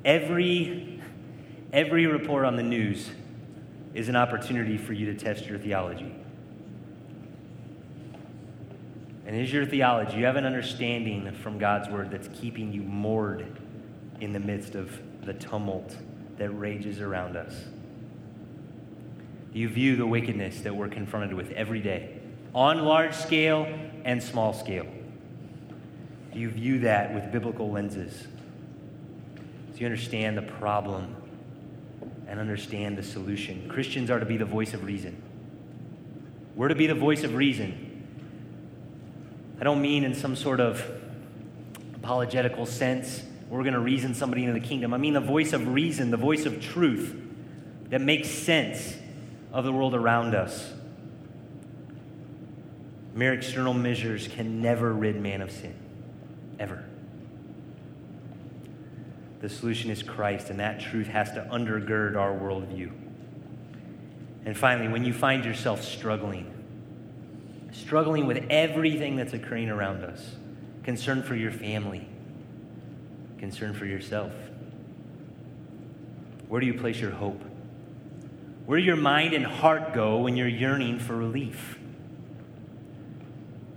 Every 0.05 0.91
Every 1.73 2.05
report 2.05 2.43
on 2.43 2.57
the 2.57 2.63
news 2.63 3.09
is 3.93 4.09
an 4.09 4.17
opportunity 4.17 4.77
for 4.77 4.91
you 4.91 5.05
to 5.05 5.15
test 5.17 5.45
your 5.45 5.57
theology. 5.57 6.13
And 9.25 9.37
is 9.37 9.53
your 9.53 9.65
theology, 9.65 10.17
you 10.17 10.25
have 10.25 10.35
an 10.35 10.45
understanding 10.45 11.31
from 11.31 11.57
God's 11.57 11.87
word 11.87 12.11
that's 12.11 12.27
keeping 12.27 12.73
you 12.73 12.81
moored 12.81 13.60
in 14.21 14.31
the 14.31 14.39
midst 14.39 14.75
of 14.75 14.97
the 15.25 15.33
tumult 15.33 15.97
that 16.37 16.49
rages 16.51 17.01
around 17.01 17.35
us? 17.35 17.53
You 19.51 19.67
view 19.67 19.97
the 19.97 20.07
wickedness 20.07 20.61
that 20.61 20.73
we're 20.73 20.87
confronted 20.87 21.33
with 21.33 21.51
every 21.51 21.81
day, 21.81 22.21
on 22.55 22.85
large 22.85 23.13
scale 23.13 23.67
and 24.05 24.23
small 24.23 24.53
scale? 24.53 24.87
Do 26.31 26.39
you 26.39 26.49
view 26.49 26.79
that 26.79 27.13
with 27.13 27.29
biblical 27.33 27.69
lenses? 27.69 28.27
Do 29.73 29.79
you 29.79 29.85
understand 29.85 30.37
the 30.37 30.43
problem 30.43 31.17
and 32.31 32.39
understand 32.39 32.97
the 32.97 33.03
solution. 33.03 33.67
Christians 33.67 34.09
are 34.09 34.17
to 34.17 34.25
be 34.25 34.37
the 34.37 34.45
voice 34.45 34.73
of 34.73 34.85
reason. 34.85 35.21
We're 36.55 36.69
to 36.69 36.75
be 36.75 36.87
the 36.87 36.95
voice 36.95 37.23
of 37.23 37.35
reason. 37.35 38.05
I 39.59 39.65
don't 39.65 39.81
mean 39.81 40.05
in 40.05 40.15
some 40.15 40.37
sort 40.37 40.61
of 40.61 40.81
apologetical 41.93 42.65
sense, 42.65 43.23
we're 43.51 43.63
going 43.63 43.73
to 43.73 43.79
reason 43.79 44.13
somebody 44.13 44.45
into 44.45 44.57
the 44.57 44.65
kingdom. 44.65 44.93
I 44.93 44.97
mean 44.97 45.13
the 45.13 45.19
voice 45.19 45.51
of 45.51 45.67
reason, 45.67 46.09
the 46.09 46.15
voice 46.15 46.45
of 46.45 46.61
truth 46.61 47.13
that 47.89 47.99
makes 47.99 48.29
sense 48.29 48.95
of 49.51 49.65
the 49.65 49.73
world 49.73 49.93
around 49.93 50.33
us. 50.33 50.71
Mere 53.13 53.33
external 53.33 53.73
measures 53.73 54.29
can 54.29 54.61
never 54.61 54.93
rid 54.93 55.21
man 55.21 55.41
of 55.41 55.51
sin, 55.51 55.75
ever. 56.59 56.85
The 59.41 59.49
solution 59.49 59.91
is 59.91 60.01
Christ, 60.01 60.49
and 60.49 60.61
that 60.61 60.79
truth 60.79 61.07
has 61.07 61.31
to 61.33 61.41
undergird 61.51 62.15
our 62.15 62.31
worldview. 62.31 62.89
And 64.45 64.57
finally, 64.57 64.87
when 64.87 65.03
you 65.03 65.11
find 65.11 65.43
yourself 65.43 65.83
struggling, 65.83 66.49
struggling 67.73 68.27
with 68.27 68.45
everything 68.49 69.17
that's 69.17 69.33
occurring 69.33 69.69
around 69.69 70.05
us, 70.05 70.35
concern 70.83 71.21
for 71.21 71.35
your 71.35 71.51
family, 71.51 72.07
concern 73.41 73.73
for 73.73 73.87
yourself, 73.87 74.31
where 76.47 76.61
do 76.61 76.67
you 76.67 76.75
place 76.75 77.01
your 77.01 77.09
hope? 77.09 77.41
Where 78.67 78.79
do 78.79 78.85
your 78.85 78.95
mind 78.95 79.33
and 79.33 79.43
heart 79.43 79.95
go 79.95 80.19
when 80.19 80.37
you're 80.37 80.47
yearning 80.47 80.99
for 80.99 81.15
relief? 81.17 81.79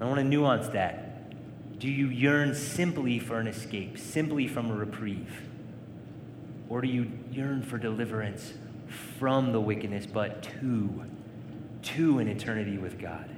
I 0.01 0.05
want 0.05 0.19
to 0.19 0.25
nuance 0.25 0.69
that. 0.69 1.81
Do 1.81 1.89
you 1.89 2.09
yearn 2.09 2.55
simply 2.55 3.19
for 3.19 3.41
an 3.41 3.47
escape, 3.47 3.97
simply 3.97 4.47
from 4.47 4.71
a 4.71 4.75
reprieve? 4.75 5.41
Or 6.69 6.83
do 6.83 6.89
you 6.89 7.11
yearn 7.33 7.63
for 7.63 7.79
deliverance 7.79 8.53
from 9.19 9.53
the 9.53 9.61
wickedness, 9.61 10.05
but 10.05 10.43
to, 10.61 11.05
to 11.83 12.19
an 12.19 12.29
eternity 12.29 12.77
with 12.77 12.99
God, 12.99 13.31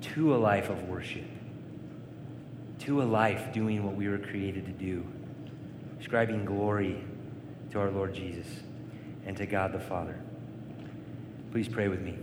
to 0.00 0.34
a 0.34 0.38
life 0.38 0.68
of 0.68 0.88
worship, 0.88 1.26
to 2.80 3.02
a 3.02 3.04
life 3.04 3.52
doing 3.52 3.84
what 3.84 3.94
we 3.94 4.08
were 4.08 4.18
created 4.18 4.66
to 4.66 4.72
do, 4.72 5.06
ascribing 6.00 6.44
glory 6.44 7.02
to 7.70 7.80
our 7.80 7.90
Lord 7.90 8.14
Jesus 8.14 8.46
and 9.24 9.36
to 9.36 9.46
God 9.46 9.72
the 9.72 9.80
Father? 9.80 10.18
Please 11.52 11.68
pray 11.68 11.88
with 11.88 12.00
me. 12.00 12.18